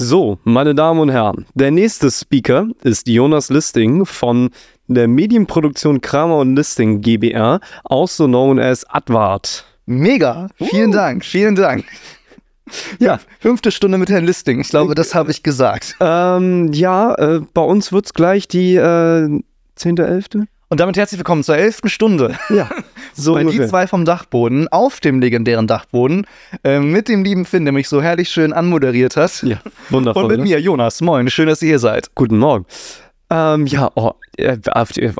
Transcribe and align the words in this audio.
So, 0.00 0.38
meine 0.44 0.76
Damen 0.76 1.00
und 1.00 1.10
Herren, 1.10 1.44
der 1.54 1.72
nächste 1.72 2.08
Speaker 2.12 2.68
ist 2.84 3.08
Jonas 3.08 3.50
Listing 3.50 4.06
von 4.06 4.50
der 4.86 5.08
Medienproduktion 5.08 6.00
Kramer 6.00 6.38
und 6.38 6.54
Listing 6.54 7.00
GbR, 7.00 7.58
also 7.82 8.28
known 8.28 8.60
as 8.60 8.84
Advart. 8.88 9.64
Mega, 9.86 10.50
vielen 10.54 10.90
uh. 10.90 10.92
Dank, 10.92 11.24
vielen 11.24 11.56
Dank. 11.56 11.84
Ja, 13.00 13.18
fünfte 13.40 13.72
Stunde 13.72 13.98
mit 13.98 14.08
Herrn 14.08 14.24
Listing. 14.24 14.60
Ich 14.60 14.68
glaube, 14.68 14.94
das 14.94 15.16
habe 15.16 15.32
ich 15.32 15.42
gesagt. 15.42 15.96
Ähm, 15.98 16.72
ja, 16.72 17.14
äh, 17.14 17.40
bei 17.52 17.62
uns 17.62 17.92
wird 17.92 18.06
es 18.06 18.14
gleich 18.14 18.46
die 18.46 18.76
äh, 18.76 18.80
10.11. 18.80 20.46
Und 20.70 20.80
damit 20.80 20.98
herzlich 20.98 21.18
willkommen 21.18 21.42
zur 21.42 21.56
elften 21.56 21.88
Stunde. 21.88 22.38
Ja, 22.50 22.68
so 23.14 23.32
Bei 23.32 23.44
die 23.44 23.66
zwei 23.66 23.86
vom 23.86 24.04
Dachboden, 24.04 24.68
auf 24.68 25.00
dem 25.00 25.18
legendären 25.18 25.66
Dachboden, 25.66 26.26
äh, 26.62 26.78
mit 26.78 27.08
dem 27.08 27.24
lieben 27.24 27.46
Finn, 27.46 27.64
der 27.64 27.72
mich 27.72 27.88
so 27.88 28.02
herrlich 28.02 28.28
schön 28.28 28.52
anmoderiert 28.52 29.16
hat. 29.16 29.42
Ja, 29.44 29.60
wundervoll. 29.88 30.24
Und 30.24 30.28
mit 30.28 30.38
ne? 30.40 30.44
mir, 30.44 30.60
Jonas. 30.60 31.00
Moin, 31.00 31.30
schön, 31.30 31.48
dass 31.48 31.62
ihr 31.62 31.68
hier 31.68 31.78
seid. 31.78 32.14
Guten 32.14 32.36
Morgen. 32.36 32.66
Ähm, 33.30 33.66
ja, 33.66 33.90
oh, 33.94 34.12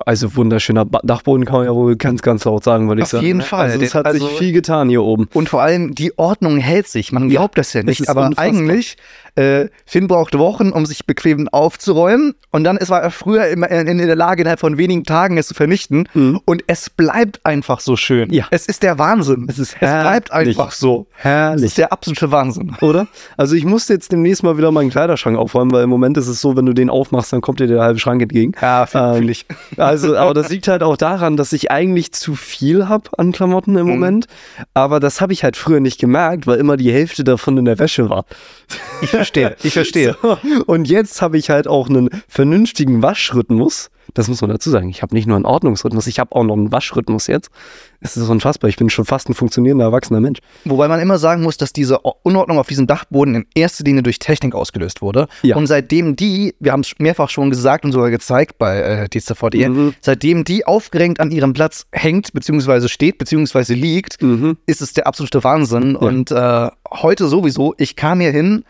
also 0.06 0.36
wunderschöner 0.36 0.84
Dachboden 0.84 1.44
kann 1.44 1.56
man 1.56 1.64
ja 1.66 1.74
wohl 1.74 1.96
ganz, 1.96 2.22
ganz 2.22 2.44
laut 2.44 2.64
sagen, 2.64 2.88
würde 2.88 3.00
ich 3.00 3.04
Auf 3.04 3.10
sagen. 3.10 3.20
Auf 3.20 3.26
jeden 3.26 3.42
Fall. 3.42 3.70
Also 3.70 3.84
es 3.84 3.94
hat 3.94 4.06
also, 4.06 4.26
sich 4.26 4.38
viel 4.38 4.52
getan 4.52 4.88
hier 4.88 5.02
oben. 5.02 5.28
Und 5.34 5.48
vor 5.48 5.62
allem 5.62 5.94
die 5.94 6.16
Ordnung 6.18 6.58
hält 6.58 6.88
sich. 6.88 7.12
Man 7.12 7.28
glaubt 7.28 7.56
ja, 7.56 7.60
das 7.60 7.72
ja 7.72 7.82
nicht, 7.82 8.08
aber 8.08 8.26
unfassbar. 8.26 8.44
eigentlich 8.44 8.96
äh, 9.38 9.68
Finn 9.86 10.08
braucht 10.08 10.36
Wochen, 10.36 10.70
um 10.70 10.84
sich 10.84 11.06
bequem 11.06 11.48
aufzuräumen. 11.48 12.34
Und 12.50 12.64
dann 12.64 12.76
ist, 12.76 12.90
war 12.90 13.00
er 13.00 13.10
früher 13.10 13.46
immer 13.46 13.70
in, 13.70 13.86
in, 13.86 13.98
der 13.98 14.16
Lage, 14.16 14.42
innerhalb 14.42 14.58
von 14.58 14.78
wenigen 14.78 15.04
Tagen 15.04 15.38
es 15.38 15.46
zu 15.46 15.54
vernichten. 15.54 16.08
Mhm. 16.12 16.40
Und 16.44 16.64
es 16.66 16.90
bleibt 16.90 17.40
einfach 17.44 17.78
so 17.78 17.94
schön. 17.94 18.32
Ja. 18.32 18.46
Es 18.50 18.66
ist 18.66 18.82
der 18.82 18.98
Wahnsinn. 18.98 19.46
Es, 19.48 19.58
ist 19.58 19.74
es 19.74 19.78
bleibt 19.78 20.32
einfach 20.32 20.72
so. 20.72 21.06
Herrlich. 21.12 21.66
Es 21.66 21.70
ist 21.70 21.78
der 21.78 21.92
absolute 21.92 22.32
Wahnsinn. 22.32 22.76
Oder? 22.80 23.06
Also 23.36 23.54
ich 23.54 23.64
musste 23.64 23.92
jetzt 23.92 24.10
demnächst 24.10 24.42
mal 24.42 24.58
wieder 24.58 24.72
meinen 24.72 24.90
Kleiderschrank 24.90 25.38
aufräumen, 25.38 25.70
weil 25.70 25.84
im 25.84 25.90
Moment 25.90 26.16
ist 26.16 26.26
es 26.26 26.40
so, 26.40 26.56
wenn 26.56 26.66
du 26.66 26.72
den 26.72 26.90
aufmachst, 26.90 27.32
dann 27.32 27.40
kommt 27.40 27.60
dir 27.60 27.68
der 27.68 27.80
halbe 27.80 28.00
Schrank 28.00 28.20
entgegen. 28.20 28.52
Ja, 28.60 28.86
ähm, 29.16 29.28
ich. 29.28 29.46
Also, 29.76 30.16
aber 30.16 30.34
das 30.34 30.48
liegt 30.48 30.66
halt 30.68 30.82
auch 30.82 30.96
daran, 30.96 31.36
dass 31.36 31.52
ich 31.52 31.70
eigentlich 31.70 32.12
zu 32.12 32.34
viel 32.34 32.88
habe 32.88 33.10
an 33.16 33.32
Klamotten 33.32 33.76
im 33.76 33.86
mhm. 33.86 33.92
Moment. 33.92 34.26
Aber 34.74 35.00
das 35.00 35.20
habe 35.20 35.32
ich 35.32 35.44
halt 35.44 35.56
früher 35.56 35.80
nicht 35.80 36.00
gemerkt, 36.00 36.46
weil 36.46 36.58
immer 36.58 36.76
die 36.76 36.92
Hälfte 36.92 37.22
davon 37.24 37.56
in 37.58 37.64
der 37.64 37.78
Wäsche 37.78 38.10
war. 38.10 38.24
Ich 39.02 39.10
verstehe, 39.10 39.56
ich 39.62 39.72
verstehe. 39.72 40.16
So, 40.28 40.36
und 40.66 40.88
jetzt 40.88 41.22
habe 41.22 41.38
ich 41.38 41.48
halt 41.50 41.68
auch 41.68 41.88
einen 41.88 42.10
vernünftigen 42.28 43.02
Waschrhythmus. 43.02 43.90
Das 44.14 44.28
muss 44.28 44.40
man 44.40 44.50
dazu 44.50 44.70
sagen. 44.70 44.88
Ich 44.88 45.02
habe 45.02 45.14
nicht 45.14 45.26
nur 45.26 45.36
einen 45.36 45.44
Ordnungsrhythmus, 45.44 46.06
ich 46.06 46.18
habe 46.18 46.34
auch 46.34 46.44
noch 46.44 46.56
einen 46.56 46.72
Waschrhythmus 46.72 47.26
jetzt. 47.26 47.50
Es 48.00 48.16
ist 48.16 48.28
unfassbar. 48.28 48.68
Ich 48.68 48.76
bin 48.76 48.90
schon 48.90 49.04
fast 49.04 49.28
ein 49.28 49.34
funktionierender 49.34 49.86
erwachsener 49.86 50.20
Mensch. 50.20 50.38
Wobei 50.64 50.88
man 50.88 51.00
immer 51.00 51.18
sagen 51.18 51.42
muss, 51.42 51.56
dass 51.56 51.72
diese 51.72 51.98
Unordnung 51.98 52.58
auf 52.58 52.68
diesem 52.68 52.86
Dachboden 52.86 53.34
in 53.34 53.46
erster 53.54 53.84
Linie 53.84 54.02
durch 54.02 54.18
Technik 54.18 54.54
ausgelöst 54.54 55.02
wurde. 55.02 55.28
Ja. 55.42 55.56
Und 55.56 55.66
seitdem 55.66 56.16
die, 56.16 56.54
wir 56.60 56.72
haben 56.72 56.80
es 56.80 56.92
mehrfach 56.98 57.28
schon 57.28 57.50
gesagt 57.50 57.84
und 57.84 57.92
sogar 57.92 58.10
gezeigt 58.10 58.58
bei 58.58 58.78
äh, 58.78 59.08
DZVD, 59.08 59.68
mhm. 59.68 59.94
seitdem 60.00 60.44
die 60.44 60.66
aufgeregt 60.66 61.20
an 61.20 61.30
ihrem 61.30 61.52
Platz 61.52 61.86
hängt, 61.92 62.32
beziehungsweise 62.32 62.88
steht, 62.88 63.18
beziehungsweise 63.18 63.74
liegt, 63.74 64.22
mhm. 64.22 64.56
ist 64.66 64.80
es 64.80 64.92
der 64.92 65.06
absolute 65.06 65.42
Wahnsinn. 65.42 65.92
Ja. 65.92 65.98
Und 65.98 66.30
äh, 66.30 66.68
heute 66.90 67.26
sowieso, 67.26 67.74
ich 67.78 67.96
kam 67.96 68.20
hier 68.20 68.30
hin, 68.30 68.64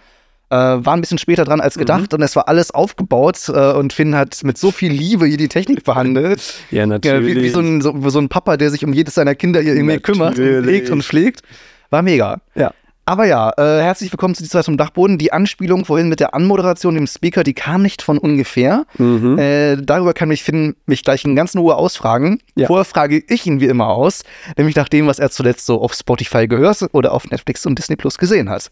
äh, 0.50 0.56
war 0.56 0.94
ein 0.94 1.00
bisschen 1.00 1.18
später 1.18 1.44
dran 1.44 1.60
als 1.60 1.76
mhm. 1.76 1.80
gedacht 1.80 2.12
mhm. 2.12 2.16
und 2.16 2.22
es 2.22 2.36
war 2.36 2.48
alles 2.48 2.70
aufgebaut 2.70 3.48
äh, 3.48 3.72
und 3.72 3.92
Finn 3.92 4.14
hat 4.14 4.42
mit 4.44 4.58
so 4.58 4.70
viel 4.70 4.92
Liebe 4.92 5.26
hier 5.26 5.36
die 5.36 5.48
Technik 5.48 5.84
behandelt. 5.84 6.42
Ja, 6.70 6.86
natürlich. 6.86 7.36
wie, 7.36 7.42
wie 7.42 7.48
so, 7.48 7.60
ein, 7.60 7.80
so, 7.80 7.94
so, 8.10 8.18
ein, 8.18 8.28
Papa, 8.28 8.56
der 8.56 8.70
sich 8.70 8.84
um 8.84 8.92
jedes 8.92 9.14
seiner 9.14 9.34
Kinder 9.34 9.60
hier 9.60 9.74
irgendwie 9.74 9.94
natürlich. 9.94 10.18
kümmert 10.18 10.38
und 10.38 10.64
pflegt 10.64 10.90
und 10.90 11.02
pflegt. 11.02 11.42
War 11.90 12.02
mega. 12.02 12.40
Ja. 12.54 12.72
Aber 13.08 13.24
ja, 13.24 13.50
äh, 13.56 13.82
herzlich 13.82 14.12
willkommen 14.12 14.34
zu 14.34 14.42
dieser 14.42 14.62
zum 14.62 14.76
Dachboden. 14.76 15.16
Die 15.16 15.32
Anspielung 15.32 15.86
vorhin 15.86 16.10
mit 16.10 16.20
der 16.20 16.34
Anmoderation, 16.34 16.94
dem 16.94 17.06
Speaker, 17.06 17.42
die 17.42 17.54
kam 17.54 17.80
nicht 17.80 18.02
von 18.02 18.18
ungefähr. 18.18 18.84
Mhm. 18.98 19.38
Äh, 19.38 19.76
darüber 19.76 20.12
kann 20.12 20.28
mich 20.28 20.42
Finn 20.42 20.76
mich 20.84 21.04
gleich 21.04 21.24
in 21.24 21.34
ganz 21.34 21.56
Ruhe 21.56 21.76
ausfragen. 21.76 22.42
Ja. 22.54 22.66
Vorher 22.66 22.84
frage 22.84 23.22
ich 23.26 23.46
ihn 23.46 23.60
wie 23.60 23.66
immer 23.66 23.88
aus, 23.88 24.24
nämlich 24.58 24.76
nach 24.76 24.90
dem, 24.90 25.06
was 25.06 25.18
er 25.18 25.30
zuletzt 25.30 25.64
so 25.64 25.80
auf 25.80 25.94
Spotify 25.94 26.46
gehört 26.46 26.84
oder 26.92 27.12
auf 27.12 27.30
Netflix 27.30 27.64
und 27.64 27.78
Disney 27.78 27.96
Plus 27.96 28.18
gesehen 28.18 28.50
hat. 28.50 28.70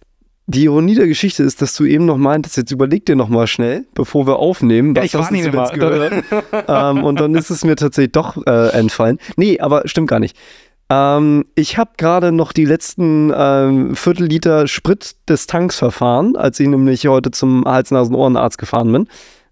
Die 0.49 0.65
Ironie 0.65 0.95
der 0.95 1.09
Geschichte 1.09 1.43
ist, 1.43 1.61
dass 1.61 1.75
du 1.75 1.84
eben 1.84 2.07
noch 2.07 2.19
meintest, 2.19 2.57
jetzt 2.57 2.71
überleg 2.71 3.05
dir 3.05 3.17
noch 3.17 3.29
mal 3.29 3.49
schnell, 3.49 3.84
bevor 3.95 4.29
wir 4.29 4.37
aufnehmen, 4.37 4.95
was 4.95 5.11
ja, 5.11 5.21
hast 5.21 5.33
du 5.33 5.34
jetzt 5.34 5.73
gehört? 5.73 6.25
ähm, 6.69 7.03
und 7.03 7.19
dann 7.19 7.34
ist 7.34 7.51
es 7.51 7.65
mir 7.65 7.75
tatsächlich 7.75 8.12
doch 8.12 8.37
äh, 8.47 8.69
entfallen. 8.71 9.19
Nee, 9.37 9.59
aber 9.59 9.89
stimmt 9.89 10.09
gar 10.09 10.21
nicht. 10.21 10.37
Ähm, 10.89 11.47
ich 11.56 11.79
habe 11.79 11.91
gerade 11.97 12.31
noch 12.31 12.53
die 12.53 12.65
letzten 12.65 13.33
ähm, 13.35 13.97
Viertel 13.97 14.69
Sprit 14.69 15.17
des 15.29 15.49
Tanks 15.49 15.77
verfahren, 15.77 16.37
als 16.37 16.61
ich 16.61 16.69
nämlich 16.69 17.09
heute 17.09 17.33
zum 17.33 17.65
Hals-Nasen-Ohrenarzt 17.65 18.59
gefahren 18.59 18.93
bin. 18.93 19.09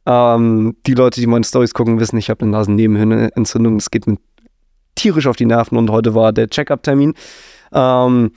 Ähm, 0.06 0.76
die 0.86 0.94
Leute, 0.94 1.20
die 1.20 1.26
meine 1.26 1.44
Stories 1.44 1.74
gucken, 1.74 1.98
wissen, 1.98 2.18
ich 2.18 2.30
habe 2.30 2.42
eine 2.42 2.52
Nasennebenhöhlenentzündung. 2.52 3.76
Es 3.76 3.90
geht 3.90 4.06
mir 4.06 4.18
tierisch 4.94 5.26
auf 5.26 5.34
die 5.34 5.46
Nerven 5.46 5.76
und 5.76 5.90
heute 5.90 6.14
war 6.14 6.32
der 6.32 6.48
Check-up-Termin. 6.48 7.14
Ähm, 7.72 8.30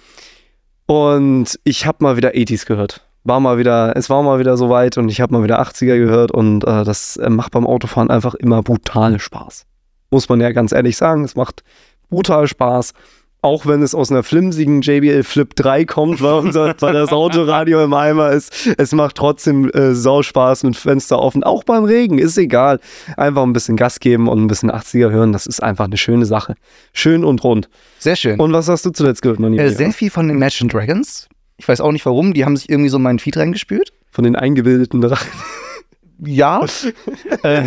und 0.88 1.60
ich 1.64 1.86
habe 1.86 1.98
mal 2.02 2.18
wieder 2.18 2.30
80s 2.32 2.66
gehört. 2.66 3.02
War 3.24 3.40
mal 3.40 3.58
wieder, 3.58 3.96
es 3.96 4.10
war 4.10 4.24
mal 4.24 4.40
wieder 4.40 4.58
soweit 4.58 4.98
und 4.98 5.10
ich 5.10 5.22
habe 5.22 5.34
mal 5.34 5.44
wieder 5.44 5.62
80er 5.62 5.98
gehört 5.98 6.32
und 6.32 6.64
äh, 6.64 6.84
das 6.84 7.18
äh, 7.18 7.30
macht 7.30 7.52
beim 7.52 7.68
Autofahren 7.68 8.10
einfach 8.10 8.34
immer 8.36 8.64
brutal 8.64 9.20
Spaß. 9.20 9.66
Muss 10.10 10.30
man 10.30 10.40
ja 10.40 10.52
ganz 10.52 10.72
ehrlich 10.72 10.96
sagen, 10.96 11.26
es 11.26 11.36
macht 11.36 11.64
brutal 12.10 12.48
Spaß. 12.48 12.94
Auch 13.42 13.66
wenn 13.68 13.84
es 13.84 13.94
aus 13.94 14.12
einer 14.12 14.24
flimsigen 14.24 14.82
JBL 14.82 15.24
Flip 15.24 15.56
3 15.56 15.86
kommt, 15.86 16.22
weil, 16.22 16.34
unser, 16.34 16.76
weil 16.82 16.94
das 16.94 17.12
Autoradio 17.12 17.84
im 17.84 17.94
Eimer 17.94 18.32
ist. 18.32 18.68
Es 18.78 18.94
macht 18.94 19.16
trotzdem 19.16 19.70
äh, 19.70 19.94
Spaß 19.94 20.64
mit 20.64 20.76
Fenster 20.76 21.20
offen. 21.20 21.44
Auch 21.44 21.64
beim 21.64 21.84
Regen, 21.84 22.18
ist 22.18 22.38
egal. 22.38 22.80
Einfach 23.16 23.44
ein 23.44 23.54
bisschen 23.54 23.78
Gas 23.78 24.00
geben 24.00 24.28
und 24.28 24.44
ein 24.44 24.48
bisschen 24.48 24.72
80er 24.72 25.12
hören. 25.12 25.34
Das 25.34 25.46
ist 25.46 25.62
einfach 25.62 25.86
eine 25.86 25.98
schöne 25.98 26.26
Sache. 26.26 26.56
Schön 26.94 27.24
und 27.24 27.44
rund. 27.44 27.70
Sehr 28.00 28.16
schön. 28.16 28.40
Und 28.40 28.54
was 28.54 28.68
hast 28.68 28.86
du 28.86 28.92
zuletzt 28.92 29.22
gehört, 29.22 29.40
mein 29.40 29.58
äh, 29.58 29.70
Sehr 29.70 29.92
viel 29.92 30.10
von 30.10 30.28
den 30.28 30.38
Imagine 30.38 30.70
Dragons. 30.70 31.28
Ich 31.58 31.68
weiß 31.68 31.82
auch 31.82 31.92
nicht 31.92 32.06
warum. 32.06 32.34
Die 32.34 32.44
haben 32.44 32.58
sich 32.58 32.70
irgendwie 32.70 32.90
so 32.90 32.98
in 32.98 33.04
meinen 33.04 33.20
Feed 33.20 33.38
reingespült. 33.38 33.92
Von 34.12 34.24
den 34.24 34.36
eingebildeten 34.36 35.02
Drachen. 35.02 35.30
Ja. 36.20 36.66
äh, 37.44 37.66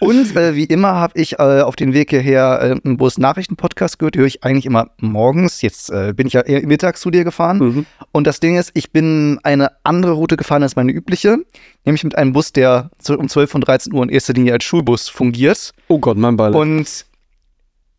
und 0.00 0.36
äh, 0.36 0.54
wie 0.54 0.64
immer 0.64 0.94
habe 0.94 1.18
ich 1.18 1.38
äh, 1.38 1.60
auf 1.60 1.76
den 1.76 1.92
Weg 1.92 2.10
hierher 2.10 2.60
äh, 2.62 2.80
einen 2.84 2.96
Bus-Nachrichten-Podcast 2.96 3.98
gehört. 3.98 4.14
Die 4.14 4.20
höre 4.20 4.26
ich 4.26 4.42
eigentlich 4.42 4.66
immer 4.66 4.90
morgens. 4.98 5.62
Jetzt 5.62 5.90
äh, 5.90 6.12
bin 6.14 6.26
ich 6.26 6.32
ja 6.32 6.40
eher 6.40 6.66
mittags 6.66 7.00
zu 7.00 7.10
dir 7.10 7.24
gefahren. 7.24 7.58
Mhm. 7.58 7.86
Und 8.12 8.26
das 8.26 8.40
Ding 8.40 8.56
ist, 8.56 8.72
ich 8.74 8.90
bin 8.90 9.38
eine 9.44 9.70
andere 9.84 10.12
Route 10.12 10.36
gefahren 10.36 10.62
als 10.62 10.76
meine 10.76 10.92
übliche. 10.92 11.38
Nämlich 11.84 12.02
mit 12.02 12.16
einem 12.16 12.32
Bus, 12.32 12.52
der 12.52 12.90
um 13.08 13.28
12 13.28 13.54
und 13.54 13.60
13 13.66 13.92
Uhr 13.92 14.02
in 14.02 14.08
erster 14.08 14.32
Linie 14.32 14.54
als 14.54 14.64
Schulbus 14.64 15.08
fungiert. 15.08 15.72
Oh 15.88 15.98
Gott, 15.98 16.16
mein 16.16 16.36
Beileid. 16.36 16.60
Und 16.60 17.06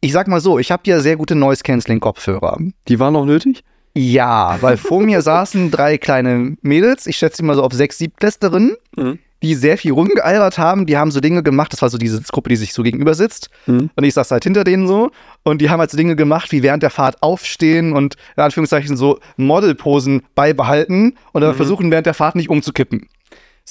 ich 0.02 0.12
sag 0.12 0.28
mal 0.28 0.42
so, 0.42 0.60
ich 0.60 0.72
habe 0.72 0.84
ja 0.86 1.00
sehr 1.00 1.16
gute 1.16 1.36
Noise-Canceling-Kopfhörer. 1.36 2.58
Die 2.88 3.00
waren 3.00 3.14
noch 3.14 3.26
nötig? 3.26 3.64
Ja, 3.94 4.58
weil 4.62 4.78
vor 4.78 5.02
mir 5.02 5.22
saßen 5.22 5.72
drei 5.72 5.98
kleine 5.98 6.58
Mädels. 6.62 7.08
Ich 7.08 7.18
schätze 7.18 7.44
mal 7.44 7.56
so 7.56 7.64
auf 7.64 7.74
sechs 7.74 7.98
Siebtklässlerinnen. 8.00 8.76
Mhm 8.98 9.20
die 9.42 9.56
sehr 9.56 9.78
viel 9.78 9.92
rumgealbert 9.94 10.58
haben. 10.58 10.86
Die 10.86 10.98
haben 10.98 11.12
so 11.12 11.20
Dinge 11.20 11.44
gemacht, 11.44 11.74
das 11.74 11.82
war 11.82 11.90
so 11.90 11.98
diese 11.98 12.22
Gruppe, 12.22 12.50
die 12.50 12.56
sich 12.56 12.74
so 12.74 12.84
gegenüber 12.84 13.14
sitzt. 13.14 13.50
Mhm. 13.66 13.90
Und 13.96 14.04
ich 14.04 14.14
saß 14.14 14.32
halt 14.32 14.44
hinter 14.44 14.64
denen 14.64 14.88
so. 14.88 15.12
Und 15.44 15.62
die 15.62 15.70
haben 15.70 15.80
halt 15.80 15.92
so 15.92 15.98
Dinge 15.98 16.16
gemacht, 16.16 16.52
wie 16.52 16.64
während 16.64 16.84
der 16.84 16.90
Fahrt 16.90 17.22
aufstehen 17.22 17.94
und 17.94 18.16
in 18.38 18.44
Anführungszeichen 18.44 18.96
so 18.96 19.20
Modelposen 19.38 20.22
beibehalten 20.36 21.18
und 21.32 21.42
dann 21.42 21.52
mhm. 21.52 21.58
versuchen, 21.58 21.92
während 21.92 22.06
der 22.06 22.14
Fahrt 22.14 22.36
nicht 22.36 22.50
umzukippen. 22.50 23.08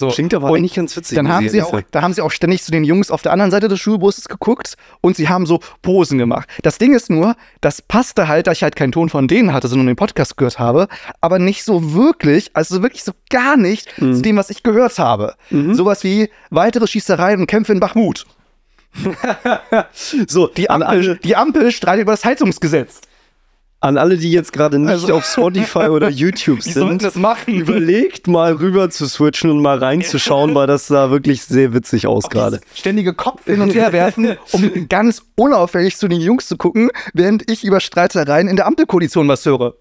So. 0.00 0.08
Klingt 0.08 0.32
aber 0.32 0.48
eigentlich 0.48 0.72
ganz 0.72 0.96
witzig. 0.96 1.16
Dann 1.16 1.28
haben 1.28 1.46
sie 1.46 1.60
auch, 1.60 1.78
da 1.90 2.00
haben 2.00 2.14
sie 2.14 2.22
auch 2.22 2.30
ständig 2.30 2.62
zu 2.62 2.70
den 2.70 2.84
Jungs 2.84 3.10
auf 3.10 3.20
der 3.20 3.32
anderen 3.32 3.50
Seite 3.50 3.68
des 3.68 3.78
Schulbusses 3.80 4.30
geguckt 4.30 4.78
und 5.02 5.14
sie 5.14 5.28
haben 5.28 5.44
so 5.44 5.60
Posen 5.82 6.16
gemacht. 6.16 6.48
Das 6.62 6.78
Ding 6.78 6.94
ist 6.94 7.10
nur, 7.10 7.36
das 7.60 7.82
passte 7.82 8.26
halt, 8.26 8.46
da 8.46 8.52
ich 8.52 8.62
halt 8.62 8.76
keinen 8.76 8.92
Ton 8.92 9.10
von 9.10 9.28
denen 9.28 9.52
hatte, 9.52 9.68
sondern 9.68 9.88
den 9.88 9.96
Podcast 9.96 10.38
gehört 10.38 10.58
habe, 10.58 10.88
aber 11.20 11.38
nicht 11.38 11.64
so 11.64 11.92
wirklich, 11.92 12.50
also 12.54 12.80
wirklich 12.80 13.04
so 13.04 13.12
gar 13.28 13.58
nicht 13.58 14.00
mhm. 14.00 14.14
zu 14.14 14.22
dem, 14.22 14.38
was 14.38 14.48
ich 14.48 14.62
gehört 14.62 14.98
habe. 14.98 15.34
Mhm. 15.50 15.74
Sowas 15.74 16.02
wie 16.02 16.30
weitere 16.48 16.86
Schießereien 16.86 17.38
und 17.38 17.46
Kämpfe 17.46 17.72
in 17.72 17.80
Bachmut. 17.80 18.24
so, 20.26 20.46
die 20.46 20.70
Ampel, 20.70 21.18
die 21.22 21.36
Ampel 21.36 21.72
streitet 21.72 22.04
über 22.04 22.12
das 22.12 22.24
Heizungsgesetz. 22.24 23.02
An 23.82 23.96
alle, 23.96 24.18
die 24.18 24.30
jetzt 24.30 24.52
gerade 24.52 24.78
nicht 24.78 24.90
also, 24.90 25.14
auf 25.14 25.24
Spotify 25.24 25.88
oder 25.88 26.08
YouTube 26.10 26.62
sind, 26.62 27.02
das 27.02 27.14
machen? 27.14 27.54
überlegt 27.54 28.26
mal 28.26 28.52
rüber 28.52 28.90
zu 28.90 29.06
switchen 29.06 29.50
und 29.50 29.62
mal 29.62 29.78
reinzuschauen, 29.78 30.54
weil 30.54 30.66
das 30.66 30.86
sah 30.86 31.10
wirklich 31.10 31.42
sehr 31.44 31.72
witzig 31.72 32.06
aus 32.06 32.28
gerade. 32.28 32.60
Ständige 32.74 33.14
Kopf 33.14 33.46
hin 33.46 33.62
und 33.62 33.74
her 33.74 33.92
werfen, 33.94 34.36
um 34.52 34.88
ganz 34.88 35.22
unauffällig 35.34 35.96
zu 35.96 36.08
den 36.08 36.20
Jungs 36.20 36.46
zu 36.46 36.58
gucken, 36.58 36.90
während 37.14 37.50
ich 37.50 37.64
über 37.64 37.80
Streitereien 37.80 38.48
in 38.48 38.56
der 38.56 38.66
Ampelkoalition 38.66 39.26
was 39.28 39.46
höre. 39.46 39.74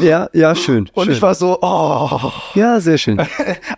Ja, 0.00 0.28
ja, 0.32 0.54
schön. 0.54 0.88
Und 0.94 1.06
schön. 1.06 1.14
ich 1.14 1.22
war 1.22 1.34
so, 1.34 1.58
oh. 1.60 2.32
Ja, 2.54 2.80
sehr 2.80 2.98
schön. 2.98 3.18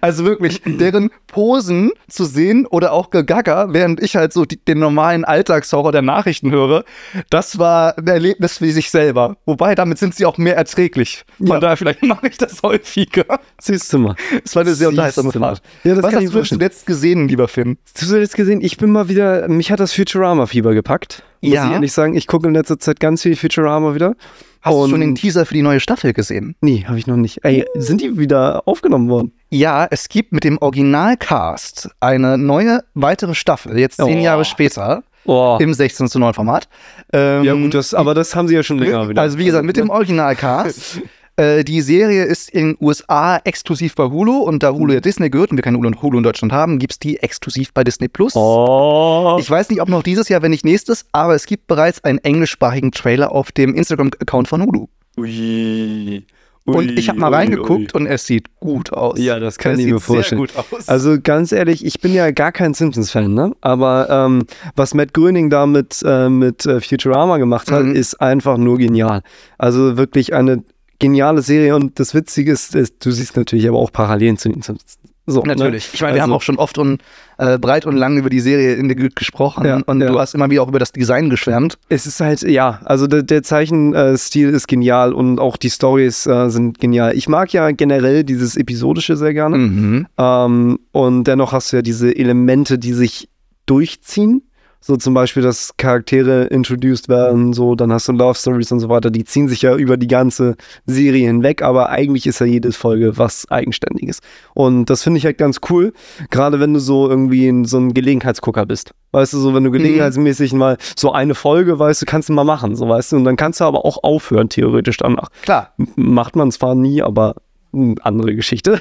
Also 0.01 0.25
wirklich, 0.25 0.63
deren 0.65 1.11
Posen 1.27 1.93
zu 2.09 2.25
sehen 2.25 2.67
oder 2.67 2.93
auch 2.93 3.11
Gegacker, 3.11 3.69
während 3.73 4.03
ich 4.03 4.17
halt 4.17 4.33
so 4.33 4.45
die, 4.45 4.57
den 4.57 4.79
normalen 4.79 5.25
Alltagshorror 5.25 5.93
der 5.93 6.03
Nachrichten 6.03 6.51
höre, 6.51 6.85
das 7.29 7.59
war 7.59 7.97
ein 7.99 8.07
Erlebnis 8.07 8.61
wie 8.61 8.71
sich 8.71 8.91
selber. 8.91 9.37
Wobei, 9.47 9.75
damit 9.75 9.99
sind 9.99 10.15
sie 10.15 10.25
auch 10.27 10.39
mehr 10.39 10.57
erträglich. 10.57 11.25
Von 11.39 11.47
Ja. 11.49 11.61
daher, 11.61 11.77
vielleicht 11.77 12.03
mache 12.03 12.29
ich 12.29 12.39
das 12.39 12.63
häufiger. 12.63 13.25
Siehst 13.61 13.93
du 13.93 13.99
mal. 13.99 14.17
Es 14.45 14.55
war 14.57 14.63
eine 14.63 14.75
sehr 14.75 14.89
unterhaltsame. 14.89 15.33
Fahrt. 15.33 15.63
Ja, 15.85 15.95
das 15.95 16.05
Was 16.05 16.15
hast 16.15 16.35
du 16.35 16.43
zuletzt 16.43 16.87
gesehen, 16.87 17.29
lieber 17.29 17.49
Finn? 17.49 17.79
Hast 17.95 18.11
du 18.11 18.17
jetzt 18.17 18.35
gesehen, 18.37 18.61
ich 18.63 18.77
bin 18.79 18.91
mal 18.91 19.09
wieder, 19.09 19.49
mich 19.49 19.71
hat 19.71 19.81
das 19.81 19.93
Futurama-Fieber 19.93 20.75
gepackt. 20.75 21.23
Muss 21.43 21.55
Ja. 21.55 21.67
ich 21.67 21.73
ehrlich 21.73 21.93
sagen, 21.93 22.15
ich 22.17 22.27
gucke 22.27 22.47
in 22.49 22.55
letzter 22.55 22.79
Zeit 22.79 23.01
ganz 23.01 23.23
viel 23.23 23.35
Futurama 23.37 23.95
wieder. 23.95 24.15
Hast 24.63 24.75
Und- 24.75 24.85
du 24.85 24.91
schon 24.91 25.01
den 25.01 25.15
Teaser 25.15 25.47
für 25.47 25.55
die 25.55 25.63
neue 25.63 25.81
Staffel 25.81 26.13
gesehen? 26.13 26.55
Nee, 26.61 26.85
habe 26.87 26.99
ich 26.99 27.07
noch 27.07 27.17
nicht. 27.17 27.43
Ey, 27.45 27.65
sind 27.77 28.03
die 28.03 28.19
wieder 28.19 28.69
aufgenommen 28.69 29.09
worden? 29.09 29.33
Ja, 29.49 29.87
es 29.91 30.11
gibt 30.11 30.33
mit 30.33 30.45
dem 30.45 30.59
Originalcast 30.59 31.89
eine 32.01 32.37
neue 32.39 32.83
weitere 32.95 33.35
Staffel, 33.35 33.79
jetzt 33.79 33.97
zehn 33.97 34.19
Oh. 34.19 34.23
Jahre 34.23 34.45
später, 34.45 35.03
Oh. 35.25 35.57
im 35.61 35.73
16 35.75 36.09
zu 36.09 36.19
9 36.19 36.35
Format. 36.35 36.69
Ähm, 37.13 37.45
Ja 37.45 37.55
gut, 37.55 37.73
das, 37.75 37.95
aber 37.95 38.15
das 38.15 38.35
haben 38.37 38.49
sie 38.49 38.55
ja 38.55 38.63
schon 38.63 38.79
länger 38.79 39.09
wieder. 39.09 39.23
Also 39.23 39.39
wie 39.39 39.45
gesagt, 39.47 39.65
mit 39.65 39.77
dem 39.77 39.89
Originalcast. 39.91 41.01
Äh, 41.37 41.65
die 41.65 41.81
Serie 41.81 42.25
ist 42.25 42.51
in 42.51 42.75
den 42.75 42.77
USA 42.81 43.39
exklusiv 43.45 43.95
bei 43.95 44.05
Hulu 44.05 44.39
und 44.39 44.63
da 44.63 44.73
Hulu 44.73 44.93
ja 44.95 45.01
Disney 45.01 45.31
gehört 45.31 45.51
und 45.51 45.57
wir 45.57 45.63
keine 45.63 45.79
Hulu, 45.79 45.91
Hulu 46.03 46.19
in 46.19 46.23
Deutschland 46.25 46.53
haben, 46.53 46.79
gibt 46.79 46.93
es 46.95 46.99
die 46.99 47.19
exklusiv 47.19 47.73
bei 47.73 47.85
Disney 47.85 48.09
Plus. 48.09 48.35
Oh. 48.37 49.37
Ich 49.41 49.51
weiß 49.51 49.71
nicht, 49.71 49.81
ob 49.81 49.89
noch 49.89 50.03
dieses 50.03 50.29
Jahr, 50.29 50.43
wenn 50.43 50.51
nicht 50.51 50.65
nächstes, 50.65 51.07
aber 51.13 51.35
es 51.35 51.47
gibt 51.47 51.67
bereits 51.67 52.05
einen 52.05 52.19
englischsprachigen 52.19 52.93
Trailer 52.93 53.33
auf 53.33 53.53
dem 53.53 53.75
Instagram-Account 53.75 54.49
von 54.49 54.63
Hulu. 54.63 54.87
Ui. 55.17 56.25
Und 56.67 56.91
ich 56.99 57.09
habe 57.09 57.19
mal 57.19 57.33
reingeguckt 57.35 57.95
und 57.95 58.07
es 58.07 58.27
sieht 58.27 58.61
gut 58.61 58.93
aus. 58.93 59.19
Ja, 59.19 59.41
das 59.41 59.59
kann 59.59 59.73
es 59.73 59.79
ich 59.79 59.85
sieht 59.87 59.95
mir 59.95 59.99
vorstellen. 60.01 60.47
Sehr 60.47 60.63
gut 60.63 60.73
aus. 60.79 60.89
Also 60.89 61.17
ganz 61.21 61.53
ehrlich, 61.53 61.85
ich 61.85 62.01
bin 62.01 62.13
ja 62.15 62.31
gar 62.31 62.53
kein 62.53 62.75
Simpsons-Fan, 62.75 63.33
ne? 63.33 63.53
Aber 63.61 64.09
ähm, 64.11 64.45
was 64.77 64.95
Matt 64.95 65.15
Gröning 65.15 65.51
da 65.51 65.67
mit, 65.67 66.01
äh, 66.05 66.29
mit 66.29 66.67
äh, 66.67 66.81
Futurama 66.81 67.39
gemacht 67.39 67.73
hat, 67.73 67.85
Mhm. 67.85 67.95
ist 67.97 68.21
einfach 68.21 68.57
nur 68.59 68.79
genial. 68.79 69.23
Also 69.59 69.97
wirklich 69.97 70.33
eine 70.35 70.63
geniale 71.01 71.43
Serie 71.43 71.75
und 71.75 71.99
das 71.99 72.15
Witzige 72.15 72.53
ist, 72.53 72.77
ist 72.77 73.05
du 73.05 73.11
siehst 73.11 73.37
natürlich 73.37 73.69
aber 73.69 73.79
auch 73.79 73.91
Parallelen 73.91 74.37
zu 74.39 74.49
den 74.49 74.63
Simpsons. 74.63 74.99
So, 75.27 75.43
Natürlich. 75.43 75.85
Ne? 75.89 75.91
Ich 75.95 76.01
meine, 76.01 76.15
wir 76.15 76.23
Also- 76.23 76.33
haben 76.33 76.37
auch 76.37 76.43
schon 76.43 76.57
oft 76.57 76.77
und 76.79 77.03
äh, 77.39 77.57
breit 77.57 77.87
und 77.87 77.97
lang 77.97 78.17
über 78.19 78.31
die 78.31 78.41
Serie 78.41 78.75
in 78.75 78.89
der 78.89 78.97
Güte 78.97 79.15
gesprochen 79.15 79.65
Ja, 79.65 79.81
und 79.87 80.01
ja. 80.01 80.09
du 80.11 80.19
hast 80.19 80.35
immer 80.35 80.51
wieder 80.51 80.63
auch 80.63 80.69
über 80.69 80.81
das 80.81 80.91
Design 80.93 81.31
geschwärmt. 81.31 81.79
Es 81.89 82.05
ist 82.07 82.21
halt, 82.21 82.43
ja, 82.43 82.81
also 82.85 83.07
der, 83.07 83.23
der 83.23 83.43
Zeichenstil 83.45 84.49
ist 84.49 84.67
genial 84.67 85.13
und 85.13 85.39
auch 85.39 85.57
die 85.57 85.71
Stories 85.71 86.27
äh, 86.27 86.49
sind 86.51 86.81
genial. 86.81 87.15
Ich 87.17 87.29
mag 87.29 87.53
ja 87.53 87.71
generell 87.71 88.25
dieses 88.25 88.57
Episodische 88.57 89.17
sehr 89.17 89.33
gerne. 89.33 89.59
Mhm. 89.59 90.07
Ähm, 90.19 90.79
und 90.91 91.25
dennoch 91.25 91.53
hast 91.53 91.73
du 91.73 91.77
ja 91.77 91.83
diese 91.83 92.17
Elemente, 92.17 92.79
die 92.79 92.93
sich 92.95 93.29
durchziehen. 93.67 94.43
So 94.83 94.97
zum 94.97 95.13
Beispiel, 95.13 95.43
dass 95.43 95.77
Charaktere 95.77 96.45
introduced 96.45 97.09
werden, 97.09 97.53
so, 97.53 97.75
dann 97.75 97.93
hast 97.93 98.09
du 98.09 98.13
Love 98.13 98.39
Stories 98.39 98.73
und 98.73 98.81
so 98.81 98.89
weiter, 98.89 99.11
die 99.11 99.25
ziehen 99.25 99.47
sich 99.47 99.61
ja 99.61 99.77
über 99.77 99.99
die 99.99 100.07
ganze 100.07 100.57
Serie 100.87 101.27
hinweg, 101.27 101.61
aber 101.61 101.91
eigentlich 101.91 102.27
ist 102.27 102.41
ja 102.41 102.47
jede 102.47 102.73
Folge 102.73 103.19
was 103.19 103.51
Eigenständiges. 103.51 104.21
Und 104.55 104.87
das 104.87 105.03
finde 105.03 105.19
ich 105.19 105.27
halt 105.27 105.37
ganz 105.37 105.61
cool, 105.69 105.93
gerade 106.31 106.61
wenn 106.61 106.73
du 106.73 106.81
so 106.81 107.11
irgendwie 107.11 107.47
in 107.47 107.67
so 107.67 107.79
ein 107.79 107.93
Gelegenheitsgucker 107.93 108.65
bist. 108.65 108.93
Weißt 109.13 109.35
du, 109.35 109.39
so 109.39 109.55
wenn 109.55 109.65
du 109.65 109.71
gelegenheitsmäßig 109.71 110.55
mal 110.55 110.79
so 110.97 111.13
eine 111.13 111.35
Folge, 111.35 111.79
weißt 111.79 112.01
du, 112.01 112.07
kannst 112.07 112.31
du 112.31 112.33
mal 112.33 112.45
machen, 112.45 112.75
so 112.75 112.89
weißt 112.89 113.13
du, 113.13 113.17
und 113.17 113.25
dann 113.25 113.37
kannst 113.37 113.61
du 113.61 113.65
aber 113.65 113.85
auch 113.85 114.03
aufhören, 114.03 114.49
theoretisch 114.49 114.97
danach. 114.97 115.29
Klar. 115.43 115.75
Macht 115.97 116.37
man 116.37 116.51
zwar 116.53 116.75
nie, 116.75 117.03
aber 117.03 117.35
andere 117.73 118.35
Geschichte. 118.35 118.81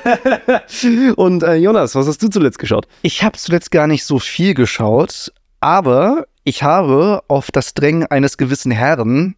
und 1.16 1.44
äh, 1.44 1.56
Jonas, 1.56 1.96
was 1.96 2.08
hast 2.08 2.24
du 2.24 2.30
zuletzt 2.30 2.60
geschaut? 2.60 2.88
Ich 3.02 3.24
habe 3.24 3.38
zuletzt 3.38 3.72
gar 3.72 3.88
nicht 3.88 4.04
so 4.04 4.20
viel 4.20 4.54
geschaut, 4.54 5.32
aber 5.60 6.26
ich 6.44 6.64
habe 6.64 7.22
auf 7.28 7.52
das 7.52 7.74
Drängen 7.74 8.08
eines 8.08 8.38
gewissen 8.38 8.72
Herrn, 8.72 9.36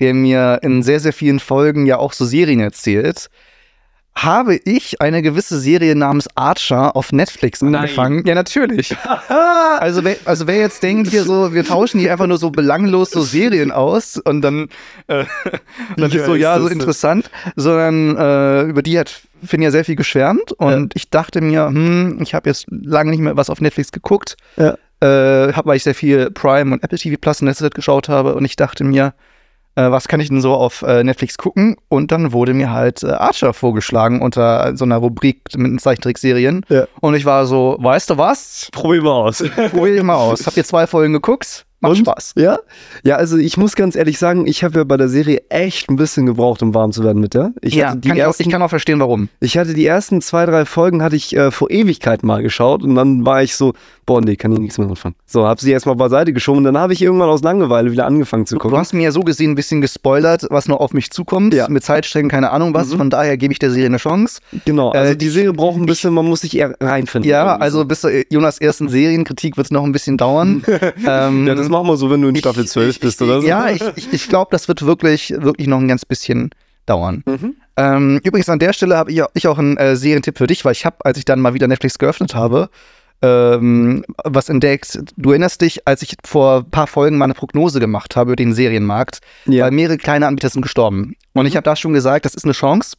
der 0.00 0.14
mir 0.14 0.58
in 0.62 0.82
sehr, 0.82 1.00
sehr 1.00 1.12
vielen 1.12 1.40
Folgen 1.40 1.86
ja 1.86 1.98
auch 1.98 2.12
so 2.12 2.24
Serien 2.24 2.60
erzählt, 2.60 3.28
habe 4.14 4.56
ich 4.56 5.00
eine 5.00 5.22
gewisse 5.22 5.58
Serie 5.58 5.96
namens 5.96 6.28
Archer 6.34 6.94
auf 6.96 7.12
Netflix 7.12 7.62
Nein. 7.62 7.74
angefangen. 7.74 8.26
Ja, 8.26 8.34
natürlich. 8.34 8.94
Also 9.80 10.04
wer, 10.04 10.16
also 10.26 10.46
wer 10.46 10.58
jetzt 10.58 10.82
denkt 10.82 11.08
hier 11.10 11.24
so, 11.24 11.54
wir 11.54 11.64
tauschen 11.64 11.98
hier 11.98 12.12
einfach 12.12 12.26
nur 12.26 12.36
so 12.36 12.50
belanglos 12.50 13.10
so 13.10 13.22
Serien 13.22 13.72
aus 13.72 14.18
und 14.18 14.42
dann, 14.42 14.68
äh, 15.06 15.24
dann 15.96 16.10
Ja, 16.10 16.18
ist 16.18 16.26
so, 16.26 16.34
ja, 16.36 16.60
so 16.60 16.68
interessant, 16.68 17.30
sondern 17.56 18.16
äh, 18.16 18.62
über 18.64 18.82
die 18.82 18.98
hat 18.98 19.22
Finn 19.44 19.62
ja 19.62 19.70
sehr 19.70 19.84
viel 19.84 19.96
geschwärmt 19.96 20.52
und 20.52 20.94
ich 20.94 21.08
dachte 21.10 21.40
mir, 21.40 21.66
hm, 21.66 22.18
ich 22.22 22.34
habe 22.34 22.50
jetzt 22.50 22.66
lange 22.68 23.10
nicht 23.10 23.20
mehr 23.20 23.36
was 23.36 23.50
auf 23.50 23.60
Netflix 23.60 23.90
geguckt, 23.90 24.36
Ja. 24.56 24.76
Äh, 25.02 25.52
habe, 25.52 25.68
weil 25.68 25.76
ich 25.76 25.82
sehr 25.82 25.94
viel 25.94 26.30
Prime 26.30 26.72
und 26.72 26.82
Apple 26.82 26.98
TV 26.98 27.16
Plus 27.20 27.40
in 27.40 27.48
letzter 27.48 27.66
Zeit 27.66 27.74
geschaut 27.74 28.08
habe 28.08 28.34
und 28.34 28.44
ich 28.44 28.56
dachte 28.56 28.84
mir, 28.84 29.14
äh, 29.74 29.90
was 29.90 30.06
kann 30.06 30.20
ich 30.20 30.28
denn 30.28 30.40
so 30.40 30.54
auf 30.54 30.82
äh, 30.82 31.02
Netflix 31.02 31.38
gucken? 31.38 31.76
Und 31.88 32.12
dann 32.12 32.32
wurde 32.32 32.54
mir 32.54 32.70
halt 32.70 33.02
äh, 33.02 33.08
Archer 33.08 33.54
vorgeschlagen 33.54 34.20
unter 34.20 34.76
so 34.76 34.84
einer 34.84 34.98
Rubrik 34.98 35.40
mit 35.56 35.80
Zeichentrickserien. 35.80 36.64
Ja. 36.68 36.86
Und 37.00 37.14
ich 37.14 37.24
war 37.24 37.46
so, 37.46 37.76
weißt 37.80 38.10
du 38.10 38.18
was? 38.18 38.68
Probier 38.72 39.02
mal 39.02 39.12
aus. 39.12 39.42
Probier 39.70 40.04
mal 40.04 40.16
aus. 40.16 40.46
Habt 40.46 40.56
ihr 40.56 40.64
zwei 40.64 40.86
Folgen 40.86 41.14
geguckt? 41.14 41.66
Macht 41.82 41.90
Und? 41.92 41.98
Spaß. 41.98 42.34
Ja? 42.36 42.58
Ja, 43.04 43.16
also 43.16 43.36
ich 43.36 43.56
muss 43.56 43.74
ganz 43.74 43.96
ehrlich 43.96 44.18
sagen, 44.18 44.46
ich 44.46 44.64
habe 44.64 44.78
ja 44.78 44.84
bei 44.84 44.96
der 44.96 45.08
Serie 45.08 45.42
echt 45.48 45.90
ein 45.90 45.96
bisschen 45.96 46.26
gebraucht, 46.26 46.62
um 46.62 46.74
warm 46.74 46.92
zu 46.92 47.02
werden 47.04 47.20
mit 47.20 47.34
der. 47.34 47.52
Ich, 47.60 47.74
ja, 47.74 47.90
hatte, 47.90 47.98
die 47.98 48.08
kann 48.08 48.16
ich, 48.16 48.22
auch, 48.22 48.28
ersten, 48.28 48.42
ich 48.44 48.48
kann 48.50 48.62
auch 48.62 48.70
verstehen, 48.70 49.00
warum. 49.00 49.28
ich 49.40 49.58
hatte 49.58 49.74
die 49.74 49.84
ersten 49.84 50.22
zwei, 50.22 50.46
drei 50.46 50.64
Folgen 50.64 51.02
hatte 51.02 51.16
ich 51.16 51.36
äh, 51.36 51.50
vor 51.50 51.70
Ewigkeit 51.70 52.22
mal 52.22 52.42
geschaut 52.42 52.82
und 52.82 52.94
dann 52.94 53.26
war 53.26 53.42
ich 53.42 53.56
so, 53.56 53.74
boah, 54.06 54.20
nee, 54.20 54.36
kann 54.36 54.52
ich 54.52 54.58
nichts 54.60 54.78
mehr 54.78 54.88
anfangen. 54.88 55.14
So, 55.26 55.44
habe 55.46 55.60
sie 55.60 55.72
erstmal 55.72 55.96
beiseite 55.96 56.32
geschoben 56.32 56.58
und 56.58 56.64
dann 56.64 56.78
habe 56.78 56.92
ich 56.92 57.02
irgendwann 57.02 57.28
aus 57.28 57.42
Langeweile 57.42 57.90
wieder 57.90 58.06
angefangen 58.06 58.46
zu 58.46 58.54
Du 58.54 58.60
gucken. 58.60 58.78
hast 58.78 58.92
mir 58.92 59.02
ja 59.02 59.10
so 59.12 59.20
gesehen 59.22 59.50
ein 59.50 59.54
bisschen 59.56 59.80
gespoilert, 59.80 60.46
was 60.50 60.68
noch 60.68 60.78
auf 60.78 60.92
mich 60.94 61.10
zukommt. 61.10 61.52
Ja. 61.52 61.68
Mit 61.68 61.82
Zeitstrecken, 61.82 62.30
keine 62.30 62.50
Ahnung 62.52 62.72
was. 62.74 62.92
Mhm. 62.92 62.98
Von 62.98 63.10
daher 63.10 63.36
gebe 63.36 63.52
ich 63.52 63.58
der 63.58 63.70
Serie 63.72 63.86
eine 63.86 63.96
Chance. 63.96 64.40
Genau, 64.64 64.90
also 64.90 65.12
Äh, 65.12 65.16
die 65.16 65.28
Serie 65.28 65.52
braucht 65.52 65.76
ein 65.78 65.86
bisschen, 65.86 66.14
man 66.14 66.26
muss 66.26 66.42
sich 66.42 66.56
eher 66.56 66.74
reinfinden. 66.80 67.28
Ja, 67.28 67.42
irgendwie 67.44 67.62
also 67.62 67.84
bis 67.84 68.00
zur 68.02 68.10
Jonas 68.30 68.58
ersten 68.58 68.88
Serienkritik 68.88 69.56
wird 69.56 69.66
es 69.66 69.70
noch 69.72 69.82
ein 69.84 69.92
bisschen 69.92 70.16
dauern. 70.16 70.62
ähm. 71.08 71.46
Ja, 71.46 71.54
das 71.54 71.68
machen 71.72 71.88
wir 71.88 71.96
so, 71.96 72.10
wenn 72.10 72.22
du 72.22 72.28
in 72.28 72.36
Staffel 72.36 72.66
12 72.66 73.00
bist 73.00 73.20
oder 73.22 73.40
so. 73.40 73.46
Ja, 73.48 73.68
ich, 73.70 73.82
ich, 73.96 74.12
ich 74.12 74.28
glaube, 74.28 74.50
das 74.52 74.68
wird 74.68 74.86
wirklich, 74.86 75.30
wirklich 75.36 75.66
noch 75.66 75.78
ein 75.80 75.88
ganz 75.88 76.04
bisschen 76.04 76.50
dauern. 76.86 77.22
Mhm. 77.26 77.56
Ähm, 77.76 78.20
übrigens 78.22 78.48
an 78.48 78.58
der 78.58 78.72
Stelle 78.72 78.96
habe 78.96 79.10
ich, 79.10 79.22
auch- 79.22 79.30
ich 79.34 79.46
einen 79.48 79.76
äh, 79.76 79.96
Serientipp 79.96 80.38
für 80.38 80.46
dich, 80.46 80.64
weil 80.64 80.72
ich 80.72 80.84
habe, 80.86 80.96
als 81.04 81.18
ich 81.18 81.24
dann 81.24 81.40
mal 81.40 81.54
wieder 81.54 81.66
Netflix 81.68 81.98
geöffnet 81.98 82.34
habe, 82.34 82.68
ähm, 83.22 84.04
was 84.24 84.48
entdeckt. 84.48 84.98
Du 85.16 85.30
erinnerst 85.30 85.60
dich, 85.60 85.86
als 85.86 86.02
ich 86.02 86.16
vor 86.24 86.58
ein 86.58 86.70
paar 86.70 86.86
Folgen 86.88 87.18
mal 87.18 87.26
eine 87.26 87.34
Prognose 87.34 87.78
gemacht 87.80 88.16
habe 88.16 88.30
über 88.30 88.36
den 88.36 88.52
Serienmarkt, 88.52 89.20
Ja. 89.46 89.64
weil 89.64 89.70
mehrere 89.70 89.96
kleine 89.96 90.26
Anbieter 90.26 90.48
sind 90.48 90.62
gestorben. 90.62 91.14
Und 91.32 91.46
ich 91.46 91.54
habe 91.56 91.64
da 91.64 91.76
schon 91.76 91.92
gesagt, 91.92 92.24
das 92.24 92.34
ist 92.34 92.44
eine 92.44 92.52
Chance, 92.52 92.96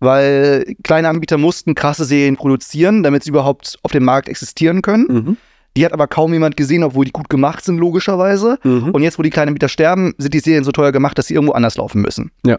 weil 0.00 0.74
kleine 0.82 1.08
Anbieter 1.08 1.36
mussten 1.38 1.74
krasse 1.74 2.04
Serien 2.04 2.36
produzieren, 2.36 3.02
damit 3.02 3.24
sie 3.24 3.30
überhaupt 3.30 3.78
auf 3.82 3.92
dem 3.92 4.04
Markt 4.04 4.28
existieren 4.28 4.80
können. 4.82 5.06
Mhm. 5.08 5.36
Die 5.76 5.84
hat 5.84 5.92
aber 5.92 6.06
kaum 6.08 6.32
jemand 6.32 6.56
gesehen, 6.56 6.82
obwohl 6.82 7.04
die 7.04 7.12
gut 7.12 7.28
gemacht 7.28 7.64
sind, 7.64 7.78
logischerweise. 7.78 8.58
Mhm. 8.64 8.90
Und 8.90 9.02
jetzt, 9.02 9.18
wo 9.18 9.22
die 9.22 9.30
kleinen 9.30 9.48
Anbieter 9.48 9.68
sterben, 9.68 10.14
sind 10.18 10.34
die 10.34 10.40
Serien 10.40 10.64
so 10.64 10.72
teuer 10.72 10.92
gemacht, 10.92 11.16
dass 11.18 11.26
sie 11.28 11.34
irgendwo 11.34 11.52
anders 11.52 11.76
laufen 11.76 12.00
müssen. 12.02 12.32
Ja. 12.44 12.58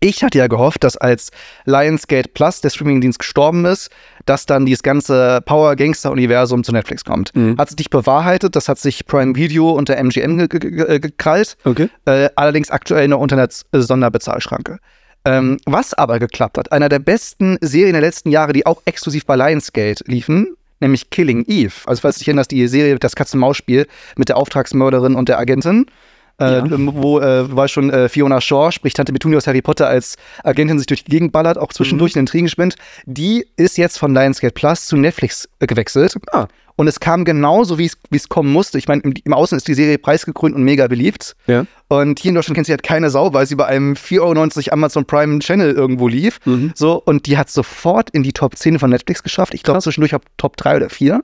Ich 0.00 0.22
hatte 0.22 0.36
ja 0.38 0.46
gehofft, 0.46 0.84
dass 0.84 0.96
als 0.98 1.30
Lionsgate 1.64 2.28
Plus, 2.34 2.60
der 2.60 2.68
Streamingdienst, 2.68 3.18
gestorben 3.18 3.64
ist, 3.64 3.90
dass 4.26 4.44
dann 4.44 4.66
dieses 4.66 4.82
ganze 4.82 5.40
Power-Gangster-Universum 5.46 6.64
zu 6.64 6.72
Netflix 6.72 7.04
kommt. 7.04 7.34
Mhm. 7.34 7.56
Hat 7.58 7.68
sich 7.70 7.78
nicht 7.78 7.90
bewahrheitet, 7.90 8.56
das 8.56 8.68
hat 8.68 8.78
sich 8.78 9.06
Prime 9.06 9.34
Video 9.36 9.70
unter 9.70 9.96
MGM 9.96 10.36
ge 10.36 10.48
ge 10.48 10.70
ge 10.70 10.98
gekrallt, 11.00 11.56
Okay. 11.64 11.88
äh, 12.04 12.28
allerdings 12.36 12.70
aktuell 12.70 13.08
noch 13.08 13.20
unter 13.20 13.36
einer 13.36 13.48
äh, 13.72 13.80
Sonderbezahlschranke. 13.80 14.78
Ähm, 15.24 15.58
was 15.66 15.94
aber 15.94 16.18
geklappt 16.18 16.58
hat, 16.58 16.72
einer 16.72 16.88
der 16.88 16.98
besten 17.00 17.58
Serien 17.60 17.94
der 17.94 18.02
letzten 18.02 18.30
Jahre, 18.30 18.52
die 18.52 18.66
auch 18.66 18.82
exklusiv 18.84 19.26
bei 19.26 19.34
Lionsgate 19.34 20.04
liefen, 20.06 20.56
nämlich 20.80 21.10
Killing 21.10 21.44
Eve. 21.46 21.74
Also 21.86 22.00
falls 22.02 22.16
du 22.16 22.20
dich 22.20 22.28
erinnerst, 22.28 22.50
die 22.50 22.66
Serie, 22.68 22.98
das 22.98 23.16
Katz-und-Maus-Spiel 23.16 23.86
mit 24.16 24.28
der 24.28 24.36
Auftragsmörderin 24.36 25.14
und 25.14 25.28
der 25.28 25.38
Agentin. 25.38 25.86
Äh, 26.40 26.58
Ja. 26.58 26.64
Wo 26.68 27.18
äh, 27.20 27.54
war 27.54 27.68
schon 27.68 27.90
äh, 27.90 28.08
Fiona 28.08 28.40
Shaw, 28.40 28.70
sprich 28.70 28.92
Tante 28.94 29.12
Petunia 29.12 29.38
aus 29.38 29.46
Harry 29.46 29.62
Potter, 29.62 29.88
als 29.88 30.16
Agentin 30.44 30.78
sich 30.78 30.86
durch 30.86 31.04
die 31.04 31.10
Gegend 31.10 31.32
ballert, 31.32 31.56
auch 31.58 31.72
zwischendurch 31.72 32.14
in 32.14 32.20
Intrigen 32.20 32.48
spinnt. 32.48 32.76
Die 33.06 33.46
ist 33.56 33.78
jetzt 33.78 33.98
von 33.98 34.14
Lionsgate 34.14 34.52
Plus 34.52 34.86
zu 34.86 34.96
Netflix 34.96 35.48
äh, 35.60 35.66
gewechselt. 35.66 36.14
Ah. 36.32 36.46
Und 36.78 36.88
es 36.88 37.00
kam 37.00 37.24
genauso, 37.24 37.78
wie 37.78 37.90
es 38.10 38.28
kommen 38.28 38.52
musste. 38.52 38.76
Ich 38.76 38.86
meine, 38.86 39.00
im, 39.00 39.14
im 39.24 39.32
Außen 39.32 39.56
ist 39.56 39.66
die 39.66 39.72
Serie 39.72 39.96
preisgekrönt 39.96 40.54
und 40.54 40.62
mega 40.62 40.86
beliebt. 40.88 41.34
Ja. 41.46 41.64
Und 41.88 42.18
hier 42.18 42.28
in 42.28 42.34
Deutschland 42.34 42.54
kennt 42.56 42.66
sie 42.66 42.72
halt 42.72 42.82
keine 42.82 43.08
Sau, 43.08 43.32
weil 43.32 43.46
sie 43.46 43.54
bei 43.54 43.64
einem 43.64 43.94
4,90 43.94 44.20
Euro 44.20 44.72
Amazon 44.74 45.06
Prime 45.06 45.38
Channel 45.38 45.72
irgendwo 45.72 46.06
lief. 46.06 46.38
So, 46.74 47.00
und 47.02 47.26
die 47.26 47.38
hat 47.38 47.48
sofort 47.48 48.10
in 48.10 48.22
die 48.22 48.34
Top 48.34 48.56
10 48.58 48.78
von 48.78 48.90
Netflix 48.90 49.22
geschafft. 49.22 49.54
Ich 49.54 49.62
glaube 49.62 49.80
zwischendurch 49.80 50.14
Top 50.36 50.58
3 50.58 50.76
oder 50.76 50.90
4. 50.90 51.22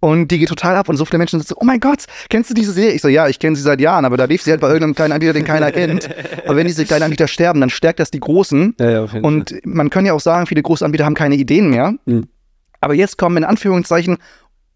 Und 0.00 0.28
die 0.30 0.38
geht 0.38 0.48
total 0.48 0.76
ab 0.76 0.88
und 0.88 0.96
so 0.96 1.04
viele 1.04 1.18
Menschen 1.18 1.40
sind 1.40 1.48
so, 1.48 1.56
oh 1.58 1.64
mein 1.64 1.80
Gott, 1.80 2.04
kennst 2.30 2.50
du 2.50 2.54
diese 2.54 2.70
Serie? 2.72 2.92
Ich 2.92 3.02
so, 3.02 3.08
ja, 3.08 3.26
ich 3.26 3.40
kenne 3.40 3.56
sie 3.56 3.62
seit 3.62 3.80
Jahren, 3.80 4.04
aber 4.04 4.16
da 4.16 4.26
lief 4.26 4.42
sie 4.42 4.50
halt 4.52 4.60
bei 4.60 4.68
irgendeinem 4.68 4.94
kleinen 4.94 5.12
Anbieter, 5.12 5.32
den 5.32 5.44
keiner 5.44 5.72
kennt. 5.72 6.08
Aber 6.46 6.56
wenn 6.56 6.66
diese 6.68 6.84
kleinen 6.84 7.02
Anbieter 7.04 7.26
sterben, 7.26 7.60
dann 7.60 7.68
stärkt 7.70 7.98
das 7.98 8.10
die 8.12 8.20
Großen. 8.20 8.76
Ja, 8.78 8.90
ja, 8.90 9.06
und 9.22 9.54
man 9.64 9.90
kann 9.90 10.06
ja 10.06 10.12
auch 10.12 10.20
sagen, 10.20 10.46
viele 10.46 10.62
große 10.62 10.84
Anbieter 10.84 11.04
haben 11.04 11.14
keine 11.14 11.34
Ideen 11.34 11.70
mehr. 11.70 11.94
Mhm. 12.06 12.28
Aber 12.80 12.94
jetzt 12.94 13.18
kommen 13.18 13.38
in 13.38 13.44
Anführungszeichen 13.44 14.18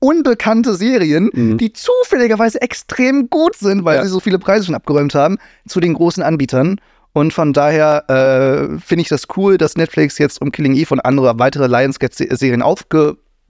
unbekannte 0.00 0.75
Serien, 0.75 1.31
Mhm. 1.33 1.59
die 1.59 1.73
zufälligerweise 1.73 2.61
extrem 2.61 3.31
gut 3.31 3.55
sind, 3.57 3.85
weil 3.85 3.99
Ja. 3.99 4.02
sie 4.02 4.09
so 4.09 4.19
viele 4.19 4.41
Preise 4.41 4.67
schon 4.67 4.75
abgeräumt 4.75 5.14
haben, 5.14 5.38
zu 5.69 5.79
den 5.79 5.95
großen 5.95 6.23
Anbietern. 6.23 6.81
Und 7.12 7.33
von 7.33 7.52
daher 7.52 8.09
äh, 8.09 8.79
finde 8.81 9.02
ich 9.02 9.09
das 9.09 9.25
cool, 9.37 9.59
dass 9.59 9.76
Netflix 9.76 10.19
jetzt 10.19 10.41
um 10.41 10.50
Killing 10.50 10.75
Eve 10.75 10.95
und 10.95 11.00
andere 11.00 11.38
weitere 11.38 11.69
Lionsgate-Serien 11.69 12.62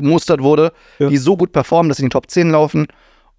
aufgemustert 0.03 0.43
wurde, 0.43 0.73
Ja. 0.99 1.09
die 1.09 1.17
so 1.17 1.37
gut 1.37 1.53
performen, 1.53 1.89
dass 1.89 1.99
sie 1.99 2.03
in 2.03 2.09
die 2.11 2.13
Top 2.13 2.31
10 2.31 2.51
laufen. 2.51 2.87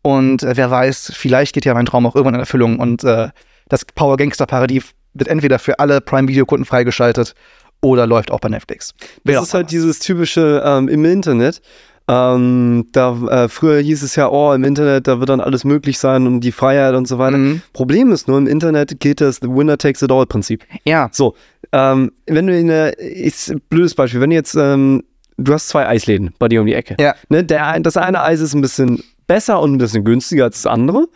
Und 0.01 0.43
äh, 0.43 0.55
wer 0.58 0.70
weiß, 0.72 1.12
vielleicht 1.15 1.53
geht 1.53 1.65
ja 1.65 1.74
mein 1.74 1.86
Traum 1.86 2.05
auch 2.05 2.15
irgendwann 2.15 2.36
in 2.36 2.39
Erfüllung 2.41 2.79
und 2.79 3.03
äh, 3.03 3.29
das 3.70 3.86
Power 3.86 4.17
Gangster 4.17 4.46
Paradies 4.46 4.84
wird 5.13 5.29
entweder 5.29 5.60
für 5.60 5.79
alle 5.79 6.01
Prime 6.01 6.27
Video 6.27 6.46
Kunden 6.46 6.65
freigeschaltet 6.65 7.36
oder 7.82 8.05
läuft 8.08 8.32
auch 8.32 8.39
bei 8.39 8.50
Netflix. 8.50 8.93
Wer 9.24 9.36
Das 9.36 9.46
ist 9.48 9.53
halt 9.53 9.72
dieses 9.72 10.00
typische 10.00 10.62
ähm, 10.65 10.89
im 10.89 11.05
Internet. 11.05 11.62
Ähm, 12.10 12.88
da 12.91 13.15
äh, 13.46 13.48
früher 13.48 13.79
hieß 13.79 14.03
es 14.03 14.17
ja, 14.17 14.29
oh, 14.29 14.51
im 14.51 14.65
Internet, 14.65 15.08
da 15.08 15.20
wird 15.20 15.29
dann 15.29 15.39
alles 15.39 15.63
möglich 15.63 15.98
sein 15.98 16.27
und 16.27 16.41
die 16.41 16.51
Freiheit 16.51 16.96
und 16.96 17.08
so 17.08 17.17
weiter. 17.17 17.38
Mhm. 17.38 17.62
Problem 17.72 18.12
ist 18.12 18.27
nur, 18.27 18.38
im 18.39 18.48
Internet 18.48 19.00
gilt 19.00 19.22
das 19.22 19.38
The 19.38 19.48
Winner 19.48 19.77
takes 19.77 20.01
it 20.01 20.12
all 20.12 20.25
Prinzip. 20.25 20.65
Ja, 20.84 21.08
So, 21.13 21.36
ähm, 21.72 22.12
wenn 22.27 22.48
du 22.48 22.58
in 22.58 22.67
der, 22.67 23.00
ist 23.00 23.53
blödes 23.70 23.96
Beispiel, 23.96 24.20
wenn 24.20 24.32
du 24.32 24.36
jetzt, 24.36 24.55
ähm, 24.55 25.03
du 25.43 25.53
hast 25.53 25.67
zwei 25.67 25.88
Eisläden 25.88 26.33
bei 26.39 26.47
dir 26.47 26.62
um 26.62 26.67
die 26.67 26.73
Ecke. 26.73 26.95
Ja. 27.00 27.15
Ne, 27.29 27.43
der, 27.43 27.79
das 27.79 27.97
eine 27.97 28.21
Eis 28.21 28.39
ist 28.39 28.53
ein 28.53 28.62
bisschen 28.62 29.03
besser 29.27 29.59
und 29.62 29.73
ein 29.73 29.77
bisschen 29.77 30.03
günstiger 30.03 30.45
als 30.45 30.62
das 30.63 30.71
andere. 30.71 31.07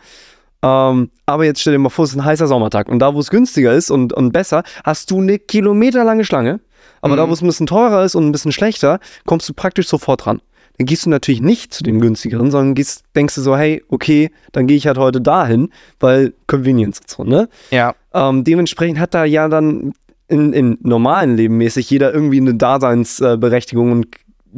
Ähm, 0.62 1.10
aber 1.26 1.44
jetzt 1.44 1.60
stell 1.60 1.72
dir 1.74 1.78
mal 1.78 1.88
vor, 1.88 2.04
es 2.04 2.10
ist 2.12 2.16
ein 2.16 2.24
heißer 2.24 2.46
Sommertag 2.48 2.88
und 2.88 2.98
da, 2.98 3.14
wo 3.14 3.20
es 3.20 3.30
günstiger 3.30 3.72
ist 3.72 3.90
und, 3.90 4.12
und 4.12 4.32
besser, 4.32 4.64
hast 4.84 5.10
du 5.10 5.20
eine 5.20 5.38
kilometerlange 5.38 6.24
Schlange. 6.24 6.60
Aber 7.00 7.14
da, 7.14 7.26
Mhm. 7.26 7.30
wo 7.30 7.34
es 7.34 7.42
ein 7.42 7.46
bisschen 7.46 7.66
teurer 7.68 8.04
ist 8.04 8.16
und 8.16 8.26
ein 8.26 8.32
bisschen 8.32 8.50
schlechter, 8.50 8.98
kommst 9.24 9.48
du 9.48 9.54
praktisch 9.54 9.86
sofort 9.86 10.26
ran. 10.26 10.40
Dann 10.78 10.86
gehst 10.86 11.06
du 11.06 11.10
natürlich 11.10 11.40
nicht 11.40 11.72
zu 11.72 11.84
dem 11.84 12.00
günstigeren, 12.00 12.50
sondern 12.50 12.74
gehst, 12.74 13.04
denkst 13.14 13.36
du 13.36 13.40
so, 13.42 13.56
hey, 13.56 13.84
okay, 13.88 14.30
dann 14.52 14.66
gehe 14.66 14.76
ich 14.76 14.86
halt 14.88 14.98
heute 14.98 15.20
dahin, 15.20 15.70
weil 16.00 16.34
Convenience 16.48 17.00
und 17.00 17.10
so, 17.10 17.24
ne? 17.24 17.48
ja. 17.70 17.94
Ähm, 18.14 18.42
dementsprechend 18.42 18.98
hat 18.98 19.14
da 19.14 19.24
ja 19.24 19.48
dann 19.48 19.92
in, 20.28 20.52
in 20.52 20.78
normalen 20.82 21.36
Leben 21.36 21.56
mäßig 21.56 21.90
jeder 21.90 22.12
irgendwie 22.12 22.40
eine 22.40 22.54
Daseinsberechtigung 22.54 23.92
und 23.92 24.06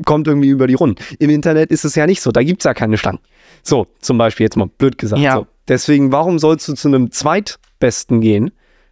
kommt 0.04 0.26
irgendwie 0.26 0.48
über 0.48 0.66
die 0.66 0.74
Runden. 0.74 1.02
Im 1.18 1.30
Internet 1.30 1.70
ist 1.70 1.84
es 1.84 1.94
ja 1.94 2.06
nicht 2.06 2.20
so, 2.20 2.30
da 2.30 2.42
gibt 2.42 2.62
es 2.62 2.64
ja 2.64 2.74
keine 2.74 2.98
Schlangen. 2.98 3.20
So, 3.62 3.86
zum 4.00 4.18
Beispiel 4.18 4.44
jetzt 4.44 4.56
mal 4.56 4.68
blöd 4.78 4.98
gesagt. 4.98 5.20
Ja. 5.20 5.36
So. 5.36 5.46
Deswegen, 5.68 6.12
warum 6.12 6.38
sollst 6.38 6.68
du 6.68 6.74
zu 6.74 6.88
einem 6.88 7.10
Zweitbesten 7.10 8.20
gehen, 8.20 8.50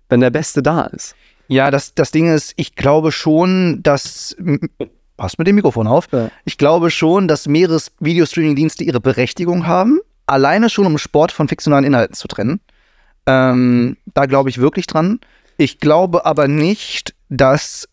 wenn 0.08 0.20
der 0.20 0.30
Beste 0.30 0.62
da 0.62 0.82
ist? 0.82 1.14
Ja, 1.48 1.70
das, 1.70 1.94
das 1.94 2.10
Ding 2.10 2.32
ist, 2.32 2.52
ich 2.56 2.76
glaube 2.76 3.10
schon, 3.10 3.80
dass. 3.82 4.36
Passt 5.16 5.38
mit 5.38 5.48
dem 5.48 5.56
Mikrofon 5.56 5.88
auf. 5.88 6.06
Ja. 6.12 6.30
Ich 6.44 6.58
glaube 6.58 6.90
schon, 6.92 7.26
dass 7.26 7.48
mehrere 7.48 7.80
Videostreaming-Dienste 7.98 8.84
ihre 8.84 9.00
Berechtigung 9.00 9.66
haben. 9.66 9.98
Alleine 10.26 10.70
schon, 10.70 10.86
um 10.86 10.96
Sport 10.96 11.32
von 11.32 11.48
fiktionalen 11.48 11.84
Inhalten 11.84 12.14
zu 12.14 12.28
trennen. 12.28 12.60
Ähm, 13.26 13.96
da 14.14 14.26
glaube 14.26 14.48
ich 14.48 14.58
wirklich 14.58 14.86
dran. 14.86 15.18
Ich 15.58 15.78
glaube 15.78 16.24
aber 16.24 16.48
nicht, 16.48 17.14
dass. 17.28 17.86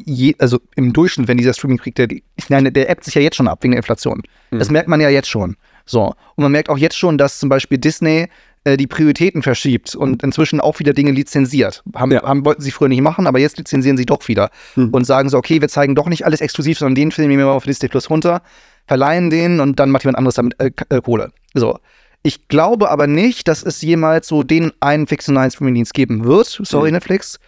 Je, 0.00 0.36
also 0.38 0.60
im 0.76 0.92
Durchschnitt, 0.92 1.26
wenn 1.26 1.38
dieser 1.38 1.52
Streaming 1.54 1.78
kriegt, 1.78 1.98
der, 1.98 2.06
meine, 2.48 2.70
der 2.70 2.88
appt 2.88 3.02
sich 3.02 3.14
ja 3.14 3.20
jetzt 3.20 3.34
schon 3.34 3.48
ab 3.48 3.64
wegen 3.64 3.72
der 3.72 3.78
Inflation. 3.78 4.22
Das 4.52 4.70
merkt 4.70 4.88
man 4.88 5.00
ja 5.00 5.08
jetzt 5.08 5.28
schon. 5.28 5.56
So. 5.86 6.14
Und 6.36 6.42
man 6.42 6.52
merkt 6.52 6.68
auch 6.68 6.78
jetzt 6.78 6.96
schon, 6.96 7.18
dass 7.18 7.40
zum 7.40 7.48
Beispiel 7.48 7.78
Disney 7.78 8.28
äh, 8.62 8.76
die 8.76 8.86
Prioritäten 8.86 9.42
verschiebt 9.42 9.96
und 9.96 10.22
inzwischen 10.22 10.60
auch 10.60 10.78
wieder 10.78 10.92
Dinge 10.92 11.10
lizenziert. 11.10 11.82
Haben, 11.96 12.12
Ja. 12.12 12.22
haben, 12.22 12.44
wollten 12.44 12.62
sie 12.62 12.70
früher 12.70 12.88
nicht 12.88 13.00
machen, 13.00 13.26
aber 13.26 13.40
jetzt 13.40 13.58
lizenzieren 13.58 13.96
sie 13.96 14.06
doch 14.06 14.28
wieder. 14.28 14.50
Hm. 14.74 14.90
Und 14.90 15.04
sagen 15.04 15.28
so, 15.30 15.36
okay, 15.36 15.60
wir 15.60 15.68
zeigen 15.68 15.96
doch 15.96 16.06
nicht 16.06 16.24
alles 16.24 16.40
exklusiv, 16.40 16.78
sondern 16.78 16.94
den 16.94 17.10
Film 17.10 17.26
nehmen 17.26 17.40
wir 17.40 17.46
mal 17.46 17.52
auf 17.54 17.64
Disney 17.64 17.88
Plus 17.88 18.08
runter, 18.08 18.42
verleihen 18.86 19.30
den 19.30 19.58
und 19.58 19.80
dann 19.80 19.90
macht 19.90 20.04
jemand 20.04 20.18
anderes 20.18 20.36
damit 20.36 20.54
äh, 20.60 20.70
äh, 20.90 21.00
Kohle. 21.00 21.32
So. 21.54 21.78
Ich 22.22 22.48
glaube 22.48 22.90
aber 22.90 23.06
nicht, 23.06 23.48
dass 23.48 23.62
es 23.62 23.80
jemals 23.80 24.28
so 24.28 24.42
den 24.42 24.72
einen 24.80 25.06
fiktionalen 25.06 25.50
Streamingdienst 25.50 25.94
geben 25.94 26.24
wird. 26.24 26.46
Sorry, 26.62 26.88
Mhm. 26.90 26.94
Netflix. 26.96 27.38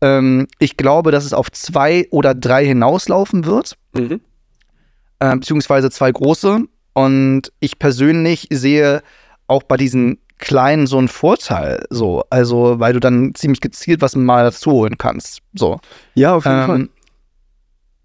Ähm, 0.00 0.46
ich 0.58 0.76
glaube, 0.76 1.10
dass 1.10 1.24
es 1.24 1.32
auf 1.32 1.50
zwei 1.52 2.06
oder 2.10 2.34
drei 2.34 2.64
hinauslaufen 2.64 3.44
wird 3.44 3.76
äh, 5.18 5.34
beziehungsweise 5.36 5.90
zwei 5.90 6.10
große. 6.10 6.60
Und 6.94 7.42
ich 7.60 7.78
persönlich 7.78 8.46
sehe 8.50 9.02
auch 9.46 9.62
bei 9.62 9.76
diesen 9.76 10.18
kleinen 10.38 10.86
so 10.86 10.96
einen 10.96 11.08
Vorteil, 11.08 11.84
so, 11.90 12.24
also 12.30 12.80
weil 12.80 12.94
du 12.94 13.00
dann 13.00 13.34
ziemlich 13.34 13.60
gezielt 13.60 14.00
was 14.00 14.16
mal 14.16 14.42
dazu 14.44 14.70
holen 14.72 14.96
kannst. 14.96 15.40
So. 15.54 15.78
Ja, 16.14 16.34
auf 16.34 16.46
jeden 16.46 16.66
Fall. 16.66 16.88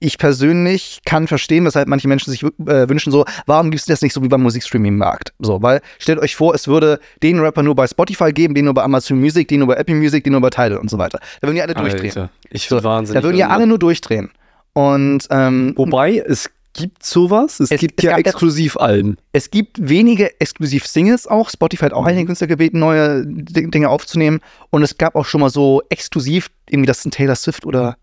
Ich 0.05 0.17
persönlich 0.19 0.99
kann 1.05 1.27
verstehen, 1.27 1.65
weshalb 1.65 1.87
manche 1.87 2.07
Menschen 2.07 2.29
sich 2.31 2.43
äh, 2.43 2.87
wünschen, 2.87 3.11
so, 3.11 3.25
warum 3.47 3.71
gibt 3.71 3.79
es 3.81 3.85
das 3.87 4.01
nicht 4.03 4.13
so 4.13 4.21
wie 4.21 4.27
beim 4.27 4.43
Musikstreaming-Markt? 4.43 5.33
So, 5.39 5.61
weil 5.63 5.81
stellt 5.97 6.19
euch 6.19 6.35
vor, 6.35 6.53
es 6.53 6.67
würde 6.67 6.99
den 7.23 7.39
Rapper 7.39 7.63
nur 7.63 7.73
bei 7.75 7.87
Spotify 7.87 8.31
geben, 8.31 8.53
den 8.53 8.65
nur 8.65 8.73
bei 8.75 8.83
Amazon 8.83 9.19
Music, 9.19 9.47
den 9.47 9.59
nur 9.59 9.67
bei 9.69 9.75
Apple 9.75 9.95
Music, 9.95 10.23
den 10.23 10.33
nur 10.33 10.41
bei 10.41 10.49
Tidal 10.51 10.77
und 10.77 10.89
so 10.91 10.97
weiter. 10.99 11.19
Da 11.41 11.47
würden 11.47 11.55
die 11.55 11.61
alle 11.63 11.73
durchdrehen. 11.73 12.05
Alter, 12.15 12.29
ich 12.49 12.67
So, 12.67 12.83
wahnsinnig. 12.83 13.19
Da 13.21 13.25
würden 13.27 13.37
ja 13.37 13.49
alle 13.49 13.65
nur 13.65 13.79
durchdrehen. 13.79 14.29
Und 14.73 15.25
ähm, 15.31 15.73
Wobei, 15.75 16.17
es 16.17 16.49
gibt 16.73 17.03
sowas, 17.03 17.59
es, 17.61 17.71
Es- 17.71 17.79
gibt 17.79 17.99
es 17.99 18.03
ja 18.03 18.11
gab- 18.11 18.19
Exklusivalben. 18.19 19.17
Es 19.31 19.49
gibt 19.49 19.77
wenige 19.89 20.39
Exklusiv-Singles 20.41 21.25
auch. 21.27 21.49
Spotify 21.49 21.85
hat 21.85 21.93
auch 21.93 22.05
einige 22.05 22.25
Künstler 22.27 22.47
gebeten, 22.47 22.79
neue 22.79 23.23
Dinge 23.25 23.89
aufzunehmen. 23.89 24.41
Und 24.69 24.83
es 24.83 24.97
gab 24.97 25.15
auch 25.15 25.25
schon 25.25 25.41
mal 25.41 25.49
so 25.49 25.81
exklusiv, 25.89 26.49
irgendwie 26.69 26.87
das 26.87 26.99
ist 26.99 27.05
ein 27.05 27.11
Taylor 27.11 27.35
Swift 27.35 27.65
oder 27.65 27.95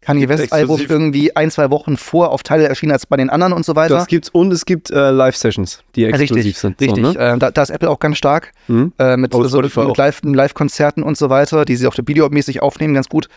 Kanye 0.00 0.28
West 0.28 0.52
Album 0.52 0.80
irgendwie 0.88 1.36
ein, 1.36 1.50
zwei 1.50 1.70
Wochen 1.70 1.96
vor 1.98 2.30
auf 2.30 2.42
Teile 2.42 2.66
erschienen 2.68 2.92
als 2.92 3.04
bei 3.06 3.16
den 3.18 3.28
anderen 3.28 3.52
und 3.52 3.64
so 3.66 3.76
weiter. 3.76 3.94
Das 3.96 4.06
gibt's 4.06 4.30
und 4.30 4.50
es 4.52 4.64
gibt 4.64 4.90
äh, 4.90 5.10
Live-Sessions, 5.10 5.82
die 5.94 6.04
exklusiv 6.04 6.36
richtig, 6.36 6.58
sind. 6.58 6.80
richtig. 6.80 7.04
So, 7.04 7.12
ne? 7.12 7.18
äh, 7.18 7.38
da, 7.38 7.50
da 7.50 7.62
ist 7.62 7.70
Apple 7.70 7.90
auch 7.90 7.98
ganz 7.98 8.16
stark 8.16 8.52
Mhm. 8.68 8.92
äh, 8.98 9.16
mit, 9.18 9.34
Oh, 9.34 9.44
so, 9.44 9.60
mit. 9.60 9.74
Live- 9.98 10.22
Live-Konzerten 10.24 11.02
und 11.02 11.18
so 11.18 11.28
weiter, 11.28 11.64
die 11.66 11.76
sie 11.76 11.86
auch 11.86 11.94
videomäßig 11.96 12.62
aufnehmen, 12.62 12.94
ganz 12.94 13.08
gut. 13.08 13.28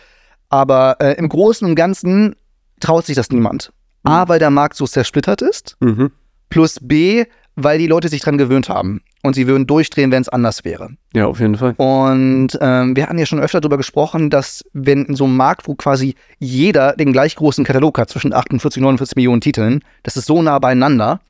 Aber 0.50 0.98
äh, 1.00 1.14
im 1.18 1.28
Großen 1.30 1.68
und 1.68 1.76
Ganzen 1.76 2.36
traut 2.80 3.06
sich 3.06 3.16
das 3.16 3.30
niemand. 3.30 3.74
A, 4.04 4.28
weil 4.28 4.40
der 4.40 4.50
Markt 4.50 4.76
so 4.76 4.86
zersplittert 4.86 5.42
ist. 5.42 5.76
Mhm. 5.80 6.12
Plus 6.50 6.78
B, 6.82 7.26
weil 7.56 7.78
die 7.80 7.88
Leute 7.88 8.08
sich 8.10 8.22
dran 8.22 8.38
gewöhnt 8.38 8.70
haben. 8.70 9.02
Und 9.26 9.36
sie 9.36 9.48
würden 9.48 9.66
durchdrehen, 9.66 10.12
wenn 10.12 10.22
es 10.22 10.28
anders 10.28 10.66
wäre. 10.66 10.90
Ja, 11.14 11.28
auf 11.28 11.40
jeden 11.40 11.56
Fall. 11.56 11.74
Und 11.78 12.50
ähm, 12.60 12.96
wir 12.96 13.04
hatten 13.08 13.18
ja 13.18 13.26
schon 13.26 13.40
öfter 13.40 13.62
darüber 13.62 13.78
gesprochen, 13.78 14.30
dass 14.30 14.66
wenn 14.74 15.06
in 15.06 15.16
so 15.16 15.24
einem 15.24 15.38
Markt, 15.38 15.66
wo 15.68 15.76
quasi 15.76 16.16
jeder 16.40 16.94
den 16.98 17.14
gleich 17.14 17.36
großen 17.38 17.64
Katalog 17.64 17.98
hat, 17.98 18.10
zwischen 18.10 18.34
48 18.34 18.80
und 18.80 18.84
49 18.84 19.16
Millionen 19.16 19.40
Titeln, 19.40 19.80
das 20.04 20.18
ist 20.18 20.26
so 20.26 20.42
nah 20.42 20.60
beieinander, 20.60 21.22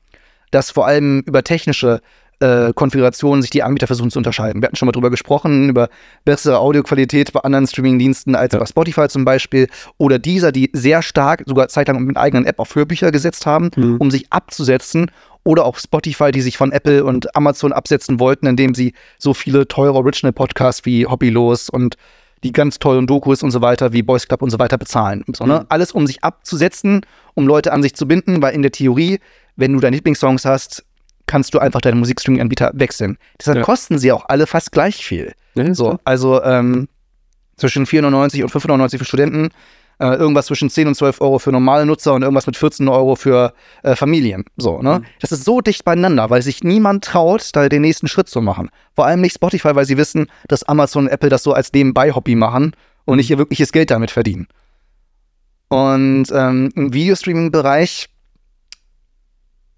dass 0.50 0.72
vor 0.72 0.88
allem 0.88 1.20
über 1.26 1.44
technische 1.44 2.00
äh, 2.40 2.72
Konfigurationen 2.72 3.42
sich 3.42 3.52
die 3.52 3.62
Anbieter 3.62 3.86
versuchen 3.86 4.10
zu 4.10 4.18
unterscheiden. 4.18 4.60
Wir 4.60 4.66
hatten 4.66 4.74
schon 4.76 4.86
mal 4.86 4.92
drüber 4.92 5.10
gesprochen, 5.10 5.68
über 5.68 5.88
bessere 6.24 6.58
Audioqualität 6.58 7.32
bei 7.32 7.38
anderen 7.40 7.68
Streamingdiensten 7.68 8.34
als 8.34 8.54
Ja. 8.54 8.58
bei 8.58 8.66
Spotify 8.66 9.06
zum 9.06 9.24
Beispiel 9.24 9.68
oder 9.98 10.18
dieser, 10.18 10.50
die 10.50 10.68
sehr 10.72 11.00
stark, 11.02 11.44
sogar 11.46 11.68
zeitlang 11.68 12.02
mit 12.02 12.16
einer 12.16 12.24
eigenen 12.24 12.44
App 12.44 12.58
auf 12.58 12.74
Hörbücher 12.74 13.12
gesetzt 13.12 13.46
haben, 13.46 13.70
Mhm. 13.76 13.98
um 13.98 14.10
sich 14.10 14.26
abzusetzen 14.32 15.12
oder 15.44 15.64
auch 15.64 15.78
Spotify, 15.78 16.30
die 16.32 16.40
sich 16.40 16.56
von 16.56 16.72
Apple 16.72 17.04
und 17.04 17.34
Amazon 17.36 17.72
absetzen 17.72 18.18
wollten, 18.18 18.46
indem 18.46 18.74
sie 18.74 18.94
so 19.18 19.34
viele 19.34 19.68
teure 19.68 19.94
Original-Podcasts 19.98 20.84
wie 20.86 21.06
Hobbylos 21.06 21.68
und 21.68 21.96
die 22.42 22.52
ganz 22.52 22.78
tollen 22.78 23.06
Dokus 23.06 23.42
und 23.42 23.50
so 23.50 23.60
weiter 23.62 23.92
wie 23.92 24.02
Boys 24.02 24.26
Club 24.28 24.42
und 24.42 24.50
so 24.50 24.58
weiter 24.58 24.76
bezahlen. 24.76 25.24
So, 25.34 25.46
ne? 25.46 25.60
Mhm. 25.60 25.66
Alles, 25.68 25.92
um 25.92 26.06
sich 26.06 26.24
abzusetzen, 26.24 27.02
um 27.34 27.46
Leute 27.46 27.72
an 27.72 27.82
sich 27.82 27.94
zu 27.94 28.06
binden, 28.06 28.42
weil 28.42 28.54
in 28.54 28.62
der 28.62 28.72
Theorie, 28.72 29.18
wenn 29.56 29.72
du 29.72 29.80
deine 29.80 29.96
Lieblingssongs 29.96 30.44
hast, 30.44 30.84
kannst 31.26 31.54
du 31.54 31.58
einfach 31.58 31.80
deinen 31.80 31.98
Musikstreaming-Anbieter 32.00 32.72
wechseln. 32.74 33.16
Deshalb 33.40 33.58
Ja. 33.58 33.64
kosten 33.64 33.98
sie 33.98 34.12
auch 34.12 34.26
alle 34.28 34.46
fast 34.46 34.72
gleich 34.72 34.96
viel. 34.96 35.32
Ja, 35.54 35.72
so. 35.74 35.98
also 36.04 36.42
ähm, 36.42 36.88
zwischen 37.56 37.86
4,99 37.86 38.42
und 38.42 38.50
5,99 38.52 38.98
für 38.98 39.04
Studenten, 39.06 39.48
äh, 39.98 40.14
irgendwas 40.14 40.46
zwischen 40.46 40.70
10 40.70 40.88
und 40.88 40.94
12 40.94 41.20
Euro 41.20 41.38
für 41.38 41.52
normale 41.52 41.86
Nutzer 41.86 42.14
und 42.14 42.22
irgendwas 42.22 42.46
mit 42.46 42.56
14 42.56 42.88
Euro 42.88 43.16
für 43.16 43.54
äh, 43.82 43.94
Familien. 43.96 44.44
So, 44.56 44.82
ne? 44.82 45.00
Mhm. 45.00 45.04
Das 45.20 45.32
ist 45.32 45.44
so 45.44 45.60
dicht 45.60 45.84
beieinander, 45.84 46.30
weil 46.30 46.42
sich 46.42 46.64
niemand 46.64 47.04
traut, 47.04 47.50
da 47.52 47.68
den 47.68 47.82
nächsten 47.82 48.08
Schritt 48.08 48.28
zu 48.28 48.40
machen. 48.40 48.70
Vor 48.94 49.06
allem 49.06 49.20
nicht 49.20 49.34
Spotify, 49.34 49.74
weil 49.74 49.86
sie 49.86 49.96
wissen, 49.96 50.26
dass 50.48 50.64
Amazon 50.64 51.04
und 51.04 51.12
Apple 51.12 51.28
das 51.28 51.42
so 51.42 51.52
als 51.52 51.72
Nebenbei-Hobby 51.72 52.34
machen 52.34 52.74
und 53.04 53.16
nicht 53.16 53.30
ihr 53.30 53.38
wirkliches 53.38 53.72
Geld 53.72 53.90
damit 53.90 54.10
verdienen. 54.10 54.46
Und 55.68 56.26
ähm, 56.32 56.70
im 56.74 56.92
Videostreaming-Bereich 56.92 58.08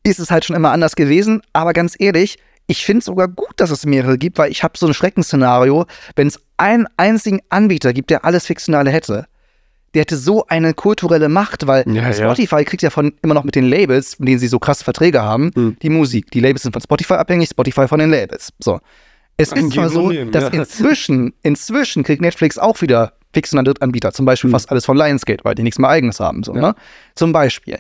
ist 0.03 0.21
es 0.21 0.31
halt 0.31 0.45
schon 0.45 0.57
immer 0.57 0.71
anders 0.71 0.95
gewesen, 0.95 1.43
aber 1.53 1.73
ganz 1.73 1.97
ehrlich, 1.99 2.39
ich 2.67 2.85
finde 2.85 2.99
es 3.01 3.05
sogar 3.07 3.29
gut, 3.29 3.55
dass 3.57 3.71
es 3.71 3.87
mehrere 3.87 4.19
gibt, 4.19 4.39
weil 4.39 4.51
ich 4.51 4.63
habe 4.63 4.77
so 4.77 4.87
ein 4.87 4.95
Schreckensszenario, 4.95 5.87
wenn 6.17 6.29
es 6.29 6.41
einen 6.57 6.87
einzigen 6.97 7.41
Anbieter 7.49 7.93
gibt, 7.93 8.11
der 8.11 8.25
alles 8.25 8.47
Fiktionale 8.47 8.91
hätte, 8.91 9.27
der 9.97 10.03
hätte 10.03 10.17
so 10.19 10.47
eine 10.47 10.75
kulturelle 10.75 11.29
Macht, 11.31 11.67
weil 11.67 11.83
Ja, 11.89 12.03
ja. 12.03 12.13
Spotify 12.13 12.65
kriegt 12.65 12.83
ja 12.83 12.91
von 12.91 13.15
immer 13.23 13.33
noch 13.35 13.45
mit 13.45 13.55
den 13.55 13.65
Labels, 13.65 14.19
mit 14.19 14.29
denen 14.29 14.39
sie 14.39 14.47
so 14.47 14.59
krasse 14.59 14.85
Verträge 14.85 15.23
haben, 15.23 15.51
Hm. 15.55 15.77
die 15.81 15.89
Musik. 15.89 16.31
Die 16.31 16.41
Labels 16.41 16.63
sind 16.63 16.73
von 16.73 16.83
Spotify 16.83 17.15
abhängig, 17.15 17.49
Spotify 17.49 17.89
von 17.89 17.99
den 17.99 18.11
Labels. 18.11 18.53
So. 18.59 18.79
Es 19.39 19.53
ist 19.53 19.73
zwar 19.73 19.89
so, 19.89 20.11
Nehmen, 20.11 20.33
dass 20.33 20.45
ja. 20.45 20.51
inzwischen, 20.51 21.33
inzwischen 21.43 22.03
kriegt 22.05 22.21
Netflix 22.23 22.59
auch 22.59 22.81
wieder 22.83 23.15
fixen 23.33 23.63
Drittanbieter, 23.65 24.13
zum 24.13 24.25
Beispiel 24.27 24.49
Hm. 24.49 24.53
fast 24.53 24.71
alles 24.71 24.85
von 24.85 24.97
Lionsgate, 24.97 25.45
weil 25.45 25.55
die 25.55 25.63
nichts 25.63 25.79
mehr 25.79 25.91
eigenes 25.91 26.21
haben. 26.21 26.43
So, 26.43 26.53
ne? 26.53 26.75
Zum 27.15 27.33
Beispiel. 27.33 27.79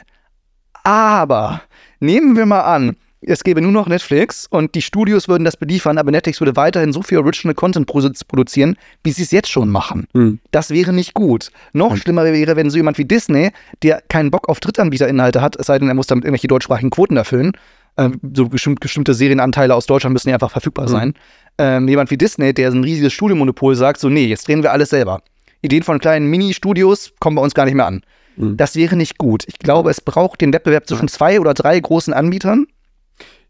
Aber 0.84 1.62
nehmen 2.00 2.36
wir 2.36 2.46
mal 2.46 2.62
an, 2.62 2.96
es 3.20 3.42
gäbe 3.44 3.60
nur 3.60 3.72
noch 3.72 3.88
Netflix 3.88 4.46
und 4.48 4.74
die 4.74 4.82
Studios 4.82 5.28
würden 5.28 5.44
das 5.44 5.56
beliefern, 5.56 5.98
aber 5.98 6.10
Netflix 6.10 6.40
würde 6.40 6.56
weiterhin 6.56 6.92
so 6.92 7.02
viel 7.02 7.18
Original 7.18 7.54
Content 7.54 7.88
produ- 7.88 8.26
produzieren, 8.28 8.76
wie 9.02 9.10
sie 9.12 9.22
es 9.22 9.30
jetzt 9.30 9.48
schon 9.48 9.68
machen. 9.68 10.06
Hm. 10.14 10.38
Das 10.50 10.70
wäre 10.70 10.92
nicht 10.92 11.14
gut. 11.14 11.50
Noch 11.72 11.96
schlimmer 11.96 12.24
wäre, 12.24 12.56
wenn 12.56 12.70
so 12.70 12.76
jemand 12.76 12.98
wie 12.98 13.04
Disney, 13.04 13.50
der 13.82 14.02
keinen 14.08 14.30
Bock 14.30 14.48
auf 14.48 14.60
Drittanbieterinhalte 14.60 15.40
hat, 15.40 15.56
es 15.56 15.66
sei 15.66 15.78
denn, 15.78 15.88
er 15.88 15.94
muss 15.94 16.06
damit 16.06 16.24
irgendwelche 16.24 16.48
deutschsprachigen 16.48 16.90
Quoten 16.90 17.16
erfüllen, 17.16 17.52
ähm, 17.96 18.20
so 18.34 18.48
bestimmt, 18.48 18.80
bestimmte 18.80 19.14
Serienanteile 19.14 19.74
aus 19.74 19.86
Deutschland 19.86 20.12
müssen 20.12 20.28
ja 20.28 20.34
einfach 20.34 20.50
verfügbar 20.50 20.86
sein. 20.88 21.14
Ähm, 21.58 21.88
jemand 21.88 22.10
wie 22.10 22.18
Disney, 22.18 22.52
der 22.52 22.70
ein 22.70 22.84
riesiges 22.84 23.12
Studiomonopol 23.14 23.74
sagt, 23.74 23.98
so, 23.98 24.08
nee, 24.08 24.26
jetzt 24.26 24.46
drehen 24.46 24.62
wir 24.62 24.72
alles 24.72 24.90
selber. 24.90 25.22
Ideen 25.62 25.82
von 25.82 25.98
kleinen 25.98 26.28
Mini-Studios 26.28 27.12
kommen 27.18 27.36
bei 27.36 27.42
uns 27.42 27.54
gar 27.54 27.64
nicht 27.64 27.74
mehr 27.74 27.86
an. 27.86 28.02
Mhm. 28.36 28.58
Das 28.58 28.76
wäre 28.76 28.96
nicht 28.96 29.16
gut. 29.16 29.44
Ich 29.46 29.58
glaube, 29.58 29.90
es 29.90 30.02
braucht 30.02 30.42
den 30.42 30.52
Wettbewerb 30.52 30.86
zwischen 30.86 31.08
zwei 31.08 31.40
oder 31.40 31.54
drei 31.54 31.80
großen 31.80 32.12
Anbietern. 32.12 32.66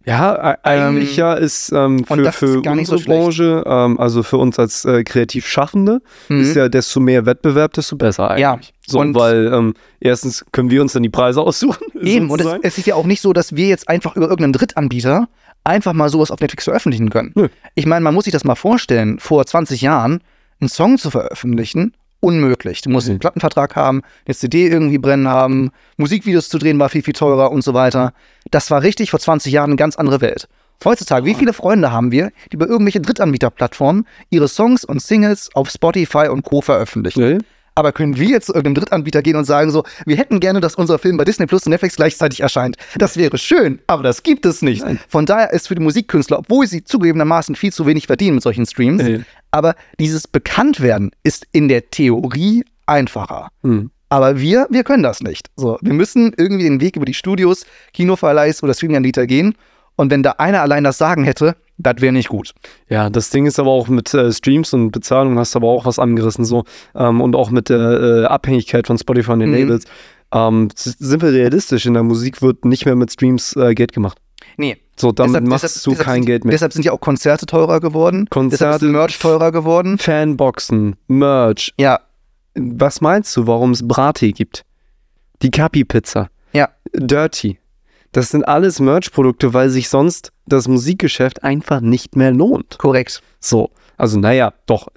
Ja, 0.07 0.53
e- 0.53 0.59
eigentlich 0.63 1.11
Ähm, 1.13 1.17
ja 1.19 1.35
ist 1.35 1.73
ähm, 1.73 2.05
für, 2.05 2.21
ist 2.29 2.37
für 2.37 2.47
nicht 2.75 2.87
so 2.87 2.95
unsere 2.95 3.01
Branche, 3.05 3.65
ähm, 3.67 3.99
also 3.99 4.23
für 4.23 4.37
uns 4.39 4.59
als 4.59 4.85
äh, 4.85 5.03
Kreativschaffende, 5.03 6.01
Mhm. 6.29 6.41
ist 6.41 6.55
ja 6.55 6.69
desto 6.69 7.01
mehr 7.01 7.27
Wettbewerb, 7.27 7.73
desto 7.73 7.97
besser 7.97 8.31
eigentlich. 8.31 8.41
Ja, 8.41 8.59
So, 8.87 9.01
und- 9.01 9.15
weil 9.17 9.53
ähm, 9.53 9.75
erstens 10.01 10.45
können 10.53 10.71
wir 10.71 10.81
uns 10.81 10.93
dann 10.93 11.03
die 11.03 11.09
Preise 11.09 11.41
aussuchen. 11.41 11.85
Eben, 12.01 12.31
und 12.31 12.39
es, 12.39 12.45
sozusagen. 12.45 12.61
es 12.63 12.79
ist 12.79 12.87
ja 12.87 12.95
auch 12.95 13.05
nicht 13.07 13.21
so, 13.21 13.33
dass 13.33 13.57
wir 13.57 13.67
jetzt 13.69 13.89
einfach 13.89 14.15
über 14.15 14.27
irgendeinen 14.27 14.53
Drittanbieter 14.53 15.29
einfach 15.65 15.93
mal 15.93 16.09
sowas 16.09 16.31
auf 16.31 16.39
Netflix 16.41 16.65
veröffentlichen 16.65 17.11
können. 17.11 17.33
Nö. 17.35 17.49
Ich 17.75 17.87
meine, 17.87 18.03
man 18.05 18.15
muss 18.15 18.25
sich 18.25 18.33
das 18.33 18.45
mal 18.45 18.55
vorstellen, 18.55 19.19
vor 19.19 19.45
20 19.45 19.81
Jahren 19.81 20.21
einen 20.61 20.69
Song 20.69 20.99
zu 20.99 21.11
veröffentlichen, 21.11 21.95
unmöglich. 22.27 22.83
Du 22.83 22.91
musst 22.91 23.07
einen 23.09 23.17
Mhm. 23.17 23.21
Plattenvertrag 23.21 23.77
haben, 23.77 24.03
eine 24.27 24.35
CD 24.35 24.67
irgendwie 24.69 24.99
brennen 24.99 25.29
haben, 25.29 25.71
Musikvideos 25.97 26.49
zu 26.49 26.59
drehen 26.59 26.79
war 26.79 26.89
viel, 26.89 27.03
viel 27.03 27.15
teurer 27.15 27.51
und 27.53 27.63
so 27.63 27.73
weiter. 27.73 28.13
Das 28.51 28.71
war 28.71 28.83
richtig 28.83 29.11
vor 29.11 29.21
20 29.21 29.53
Jahren 29.53 29.71
eine 29.71 29.77
ganz 29.77 29.97
andere 29.97 30.21
Welt. 30.21 30.49
Heutzutage, 30.85 31.25
wie 31.25 31.35
viele 31.35 31.55
Freunde 31.55 31.91
haben 31.91 32.13
wir, 32.13 32.31
die 32.53 32.57
bei 32.59 32.67
irgendwelchen 32.67 33.03
Drittanbieterplattformen 33.03 34.07
ihre 34.29 34.47
Songs 34.49 34.85
und 34.85 35.01
Singles 35.01 35.49
auf 35.55 35.71
Spotify 35.71 36.29
und 36.29 36.43
Co. 36.43 36.61
veröffentlichen? 36.61 37.21
Ja, 37.23 37.29
ja. 37.31 37.39
Aber 37.79 37.93
können 37.93 38.17
wir 38.17 38.27
jetzt 38.27 38.47
zu 38.47 38.55
irgendeinem 38.55 38.83
Drittanbieter 38.83 39.21
gehen 39.23 39.37
und 39.37 39.45
sagen 39.45 39.71
so, 39.71 39.85
wir 40.07 40.17
hätten 40.17 40.41
gerne, 40.41 40.61
dass 40.61 40.75
unser 40.75 40.99
Film 40.99 41.19
bei 41.19 41.25
Disney 41.25 41.47
Plus 41.47 41.67
und 41.67 41.71
Netflix 41.71 41.97
gleichzeitig 41.97 42.41
erscheint. 42.41 42.77
Das 42.97 43.19
wäre 43.19 43.37
schön, 43.37 43.81
aber 43.87 44.03
das 44.03 44.23
gibt 44.23 44.47
es 44.47 44.63
nicht. 44.63 44.83
Von 45.09 45.27
daher 45.27 45.53
ist 45.53 45.69
für 45.69 45.75
die 45.75 45.83
Musikkünstler, 45.83 46.39
obwohl 46.39 46.67
sie 46.67 46.85
zugegebenermaßen 46.85 47.55
viel 47.55 47.73
zu 47.73 47.87
wenig 47.87 48.07
verdienen 48.07 48.37
mit 48.37 48.43
solchen 48.43 48.65
Streams, 48.65 49.07
ja. 49.07 49.19
aber 49.51 49.75
dieses 50.01 50.27
Bekanntwerden 50.27 51.11
ist 51.23 51.47
in 51.53 51.69
der 51.69 51.91
Theorie 51.91 52.65
einfacher. 52.87 53.49
Hm. 53.63 53.91
Aber 54.09 54.41
wir, 54.41 54.67
wir 54.71 54.85
können 54.85 55.03
das 55.03 55.21
nicht. 55.21 55.51
So, 55.57 55.79
wir 55.83 55.93
müssen 55.93 56.33
irgendwie 56.37 56.65
den 56.65 56.81
Weg 56.81 56.97
über 56.97 57.05
die 57.05 57.15
Studios, 57.15 57.67
Kinoverleihs 57.93 58.63
oder 58.63 58.73
Streaminganbieter 58.73 59.27
gehen. 59.27 59.55
Und 59.97 60.11
wenn 60.11 60.23
da 60.23 60.33
einer 60.33 60.63
allein 60.63 60.85
das 60.85 60.99
Sagen 60.99 61.25
hätte, 61.25 61.57
das 61.79 61.97
wäre 62.01 62.13
nicht 62.13 62.29
gut. 62.29 62.53
Ja, 62.89 63.11
das 63.11 63.31
Ding 63.31 63.47
ist 63.47 63.59
aber 63.59 63.71
auch 63.71 63.89
mit 63.89 64.13
äh, 64.15 64.33
Streams 64.33 64.73
und 64.73 64.91
Bezahlung 64.93 65.39
hast 65.39 65.55
du 65.55 65.59
aber 65.59 65.69
auch 65.69 65.85
was 65.85 65.99
angerissen 65.99 66.45
so 66.45 66.65
ähm, 66.95 67.21
und 67.21 67.37
auch 67.37 67.51
mit 67.51 67.69
der 67.69 67.79
äh, 67.81 68.25
Abhängigkeit 68.25 68.87
von 68.87 68.97
Spotify 68.99 69.33
und 69.33 69.41
den 69.41 69.51
Mhm. 69.51 69.57
Labels. 69.57 69.85
Ähm, 70.33 70.69
sind 70.75 71.23
wir 71.23 71.33
realistisch, 71.33 71.87
in 71.87 71.95
der 71.95 72.03
Musik 72.03 72.43
wird 72.43 72.65
nicht 72.65 72.85
mehr 72.87 72.97
mit 72.97 73.13
Streams 73.13 73.55
äh, 73.57 73.75
Geld 73.75 73.93
gemacht. 73.93 74.19
Nee. 74.57 74.77
So, 74.99 75.13
damit 75.13 75.35
Deshalb- 75.35 75.49
machst 75.49 75.65
deshalb- 75.65 75.85
du 75.85 75.91
deshalb 75.91 76.07
kein 76.07 76.15
sind, 76.23 76.27
Geld 76.27 76.45
mehr. 76.45 76.53
Deshalb 76.53 76.73
sind 76.73 76.85
ja 76.85 76.93
auch 76.93 77.01
Konzerte 77.01 77.45
teurer 77.47 77.81
geworden. 77.81 78.21
Deshalb 78.25 78.31
Konzerte, 78.31 78.87
ist 78.87 78.93
Merch 78.93 79.19
teurer 79.19 79.53
geworden. 79.53 79.99
Fanboxen, 79.99 80.97
Merch. 81.09 81.75
Ja, 81.79 82.01
Was 82.55 83.03
meinst 83.03 83.37
du, 83.37 83.47
warum 83.47 83.73
es 83.73 83.87
Brattee 83.87 84.33
gibt? 84.33 84.65
Die 85.43 85.51
Capi-Pizza, 85.51 86.29
ja. 86.55 86.71
Dirty. 86.95 87.59
Das 88.13 88.31
sind 88.31 88.47
alles 88.47 88.81
Merch-Produkte, 88.81 89.53
weil 89.55 89.69
sich 89.71 89.89
sonst 89.89 90.33
das 90.47 90.69
Musikgeschäft 90.69 91.43
einfach 91.45 91.81
nicht 91.81 92.17
mehr 92.17 92.31
lohnt. 92.33 92.79
Korrekt. 92.79 93.23
So, 93.41 93.71
also 93.97 94.19
naja, 94.19 94.53
doch, 94.67 94.89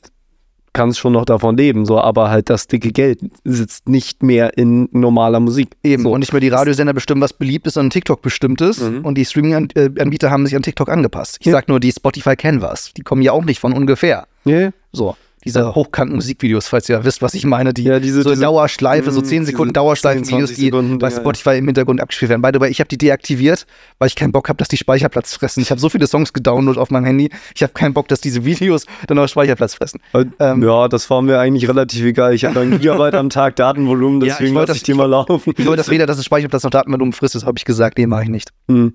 kannst 0.72 1.00
schon 1.00 1.14
noch 1.14 1.26
davon 1.26 1.58
leben, 1.58 1.86
so, 1.86 2.00
aber 2.00 2.30
halt 2.30 2.50
das 2.50 2.68
dicke 2.68 2.92
Geld 2.92 3.20
sitzt 3.44 3.90
nicht 3.90 4.22
mehr 4.24 4.58
in 4.58 4.88
normaler 4.92 5.40
Musik. 5.40 5.76
Eben. 5.84 6.04
So. 6.04 6.12
Und 6.14 6.20
nicht 6.20 6.32
mehr 6.32 6.40
die 6.40 6.50
Radiosender 6.50 6.94
bestimmen, 6.94 7.22
was 7.22 7.34
beliebt 7.34 7.68
ist, 7.68 7.74
sondern 7.74 7.90
TikTok 7.90 8.22
bestimmt 8.22 8.62
ist. 8.62 8.82
Mhm. 8.82 9.04
Und 9.04 9.16
die 9.18 9.26
Streaming-Anbieter 9.26 10.30
haben 10.30 10.46
sich 10.46 10.56
an 10.56 10.62
TikTok 10.62 10.90
angepasst. 10.90 11.38
Ich 11.40 11.48
Ja. 11.48 11.54
sag 11.54 11.68
nur 11.68 11.80
die 11.80 11.92
Spotify 11.92 12.36
Canvas. 12.36 12.94
Die 12.96 13.02
kommen 13.02 13.22
ja 13.24 13.32
auch 13.32 13.44
nicht 13.44 13.60
von 13.60 13.74
ungefähr. 13.74 14.28
Ja, 14.46 14.70
So. 14.92 15.16
Diese 15.46 15.74
hochkanten 15.74 16.16
Musikvideos, 16.16 16.68
falls 16.68 16.90
ihr 16.90 17.02
wisst, 17.06 17.22
was 17.22 17.34
ich 17.34 17.46
meine, 17.46 17.74
die 17.74 17.84
Ja, 17.84 18.00
diese- 18.00 18.24
so 18.24 18.30
diese- 18.32 18.42
Dauerschleife, 18.42 19.12
so 19.12 19.22
Mhm, 19.22 19.26
10 19.26 19.46
Sekunden 19.46 19.70
diese 19.70 19.74
Dauerschleifen-Videos, 19.76 20.50
10, 20.50 20.56
die 20.56 20.56
20 20.56 20.66
Sekunden 20.66 21.00
bei 21.00 21.08
Dinger, 21.08 21.18
ja. 21.18 21.22
Spotify 21.24 21.58
im 21.58 21.66
Hintergrund 21.66 22.02
abgespielt 22.02 22.30
werden. 22.30 22.42
By 22.42 22.50
the 22.54 22.60
way, 22.60 22.70
ich 22.70 22.80
habe 22.82 22.90
die 22.90 22.98
deaktiviert, 22.98 23.66
weil 24.00 24.08
ich 24.08 24.16
keinen 24.16 24.34
Bock 24.34 24.50
habe, 24.50 24.58
dass 24.58 24.68
die 24.68 24.76
Speicherplatz 24.78 25.34
fressen. 25.36 25.62
Ich 25.62 25.72
habe 25.72 25.80
so 25.80 25.88
viele 25.88 26.08
Songs 26.08 26.34
gedownloadet 26.34 26.78
auf 26.82 26.90
meinem 26.92 27.06
Handy. 27.06 27.30
Ich 27.56 27.64
habe 27.64 27.72
keinen 27.72 27.94
Bock, 27.94 28.10
dass 28.10 28.20
diese 28.20 28.44
Videos 28.44 28.86
dann 29.08 29.18
auch 29.18 29.28
Speicherplatz 29.28 29.76
fressen. 29.76 30.02
Ähm, 30.40 30.62
ja, 30.62 30.88
das 30.90 31.10
war 31.10 31.22
mir 31.22 31.40
eigentlich 31.40 31.70
relativ 31.70 32.04
egal. 32.04 32.34
Ich 32.34 32.44
habe 32.44 32.60
ein 32.60 32.72
Gigabyte 32.80 33.16
am 33.16 33.30
Tag 33.30 33.56
Datenvolumen, 33.56 34.20
Ja, 34.22 34.28
ich 34.28 34.34
deswegen 34.40 34.56
wollte 34.56 34.72
lasse 34.72 34.78
ich 34.80 34.84
die 34.84 34.94
mal 34.94 35.06
laufen. 35.06 35.54
Ich 35.58 35.66
wollte 35.66 35.78
das 35.78 35.90
weder, 35.90 36.06
dass 36.06 36.18
es 36.18 36.26
Speicherplatz 36.26 36.64
noch 36.64 36.72
Datenvolumen 36.72 37.14
frisst, 37.14 37.36
das 37.36 37.46
habe 37.46 37.58
ich 37.58 37.64
gesagt, 37.64 37.98
nee, 37.98 38.08
mache 38.08 38.24
ich 38.24 38.30
nicht. 38.30 38.50
Hm. 38.68 38.94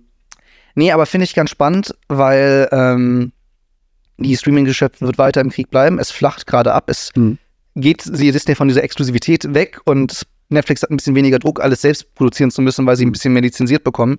Nee, 0.75 0.93
aber 0.93 1.07
finde 1.07 1.25
ich 1.25 1.35
ganz 1.35 1.51
spannend, 1.51 1.95
weil 2.09 2.69
ähm, 2.73 3.33
die 4.19 4.37
Streaming-Geschäfte 4.37 5.07
wird 5.07 5.19
weiter 5.19 5.41
im 5.41 5.51
Krieg 5.51 5.71
bleiben. 5.71 5.99
Es 5.99 6.11
flacht 6.11 6.47
gerade 6.47 6.73
ab. 6.73 6.85
Es 6.89 7.11
Hm. 7.15 7.39
geht, 7.75 8.03
siehe 8.03 8.33
Disney, 8.33 8.55
von 8.55 8.69
dieser 8.69 8.83
Exklusivität 8.85 9.53
weg 9.55 9.81
und 9.85 10.23
Netflix 10.49 10.83
hat 10.83 10.91
ein 10.91 10.97
bisschen 10.97 11.15
weniger 11.15 11.39
Druck, 11.39 11.61
alles 11.61 11.83
selbst 11.83 12.15
produzieren 12.15 12.51
zu 12.51 12.63
müssen, 12.63 12.87
weil 12.87 12.97
sie 12.97 13.05
ein 13.05 13.13
bisschen 13.13 13.33
mehr 13.33 13.43
lizenziert 13.43 13.83
bekommen. 13.83 14.19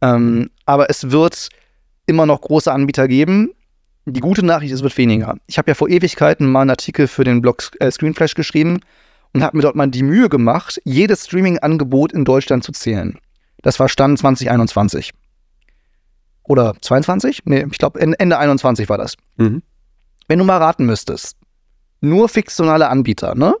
Ähm, 0.00 0.50
aber 0.64 0.88
es 0.88 1.10
wird 1.10 1.48
immer 2.06 2.26
noch 2.26 2.40
große 2.40 2.72
Anbieter 2.72 3.08
geben. 3.08 3.50
Die 4.06 4.20
gute 4.20 4.44
Nachricht, 4.44 4.72
ist, 4.72 4.78
es 4.78 4.82
wird 4.82 4.96
weniger. 4.96 5.36
Ich 5.46 5.58
habe 5.58 5.70
ja 5.70 5.74
vor 5.74 5.88
Ewigkeiten 5.88 6.50
mal 6.50 6.62
einen 6.62 6.70
Artikel 6.70 7.08
für 7.08 7.24
den 7.24 7.42
Blog 7.42 7.70
äh, 7.80 7.90
Screenflash 7.90 8.34
geschrieben 8.34 8.80
und 9.34 9.42
habe 9.42 9.56
mir 9.56 9.62
dort 9.62 9.76
mal 9.76 9.88
die 9.88 10.02
Mühe 10.02 10.30
gemacht, 10.30 10.80
jedes 10.84 11.26
Streaming-Angebot 11.26 12.12
in 12.12 12.24
Deutschland 12.24 12.64
zu 12.64 12.72
zählen. 12.72 13.18
Das 13.62 13.78
war 13.78 13.88
Stand 13.88 14.18
2021. 14.18 15.12
Oder 16.48 16.74
22? 16.80 17.42
Nee, 17.44 17.66
ich 17.70 17.78
glaube 17.78 18.00
Ende 18.00 18.38
21 18.38 18.88
war 18.88 18.98
das. 18.98 19.14
Mhm. 19.36 19.62
Wenn 20.26 20.38
du 20.38 20.44
mal 20.44 20.56
raten 20.56 20.86
müsstest, 20.86 21.36
nur 22.00 22.28
fiktionale 22.28 22.88
Anbieter, 22.88 23.34
ne? 23.34 23.54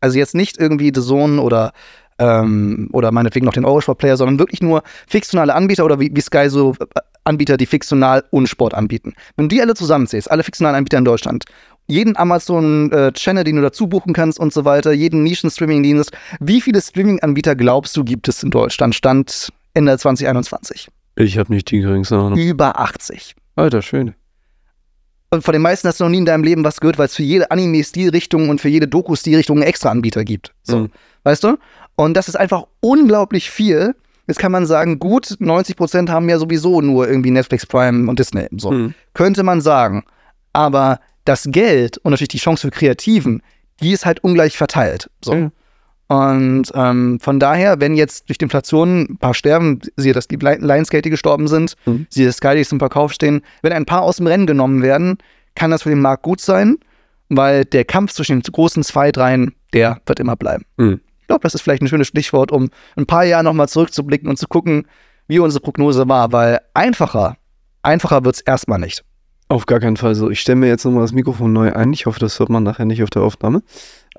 Also 0.00 0.18
jetzt 0.18 0.34
nicht 0.34 0.58
irgendwie 0.58 0.92
The 0.94 1.00
Zone 1.00 1.40
oder, 1.40 1.72
ähm, 2.18 2.88
oder 2.92 3.10
meinetwegen 3.10 3.46
noch 3.46 3.54
den 3.54 3.64
Eurosport-Player, 3.64 4.16
sondern 4.16 4.38
wirklich 4.38 4.60
nur 4.60 4.82
fiktionale 5.06 5.54
Anbieter 5.54 5.84
oder 5.84 5.98
wie, 5.98 6.10
wie 6.14 6.20
Sky 6.20 6.48
so 6.48 6.74
äh, 6.78 7.00
Anbieter, 7.24 7.56
die 7.56 7.66
fiktional 7.66 8.24
und 8.30 8.48
Sport 8.48 8.74
anbieten. 8.74 9.14
Wenn 9.36 9.48
du 9.48 9.56
die 9.56 9.62
alle 9.62 9.74
zusammenzählst, 9.74 10.30
alle 10.30 10.42
fiktionalen 10.42 10.76
Anbieter 10.76 10.98
in 10.98 11.04
Deutschland, 11.04 11.44
jeden 11.86 12.16
Amazon-Channel, 12.16 13.44
den 13.44 13.56
du 13.56 13.62
dazu 13.62 13.86
buchen 13.86 14.12
kannst 14.12 14.38
und 14.38 14.52
so 14.52 14.64
weiter, 14.64 14.92
jeden 14.92 15.22
Nischen-Streaming-Dienst, 15.22 16.12
wie 16.40 16.60
viele 16.60 16.80
Streaming-Anbieter 16.80 17.56
glaubst 17.56 17.96
du, 17.96 18.04
gibt 18.04 18.28
es 18.28 18.42
in 18.42 18.50
Deutschland? 18.50 18.94
Stand 18.94 19.52
Ende 19.74 19.96
2021. 19.96 20.88
Ich 21.16 21.38
habe 21.38 21.52
nicht 21.52 21.70
die 21.70 21.80
geringste 21.80 22.16
Ahnung. 22.16 22.38
Über 22.38 22.78
80. 22.78 23.34
Alter, 23.56 23.82
schön. 23.82 24.14
Und 25.30 25.42
von 25.42 25.52
den 25.52 25.62
meisten 25.62 25.88
hast 25.88 25.98
du 25.98 26.04
noch 26.04 26.10
nie 26.10 26.18
in 26.18 26.24
deinem 26.26 26.44
Leben 26.44 26.62
was 26.62 26.78
gehört, 26.80 26.98
weil 26.98 27.06
es 27.06 27.16
für 27.16 27.22
jede 27.22 27.50
Anime-Stilrichtung 27.50 28.48
und 28.48 28.60
für 28.60 28.68
jede 28.68 28.86
Doku-Stilrichtung 28.86 29.56
einen 29.58 29.66
extra 29.66 29.90
Anbieter 29.90 30.24
gibt. 30.24 30.54
So, 30.62 30.78
Mhm. 30.80 30.90
weißt 31.24 31.42
du? 31.44 31.58
Und 31.96 32.14
das 32.14 32.28
ist 32.28 32.36
einfach 32.36 32.64
unglaublich 32.80 33.50
viel. 33.50 33.94
Jetzt 34.28 34.38
kann 34.38 34.52
man 34.52 34.66
sagen, 34.66 34.98
gut, 34.98 35.36
90% 35.40 36.10
haben 36.10 36.28
ja 36.28 36.38
sowieso 36.38 36.80
nur 36.80 37.08
irgendwie 37.08 37.30
Netflix, 37.30 37.66
Prime 37.66 38.08
und 38.08 38.18
Disney. 38.18 38.46
So. 38.56 38.70
Mhm. 38.70 38.94
Könnte 39.14 39.42
man 39.42 39.60
sagen. 39.60 40.04
Aber 40.52 41.00
das 41.24 41.44
Geld 41.50 41.98
und 41.98 42.12
natürlich 42.12 42.28
die 42.28 42.38
Chance 42.38 42.62
für 42.68 42.70
Kreativen, 42.70 43.42
die 43.80 43.92
ist 43.92 44.06
halt 44.06 44.22
ungleich 44.22 44.56
verteilt. 44.56 45.10
So. 45.24 45.34
Ja. 45.34 45.50
Und 46.08 46.70
ähm, 46.74 47.18
von 47.20 47.40
daher, 47.40 47.80
wenn 47.80 47.94
jetzt 47.96 48.28
durch 48.28 48.38
die 48.38 48.44
Inflation 48.44 49.02
ein 49.10 49.16
paar 49.18 49.34
sterben, 49.34 49.80
siehe, 49.96 50.12
dass 50.12 50.28
die 50.28 50.36
Li- 50.36 50.58
Lionsgate, 50.60 51.02
die 51.02 51.10
gestorben 51.10 51.48
sind, 51.48 51.74
Mhm. 51.84 52.06
siehe, 52.10 52.26
dass 52.26 52.36
Sky, 52.36 52.54
die 52.54 52.64
zum 52.64 52.78
Verkauf 52.78 53.12
stehen, 53.12 53.42
wenn 53.62 53.72
ein 53.72 53.86
paar 53.86 54.02
aus 54.02 54.18
dem 54.18 54.26
Rennen 54.28 54.46
genommen 54.46 54.82
werden, 54.82 55.18
kann 55.56 55.70
das 55.72 55.82
für 55.82 55.88
den 55.90 56.00
Markt 56.00 56.22
gut 56.22 56.40
sein, 56.40 56.76
weil 57.28 57.64
der 57.64 57.84
Kampf 57.84 58.12
zwischen 58.12 58.40
den 58.40 58.52
großen 58.52 58.84
zwei, 58.84 59.10
dreien, 59.10 59.52
der 59.72 60.00
wird 60.06 60.20
immer 60.20 60.36
bleiben. 60.36 60.64
Mhm. 60.76 61.00
Ich 61.20 61.26
glaube, 61.26 61.42
das 61.42 61.54
ist 61.56 61.62
vielleicht 61.62 61.82
ein 61.82 61.88
schönes 61.88 62.06
Stichwort, 62.06 62.52
um 62.52 62.68
ein 62.94 63.06
paar 63.06 63.24
Jahre 63.24 63.42
nochmal 63.42 63.68
zurückzublicken 63.68 64.28
und 64.28 64.36
zu 64.36 64.46
gucken, 64.46 64.86
wie 65.26 65.40
unsere 65.40 65.60
Prognose 65.60 66.08
war, 66.08 66.30
weil 66.30 66.60
einfacher, 66.72 67.36
einfacher 67.82 68.24
wird 68.24 68.36
es 68.36 68.40
erstmal 68.42 68.78
nicht. 68.78 69.02
Auf 69.48 69.66
gar 69.66 69.78
keinen 69.78 69.96
Fall 69.96 70.16
so. 70.16 70.28
Ich 70.28 70.40
stelle 70.40 70.56
mir 70.56 70.66
jetzt 70.66 70.84
nochmal 70.84 71.02
das 71.02 71.12
Mikrofon 71.12 71.52
neu 71.52 71.72
ein. 71.72 71.92
Ich 71.92 72.06
hoffe, 72.06 72.18
das 72.18 72.40
hört 72.40 72.48
man 72.48 72.64
nachher 72.64 72.84
nicht 72.84 73.04
auf 73.04 73.10
der 73.10 73.22
Aufnahme. 73.22 73.62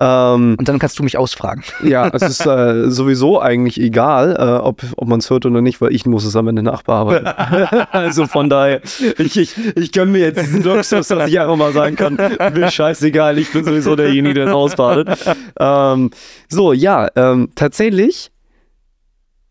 Ähm, 0.00 0.56
und 0.58 0.68
dann 0.68 0.78
kannst 0.78 0.98
du 0.98 1.02
mich 1.02 1.18
ausfragen. 1.18 1.64
Ja, 1.82 2.08
es 2.08 2.22
ist 2.22 2.46
äh, 2.46 2.90
sowieso 2.90 3.40
eigentlich 3.40 3.80
egal, 3.80 4.36
äh, 4.38 4.64
ob, 4.64 4.82
ob 4.96 5.08
man 5.08 5.20
es 5.20 5.30
hört 5.30 5.46
oder 5.46 5.60
nicht, 5.60 5.80
weil 5.80 5.94
ich 5.94 6.06
muss 6.06 6.24
es 6.24 6.34
am 6.34 6.48
Ende 6.48 6.62
nachbearbeiten. 6.62 7.26
also 7.92 8.26
von 8.26 8.48
daher, 8.48 8.80
ich, 9.18 9.36
ich, 9.36 9.54
ich 9.76 9.92
gönne 9.92 10.12
mir 10.12 10.20
jetzt 10.20 10.40
diesen 10.40 10.62
Luxus, 10.62 11.08
dass 11.08 11.28
ich 11.28 11.38
einfach 11.38 11.56
mal 11.56 11.72
sagen 11.72 11.96
kann, 11.96 12.16
mir 12.54 12.70
scheißegal, 12.70 13.38
ich 13.38 13.52
bin 13.52 13.64
sowieso 13.64 13.96
derjenige, 13.96 14.34
der 14.34 14.46
es 14.48 14.52
ausbadet. 14.52 15.08
Ähm, 15.58 16.10
so, 16.48 16.72
ja, 16.72 17.08
ähm, 17.16 17.50
tatsächlich 17.54 18.30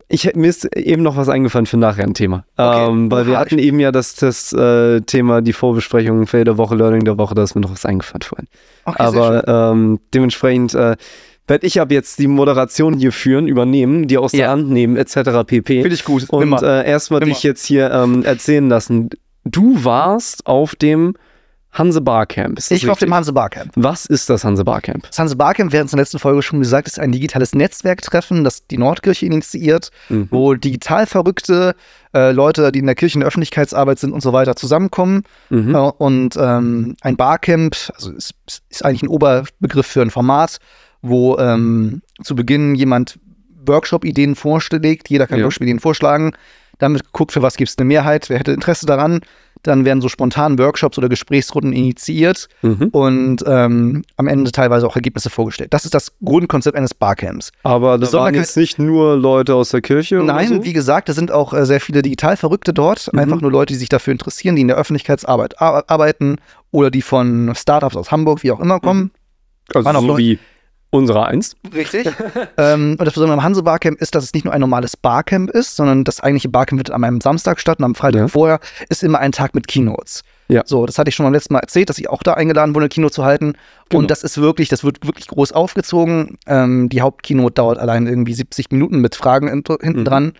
ich, 0.08 0.34
mir 0.34 0.48
ist 0.48 0.64
eben 0.76 1.02
noch 1.02 1.16
was 1.16 1.28
eingefallen 1.28 1.66
für 1.66 1.76
nachher 1.76 2.04
ein 2.04 2.14
Thema. 2.14 2.44
Okay. 2.56 2.88
Ähm, 2.88 3.10
weil 3.10 3.26
wir 3.26 3.38
hatten 3.38 3.58
eben 3.58 3.78
ja 3.78 3.92
das, 3.92 4.14
das 4.14 4.52
äh, 4.54 5.02
Thema, 5.02 5.42
die 5.42 5.52
Vorbesprechung, 5.52 6.26
Fail 6.26 6.44
der 6.44 6.56
Woche, 6.56 6.74
Learning 6.74 7.04
der 7.04 7.18
Woche, 7.18 7.34
da 7.34 7.42
ist 7.42 7.54
mir 7.54 7.60
noch 7.60 7.70
was 7.70 7.84
eingefallen 7.84 8.22
vorhin. 8.22 8.48
Okay, 8.86 9.02
Aber 9.02 9.46
ähm, 9.46 10.00
dementsprechend 10.14 10.74
äh, 10.74 10.96
werde 11.46 11.66
ich 11.66 11.80
ab 11.80 11.90
jetzt 11.90 12.18
die 12.18 12.26
Moderation 12.26 12.94
hier 12.94 13.12
führen, 13.12 13.48
übernehmen, 13.48 14.06
die 14.06 14.16
aus 14.16 14.32
ja. 14.32 14.38
der 14.38 14.50
Hand 14.50 14.70
nehmen, 14.70 14.96
etc. 14.96 15.44
pp. 15.46 15.82
Finde 15.82 15.94
ich 15.94 16.04
gut. 16.04 16.28
Und 16.30 16.62
äh, 16.62 16.86
erstmal 16.86 17.20
dich 17.20 17.42
jetzt 17.42 17.66
hier 17.66 17.90
ähm, 17.90 18.24
erzählen 18.24 18.68
lassen. 18.68 19.10
Du 19.44 19.84
warst 19.84 20.46
auf 20.46 20.74
dem 20.74 21.14
Hanse 21.72 22.00
Barcamp. 22.00 22.58
ich 22.70 22.86
war 22.86 22.92
auf 22.92 22.98
dem 22.98 23.14
Hanse 23.14 23.32
Barcamp. 23.32 23.72
Was 23.76 24.06
ist 24.06 24.30
das 24.30 24.42
Hanse 24.42 24.64
Barcamp? 24.64 25.06
Das 25.06 25.18
Hanse 25.18 25.36
Barcamp, 25.36 25.72
wir 25.72 25.78
hatten 25.78 25.86
es 25.86 25.92
in 25.92 25.98
der 25.98 26.04
letzten 26.04 26.18
Folge 26.18 26.42
schon 26.42 26.60
gesagt, 26.60 26.88
ist 26.88 26.98
ein 26.98 27.12
digitales 27.12 27.54
Netzwerktreffen, 27.54 28.42
das 28.42 28.66
die 28.66 28.78
Nordkirche 28.78 29.26
initiiert, 29.26 29.90
mhm. 30.08 30.28
wo 30.30 30.54
digital 30.54 31.06
verrückte 31.06 31.76
äh, 32.14 32.32
Leute, 32.32 32.72
die 32.72 32.78
in 32.78 32.86
der 32.86 32.94
Kirche 32.94 33.14
in 33.14 33.20
der 33.20 33.28
Öffentlichkeitsarbeit 33.28 33.98
sind 33.98 34.12
und 34.12 34.22
so 34.22 34.32
weiter, 34.32 34.56
zusammenkommen. 34.56 35.22
Mhm. 35.50 35.74
Äh, 35.74 35.78
und 35.78 36.36
ähm, 36.36 36.96
ein 37.02 37.16
Barcamp, 37.16 37.76
also 37.94 38.12
ist, 38.12 38.34
ist, 38.70 38.84
eigentlich 38.84 39.02
ein 39.02 39.08
Oberbegriff 39.08 39.86
für 39.86 40.02
ein 40.02 40.10
Format, 40.10 40.58
wo 41.02 41.38
ähm, 41.38 42.02
zu 42.22 42.34
Beginn 42.34 42.74
jemand 42.74 43.20
Workshop-Ideen 43.66 44.34
vorschlägt, 44.34 45.10
jeder 45.10 45.26
kann 45.26 45.38
ja. 45.38 45.44
Workshop-Ideen 45.44 45.80
vorschlagen, 45.80 46.32
damit 46.78 47.04
geguckt, 47.04 47.32
für 47.32 47.42
was 47.42 47.56
gibt 47.56 47.70
es 47.70 47.78
eine 47.78 47.86
Mehrheit, 47.86 48.30
wer 48.30 48.38
hätte 48.38 48.52
Interesse 48.52 48.86
daran 48.86 49.20
dann 49.62 49.84
werden 49.84 50.00
so 50.00 50.08
spontan 50.08 50.58
Workshops 50.58 50.98
oder 50.98 51.08
Gesprächsrunden 51.08 51.72
initiiert 51.72 52.48
mhm. 52.62 52.88
und 52.88 53.44
ähm, 53.46 54.02
am 54.16 54.26
Ende 54.26 54.52
teilweise 54.52 54.86
auch 54.86 54.96
Ergebnisse 54.96 55.30
vorgestellt. 55.30 55.72
Das 55.72 55.84
ist 55.84 55.94
das 55.94 56.12
Grundkonzept 56.24 56.76
eines 56.76 56.94
Barcamps. 56.94 57.50
Aber 57.62 57.98
da 57.98 58.12
waren 58.12 58.34
jetzt 58.34 58.56
nicht 58.56 58.78
nur 58.78 59.16
Leute 59.16 59.54
aus 59.54 59.70
der 59.70 59.80
Kirche? 59.80 60.16
Nein, 60.16 60.48
so? 60.48 60.64
wie 60.64 60.72
gesagt, 60.72 61.08
da 61.08 61.12
sind 61.12 61.30
auch 61.30 61.52
äh, 61.52 61.66
sehr 61.66 61.80
viele 61.80 62.02
digital 62.02 62.36
Verrückte 62.36 62.72
dort. 62.72 63.12
Mhm. 63.12 63.18
Einfach 63.18 63.40
nur 63.40 63.50
Leute, 63.50 63.72
die 63.72 63.78
sich 63.78 63.88
dafür 63.88 64.12
interessieren, 64.12 64.56
die 64.56 64.62
in 64.62 64.68
der 64.68 64.76
Öffentlichkeitsarbeit 64.76 65.60
arbeiten 65.60 66.36
oder 66.70 66.90
die 66.90 67.02
von 67.02 67.52
Startups 67.54 67.96
aus 67.96 68.10
Hamburg, 68.10 68.42
wie 68.42 68.52
auch 68.52 68.60
immer 68.60 68.80
kommen. 68.80 69.10
Also 69.74 70.00
so 70.00 70.18
wie 70.18 70.38
Unsere 70.90 71.26
eins. 71.26 71.54
Richtig. 71.74 72.06
ähm, 72.56 72.96
und 72.98 73.04
das 73.04 73.12
Besondere 73.12 73.34
am 73.34 73.42
Hanse 73.42 73.62
Barcamp 73.62 74.00
ist, 74.00 74.14
dass 74.14 74.24
es 74.24 74.32
nicht 74.32 74.44
nur 74.44 74.54
ein 74.54 74.60
normales 74.60 74.96
Barcamp 74.96 75.50
ist, 75.50 75.76
sondern 75.76 76.04
das 76.04 76.20
eigentliche 76.20 76.48
Barcamp 76.48 76.80
findet 76.80 76.94
an 76.94 77.04
einem 77.04 77.20
Samstag 77.20 77.60
statt 77.60 77.78
und 77.78 77.84
am 77.84 77.94
Freitag 77.94 78.20
ja. 78.20 78.28
vorher 78.28 78.60
ist 78.88 79.02
immer 79.02 79.18
ein 79.18 79.32
Tag 79.32 79.54
mit 79.54 79.68
Keynotes. 79.68 80.22
Ja. 80.48 80.62
So, 80.64 80.86
das 80.86 80.98
hatte 80.98 81.10
ich 81.10 81.14
schon 81.14 81.24
beim 81.24 81.34
letzten 81.34 81.52
Mal 81.52 81.60
erzählt, 81.60 81.90
dass 81.90 81.98
ich 81.98 82.08
auch 82.08 82.22
da 82.22 82.34
eingeladen 82.34 82.74
wurde, 82.74 82.84
eine 82.84 82.88
Kino 82.88 83.10
zu 83.10 83.22
halten. 83.22 83.52
Genau. 83.90 84.00
Und 84.00 84.10
das 84.10 84.22
ist 84.22 84.38
wirklich, 84.38 84.70
das 84.70 84.82
wird 84.82 85.06
wirklich 85.06 85.28
groß 85.28 85.52
aufgezogen. 85.52 86.38
Ähm, 86.46 86.88
die 86.88 87.02
Hauptkeynote 87.02 87.54
dauert 87.54 87.78
allein 87.78 88.06
irgendwie 88.06 88.32
70 88.32 88.70
Minuten 88.70 89.00
mit 89.00 89.14
Fragen 89.14 89.48
hinten 89.48 90.00
mhm. 90.00 90.04
dran. 90.04 90.32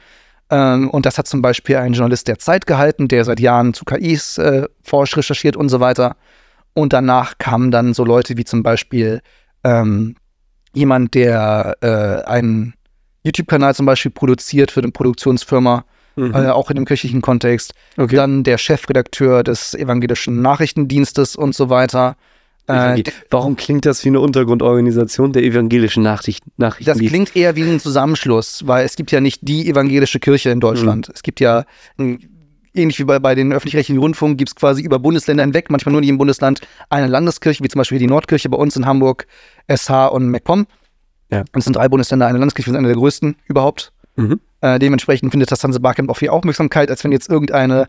Ähm, 0.48 0.88
und 0.88 1.04
das 1.04 1.18
hat 1.18 1.26
zum 1.26 1.42
Beispiel 1.42 1.76
ein 1.76 1.92
Journalist 1.92 2.26
der 2.26 2.38
Zeit 2.38 2.66
gehalten, 2.66 3.08
der 3.08 3.24
seit 3.26 3.38
Jahren 3.38 3.74
zu 3.74 3.84
KIs 3.84 4.38
äh, 4.38 4.66
forscht, 4.82 5.16
recherchiert 5.18 5.56
und 5.56 5.68
so 5.68 5.80
weiter. 5.80 6.16
Und 6.72 6.94
danach 6.94 7.36
kamen 7.36 7.70
dann 7.70 7.92
so 7.92 8.04
Leute 8.04 8.38
wie 8.38 8.44
zum 8.44 8.62
Beispiel 8.62 9.20
ähm, 9.62 10.16
jemand, 10.78 11.14
der 11.14 11.76
äh, 11.80 12.28
einen 12.28 12.74
YouTube-Kanal 13.24 13.74
zum 13.74 13.86
Beispiel 13.86 14.10
produziert 14.10 14.70
für 14.70 14.80
eine 14.80 14.90
Produktionsfirma, 14.90 15.84
mhm. 16.16 16.34
äh, 16.34 16.48
auch 16.48 16.70
in 16.70 16.76
dem 16.76 16.84
kirchlichen 16.84 17.20
Kontext. 17.20 17.74
Okay. 17.96 18.16
Dann 18.16 18.44
der 18.44 18.58
Chefredakteur 18.58 19.42
des 19.42 19.74
evangelischen 19.74 20.40
Nachrichtendienstes 20.40 21.36
und 21.36 21.54
so 21.54 21.68
weiter. 21.68 22.16
Äh, 22.66 23.02
Warum 23.30 23.56
klingt 23.56 23.86
das 23.86 24.04
wie 24.04 24.08
eine 24.08 24.20
Untergrundorganisation 24.20 25.32
der 25.32 25.42
evangelischen 25.42 26.02
Nachrichten? 26.02 26.52
Das 26.58 26.98
klingt 26.98 27.34
eher 27.34 27.56
wie 27.56 27.62
ein 27.62 27.80
Zusammenschluss, 27.80 28.66
weil 28.66 28.84
es 28.84 28.96
gibt 28.96 29.10
ja 29.10 29.20
nicht 29.20 29.40
die 29.42 29.68
evangelische 29.68 30.20
Kirche 30.20 30.50
in 30.50 30.60
Deutschland. 30.60 31.08
Mhm. 31.08 31.14
Es 31.14 31.22
gibt 31.22 31.40
ja 31.40 31.64
ähnlich 32.74 32.98
wie 32.98 33.04
bei, 33.04 33.18
bei 33.18 33.34
den 33.34 33.52
öffentlich-rechtlichen 33.52 34.00
Rundfunk, 34.00 34.38
gibt 34.38 34.50
es 34.50 34.54
quasi 34.54 34.82
über 34.82 34.98
Bundesländer 34.98 35.42
hinweg, 35.42 35.70
manchmal 35.70 35.92
nur 35.92 36.00
in 36.00 36.04
jedem 36.04 36.18
Bundesland, 36.18 36.60
eine 36.90 37.06
Landeskirche, 37.06 37.62
wie 37.62 37.68
zum 37.68 37.78
Beispiel 37.78 37.98
die 37.98 38.06
Nordkirche 38.06 38.48
bei 38.48 38.56
uns 38.56 38.76
in 38.76 38.86
Hamburg, 38.86 39.26
SH 39.68 40.06
und 40.06 40.30
MacPom. 40.30 40.66
Ja. 41.30 41.40
Und 41.40 41.56
es 41.58 41.64
sind 41.64 41.76
drei 41.76 41.88
Bundesländer, 41.88 42.26
eine 42.26 42.38
Landeskirche, 42.38 42.68
wir 42.68 42.72
sind 42.72 42.78
eine 42.78 42.88
der 42.88 42.96
größten 42.96 43.36
überhaupt. 43.46 43.92
Mhm. 44.16 44.40
Äh, 44.60 44.78
dementsprechend 44.78 45.30
findet 45.30 45.52
das 45.52 45.62
Hanse 45.62 45.80
Barcamp 45.80 46.10
auch 46.10 46.16
viel 46.16 46.30
Aufmerksamkeit, 46.30 46.90
als 46.90 47.04
wenn 47.04 47.12
jetzt 47.12 47.28
irgendeine 47.28 47.88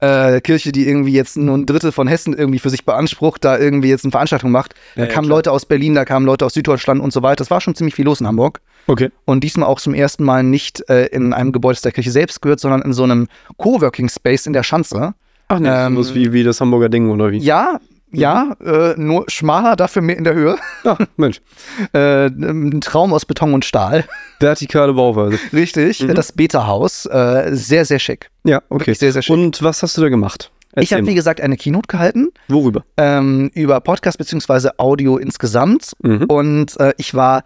äh, 0.00 0.40
Kirche, 0.40 0.72
die 0.72 0.86
irgendwie 0.88 1.12
jetzt 1.12 1.36
nur 1.36 1.56
ein 1.56 1.66
Drittel 1.66 1.92
von 1.92 2.08
Hessen 2.08 2.34
irgendwie 2.34 2.58
für 2.58 2.70
sich 2.70 2.84
beansprucht, 2.84 3.44
da 3.44 3.58
irgendwie 3.58 3.88
jetzt 3.88 4.04
eine 4.04 4.12
Veranstaltung 4.12 4.50
macht. 4.50 4.74
Da 4.94 5.02
ja, 5.02 5.08
kamen 5.08 5.28
ja, 5.28 5.34
Leute 5.34 5.52
aus 5.52 5.66
Berlin, 5.66 5.94
da 5.94 6.04
kamen 6.04 6.26
Leute 6.26 6.46
aus 6.46 6.54
Süddeutschland 6.54 7.00
und 7.00 7.12
so 7.12 7.22
weiter. 7.22 7.36
Das 7.36 7.50
war 7.50 7.60
schon 7.60 7.74
ziemlich 7.74 7.94
viel 7.94 8.04
los 8.04 8.20
in 8.20 8.26
Hamburg. 8.26 8.60
Okay. 8.88 9.10
Und 9.26 9.44
diesmal 9.44 9.68
auch 9.68 9.80
zum 9.80 9.94
ersten 9.94 10.24
Mal 10.24 10.42
nicht 10.42 10.88
äh, 10.88 11.06
in 11.06 11.32
einem 11.32 11.52
Gebäude, 11.52 11.74
das 11.74 11.82
der 11.82 11.92
Kirche 11.92 12.10
selbst 12.10 12.42
gehört, 12.42 12.58
sondern 12.58 12.82
in 12.82 12.92
so 12.92 13.04
einem 13.04 13.28
Coworking 13.58 14.08
Space 14.08 14.46
in 14.46 14.54
der 14.54 14.62
Schanze. 14.62 15.14
Ach 15.48 15.60
ne, 15.60 15.86
ähm, 15.86 16.14
wie, 16.14 16.32
wie 16.32 16.42
das 16.42 16.60
Hamburger 16.60 16.88
Ding 16.88 17.10
oder 17.10 17.30
wie? 17.30 17.38
Ja, 17.38 17.78
ja, 18.10 18.56
äh, 18.64 18.94
nur 18.96 19.24
schmaler, 19.28 19.76
dafür 19.76 20.00
mehr 20.00 20.16
in 20.16 20.24
der 20.24 20.34
Höhe. 20.34 20.56
Ach, 20.84 20.98
Mensch. 21.16 21.40
äh, 21.92 22.26
ein 22.26 22.80
Traum 22.80 23.12
aus 23.12 23.26
Beton 23.26 23.52
und 23.52 23.64
Stahl. 23.64 24.04
Vertikale 24.40 24.94
Bauweise. 24.94 25.38
Richtig, 25.52 26.02
mhm. 26.02 26.14
das 26.14 26.32
Beta-Haus. 26.32 27.06
Äh, 27.06 27.50
sehr, 27.52 27.84
sehr 27.84 27.98
schick. 27.98 28.30
Ja, 28.44 28.62
okay. 28.68 28.80
Wirklich 28.80 28.98
sehr, 28.98 29.12
sehr 29.12 29.22
schick. 29.22 29.34
Und 29.34 29.62
was 29.62 29.82
hast 29.82 29.96
du 29.98 30.00
da 30.00 30.08
gemacht? 30.08 30.50
Erzähl 30.72 30.84
ich 30.84 30.92
habe, 30.92 31.06
wie 31.06 31.14
gesagt, 31.14 31.40
eine 31.40 31.56
Keynote 31.56 31.88
gehalten. 31.88 32.28
Worüber? 32.48 32.84
Ähm, 32.96 33.50
über 33.54 33.80
Podcast 33.80 34.16
bzw. 34.18 34.70
Audio 34.78 35.18
insgesamt. 35.18 35.92
Mhm. 36.02 36.24
Und 36.24 36.80
äh, 36.80 36.94
ich 36.96 37.14
war 37.14 37.44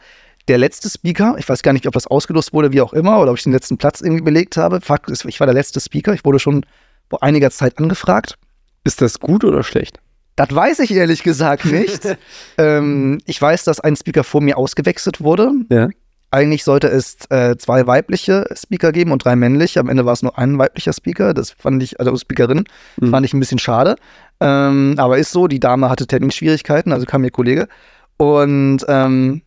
der 0.49 0.59
letzte 0.59 0.89
Speaker. 0.91 1.37
Ich 1.39 1.49
weiß 1.49 1.63
gar 1.63 1.73
nicht, 1.73 1.87
ob 1.87 1.95
das 1.95 2.07
ausgelost 2.07 2.53
wurde, 2.53 2.73
wie 2.73 2.81
auch 2.81 2.93
immer, 2.93 3.21
oder 3.21 3.31
ob 3.31 3.39
ich 3.39 3.45
den 3.45 3.53
letzten 3.53 3.79
Platz 3.79 4.01
irgendwie 4.01 4.23
belegt 4.23 4.57
habe. 4.57 4.81
Fakt 4.81 5.11
ist, 5.11 5.25
ich 5.25 5.41
war 5.41 5.47
der 5.47 5.55
letzte 5.55 5.81
Speaker. 5.81 6.15
Ich 6.15 6.25
wurde 6.25 6.39
schon 6.39 6.65
vor 7.09 7.23
einiger 7.23 7.51
Zeit 7.51 7.79
angefragt. 7.79 8.39
Ist 8.85 9.01
das 9.01 9.21
gut 9.21 9.45
oder 9.45 9.63
schlecht? 9.63 9.99
Das 10.37 10.55
weiß 10.55 10.79
ich 10.81 10.93
ehrlich 10.93 11.23
gesagt 11.23 11.67
nicht. 11.67 12.17
ähm, 12.59 13.21
ich 13.27 13.41
weiß, 13.41 13.65
dass 13.65 13.81
ein 13.81 13.97
Speaker 13.97 14.25
vor 14.25 14.41
mir 14.41 14.57
ausgewechselt 14.57 15.21
wurde. 15.21 15.53
Ja. 15.69 15.89
Eigentlich 16.31 16.65
sollte 16.65 16.89
es 16.89 17.19
äh, 17.29 17.57
zwei 17.59 17.87
weibliche 17.87 18.47
Speaker 18.57 18.91
geben 18.91 19.13
und 19.13 19.23
drei 19.23 19.37
männliche. 19.37 19.81
Am 19.81 19.91
Ende 19.91 20.07
war 20.07 20.15
es 20.15 20.23
nur 20.23 20.39
ein 20.39 20.57
weiblicher 20.57 20.95
Speaker. 20.95 21.35
Das 21.35 21.51
fand 21.51 21.83
ich, 21.83 22.01
also 22.01 22.17
Speakerin, 22.17 22.65
mhm. 22.97 23.11
fand 23.11 23.27
ich 23.27 23.35
ein 23.35 23.41
bisschen 23.41 23.59
schade. 23.59 23.97
Ähm, 24.41 24.95
aber 24.97 25.19
ist 25.19 25.33
so, 25.33 25.47
die 25.47 25.61
Dame 25.61 25.91
hatte 25.91 26.07
Terminschwierigkeiten, 26.07 26.93
also 26.93 27.05
kam 27.05 27.23
ihr 27.23 27.31
Kollege. 27.31 27.69
Und 28.17 28.79
ähm, 28.89 29.43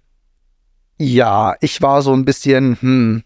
ja, 0.97 1.55
ich 1.61 1.81
war 1.81 2.01
so 2.01 2.13
ein 2.13 2.25
bisschen, 2.25 2.77
hm, 2.79 3.23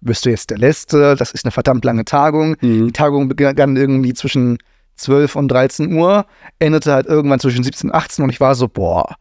bist 0.00 0.24
du 0.24 0.30
jetzt 0.30 0.50
der 0.50 0.58
Letzte? 0.58 1.16
Das 1.16 1.32
ist 1.32 1.44
eine 1.44 1.52
verdammt 1.52 1.84
lange 1.84 2.04
Tagung. 2.04 2.56
Mhm. 2.60 2.86
Die 2.86 2.92
Tagung 2.92 3.28
begann 3.28 3.76
irgendwie 3.76 4.14
zwischen 4.14 4.58
12 4.96 5.36
und 5.36 5.48
13 5.48 5.92
Uhr, 5.92 6.26
endete 6.58 6.92
halt 6.92 7.06
irgendwann 7.06 7.40
zwischen 7.40 7.64
17 7.64 7.90
und 7.90 7.96
18 7.96 8.24
und 8.24 8.30
ich 8.30 8.40
war 8.40 8.54
so, 8.54 8.68
boah, 8.68 9.16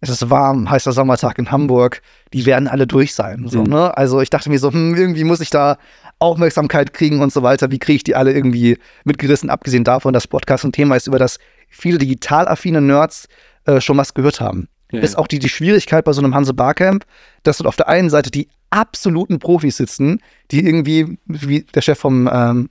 es 0.00 0.10
ist 0.10 0.30
warm, 0.30 0.68
heißer 0.68 0.92
Sommertag 0.92 1.38
in 1.38 1.50
Hamburg, 1.50 2.02
die 2.32 2.44
werden 2.44 2.66
alle 2.66 2.86
durch 2.86 3.14
sein. 3.14 3.46
So, 3.46 3.62
mhm. 3.62 3.70
ne? 3.70 3.96
Also 3.96 4.20
ich 4.20 4.30
dachte 4.30 4.50
mir 4.50 4.58
so, 4.58 4.72
hm, 4.72 4.94
irgendwie 4.96 5.24
muss 5.24 5.40
ich 5.40 5.50
da 5.50 5.78
Aufmerksamkeit 6.18 6.92
kriegen 6.92 7.20
und 7.20 7.32
so 7.32 7.42
weiter. 7.42 7.70
Wie 7.70 7.78
kriege 7.78 7.96
ich 7.96 8.04
die 8.04 8.16
alle 8.16 8.32
irgendwie 8.32 8.78
mitgerissen, 9.04 9.48
abgesehen 9.48 9.84
davon, 9.84 10.12
dass 10.12 10.26
Podcast 10.26 10.64
ein 10.64 10.72
Thema 10.72 10.96
ist, 10.96 11.06
über 11.06 11.18
das 11.18 11.38
viele 11.68 11.98
digital 11.98 12.48
affine 12.48 12.80
Nerds 12.80 13.28
äh, 13.64 13.80
schon 13.80 13.96
was 13.96 14.12
gehört 14.12 14.40
haben. 14.40 14.68
Ja, 14.92 15.00
ist 15.00 15.18
auch 15.18 15.26
die, 15.26 15.38
die 15.38 15.48
Schwierigkeit 15.48 16.04
bei 16.04 16.12
so 16.12 16.22
einem 16.22 16.34
Hanse 16.34 16.54
Barcamp, 16.54 17.04
dass 17.42 17.58
dort 17.58 17.66
auf 17.66 17.76
der 17.76 17.88
einen 17.88 18.10
Seite 18.10 18.30
die 18.30 18.48
absoluten 18.70 19.38
Profis 19.38 19.76
sitzen, 19.76 20.20
die 20.50 20.64
irgendwie, 20.64 21.18
wie 21.26 21.62
der 21.62 21.80
Chef 21.80 21.98
vom 21.98 22.28
ähm, 22.32 22.68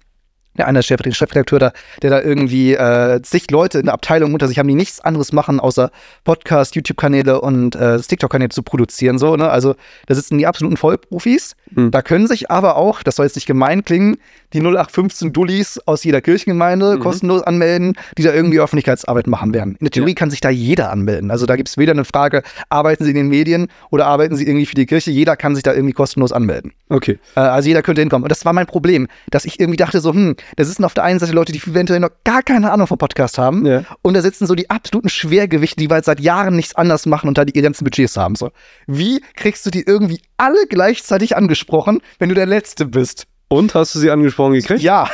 der 0.57 0.67
eine 0.67 0.83
Chef, 0.83 1.01
den 1.01 1.13
Chefredakteur 1.13 1.59
da, 1.59 1.73
der 2.01 2.09
da 2.09 2.21
irgendwie 2.21 2.73
äh, 2.73 3.21
zig 3.21 3.49
Leute 3.51 3.79
in 3.79 3.85
der 3.85 3.93
Abteilung 3.93 4.33
unter 4.33 4.47
sich 4.47 4.59
haben, 4.59 4.67
die 4.67 4.75
nichts 4.75 4.99
anderes 4.99 5.31
machen, 5.31 5.59
außer 5.59 5.91
Podcast, 6.23 6.75
YouTube-Kanäle 6.75 7.39
und 7.39 7.75
äh, 7.75 7.99
TikTok-Kanäle 7.99 8.49
zu 8.49 8.63
produzieren. 8.63 9.17
So, 9.17 9.35
ne? 9.35 9.49
Also 9.49 9.75
da 10.07 10.15
sitzen 10.15 10.37
die 10.37 10.47
absoluten 10.47 10.77
Vollprofis. 10.77 11.55
Mhm. 11.71 11.91
Da 11.91 12.01
können 12.01 12.27
sich 12.27 12.51
aber 12.51 12.75
auch, 12.75 13.01
das 13.03 13.15
soll 13.15 13.25
jetzt 13.25 13.35
nicht 13.35 13.45
gemein 13.45 13.85
klingen, 13.85 14.17
die 14.53 14.59
0815 14.59 15.33
Dullis 15.33 15.79
aus 15.85 16.03
jeder 16.03 16.21
Kirchengemeinde 16.21 16.95
mhm. 16.95 16.99
kostenlos 16.99 17.43
anmelden, 17.43 17.93
die 18.17 18.23
da 18.23 18.33
irgendwie 18.33 18.59
Öffentlichkeitsarbeit 18.59 19.27
machen 19.27 19.53
werden. 19.53 19.75
In 19.79 19.85
der 19.85 19.91
Theorie 19.91 20.11
ja. 20.11 20.15
kann 20.15 20.29
sich 20.29 20.41
da 20.41 20.49
jeder 20.49 20.91
anmelden. 20.91 21.31
Also 21.31 21.45
da 21.45 21.55
gibt 21.55 21.69
es 21.69 21.77
weder 21.77 21.91
eine 21.91 22.05
Frage, 22.05 22.43
arbeiten 22.69 23.03
Sie 23.03 23.11
in 23.11 23.15
den 23.15 23.27
Medien 23.27 23.67
oder 23.89 24.07
arbeiten 24.07 24.35
Sie 24.35 24.45
irgendwie 24.45 24.65
für 24.65 24.75
die 24.75 24.85
Kirche. 24.85 25.11
Jeder 25.11 25.35
kann 25.35 25.55
sich 25.55 25.63
da 25.63 25.73
irgendwie 25.73 25.93
kostenlos 25.93 26.31
anmelden. 26.31 26.73
Okay. 26.89 27.19
Äh, 27.35 27.41
also 27.41 27.67
jeder 27.67 27.81
könnte 27.81 28.01
hinkommen. 28.01 28.23
Und 28.23 28.31
das 28.31 28.45
war 28.45 28.53
mein 28.53 28.67
Problem, 28.67 29.07
dass 29.29 29.45
ich 29.45 29.59
irgendwie 29.59 29.77
dachte 29.77 30.01
so, 30.01 30.13
hm, 30.13 30.35
da 30.55 30.63
sitzen 30.63 30.83
auf 30.83 30.93
der 30.93 31.03
einen 31.03 31.19
Seite 31.19 31.33
Leute, 31.33 31.51
die 31.51 31.59
eventuell 31.59 31.99
noch 31.99 32.11
gar 32.23 32.43
keine 32.43 32.71
Ahnung 32.71 32.87
vom 32.87 32.97
Podcast 32.97 33.37
haben. 33.37 33.65
Ja. 33.65 33.83
Und 34.01 34.15
da 34.15 34.21
sitzen 34.21 34.47
so 34.47 34.55
die 34.55 34.69
absoluten 34.69 35.09
Schwergewichte, 35.09 35.77
die 35.77 35.87
halt 35.87 36.05
seit 36.05 36.19
Jahren 36.19 36.55
nichts 36.55 36.75
anders 36.75 37.05
machen 37.05 37.27
und 37.27 37.37
da 37.37 37.45
die 37.45 37.59
ganzen 37.61 37.83
Budgets 37.83 38.17
haben. 38.17 38.35
So. 38.35 38.51
Wie 38.87 39.21
kriegst 39.35 39.65
du 39.65 39.69
die 39.69 39.83
irgendwie 39.83 40.21
alle 40.37 40.65
gleichzeitig 40.67 41.35
angesprochen, 41.35 42.01
wenn 42.19 42.29
du 42.29 42.35
der 42.35 42.45
Letzte 42.45 42.85
bist? 42.85 43.27
Und 43.51 43.75
hast 43.75 43.93
du 43.93 43.99
sie 43.99 44.09
angesprochen 44.09 44.53
gekriegt? 44.53 44.81
Ja. 44.81 45.09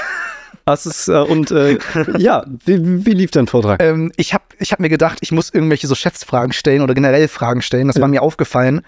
Hast 0.67 0.85
es, 0.85 1.07
äh, 1.07 1.13
und 1.13 1.49
äh, 1.49 1.79
ja, 2.19 2.45
wie, 2.65 3.05
wie 3.05 3.13
lief 3.13 3.31
dein 3.31 3.47
Vortrag? 3.47 3.81
Ähm, 3.81 4.11
ich 4.15 4.33
habe 4.33 4.43
ich 4.59 4.71
hab 4.71 4.79
mir 4.79 4.89
gedacht, 4.89 5.17
ich 5.21 5.31
muss 5.31 5.51
irgendwelche 5.51 5.87
so 5.87 5.95
Schätzfragen 5.95 6.53
stellen 6.53 6.81
oder 6.81 6.93
generell 6.93 7.27
Fragen 7.29 7.63
stellen. 7.63 7.87
Das 7.87 7.99
war 7.99 8.07
mir 8.07 8.21
aufgefallen, 8.21 8.81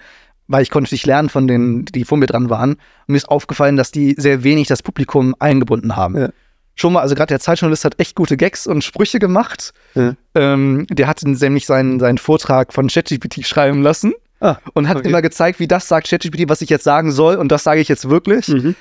weil 0.46 0.62
ich 0.62 0.70
konnte 0.70 0.94
nicht 0.94 1.04
lernen 1.04 1.30
von 1.30 1.48
denen, 1.48 1.84
die 1.86 2.04
vor 2.04 2.16
mir 2.16 2.26
dran 2.26 2.48
waren. 2.48 2.74
Und 2.74 3.08
mir 3.08 3.16
ist 3.16 3.28
aufgefallen, 3.28 3.76
dass 3.76 3.90
die 3.90 4.14
sehr 4.16 4.44
wenig 4.44 4.68
das 4.68 4.84
Publikum 4.84 5.34
eingebunden 5.40 5.96
haben. 5.96 6.16
Ja. 6.16 6.28
Schon 6.76 6.92
mal, 6.92 7.00
also 7.00 7.16
gerade 7.16 7.28
der 7.28 7.40
Zeitjournalist 7.40 7.84
hat 7.84 7.98
echt 7.98 8.14
gute 8.14 8.36
Gags 8.36 8.68
und 8.68 8.84
Sprüche 8.84 9.18
gemacht. 9.18 9.72
Ja. 9.96 10.14
Ähm, 10.36 10.86
der 10.90 11.08
hat 11.08 11.22
nämlich 11.24 11.66
seinen, 11.66 11.98
seinen 11.98 12.18
Vortrag 12.18 12.72
von 12.72 12.86
ChatGPT 12.86 13.44
schreiben 13.44 13.82
lassen 13.82 14.12
Ah, 14.42 14.56
und 14.72 14.88
hat 14.88 14.98
okay. 14.98 15.08
immer 15.08 15.20
gezeigt, 15.20 15.60
wie 15.60 15.68
das 15.68 15.86
sagt 15.86 16.08
ChatGPT, 16.08 16.48
was 16.48 16.62
ich 16.62 16.70
jetzt 16.70 16.84
sagen 16.84 17.12
soll 17.12 17.36
und 17.36 17.52
das 17.52 17.62
sage 17.62 17.80
ich 17.80 17.88
jetzt 17.88 18.08
wirklich. 18.08 18.48
Mhm. 18.48 18.74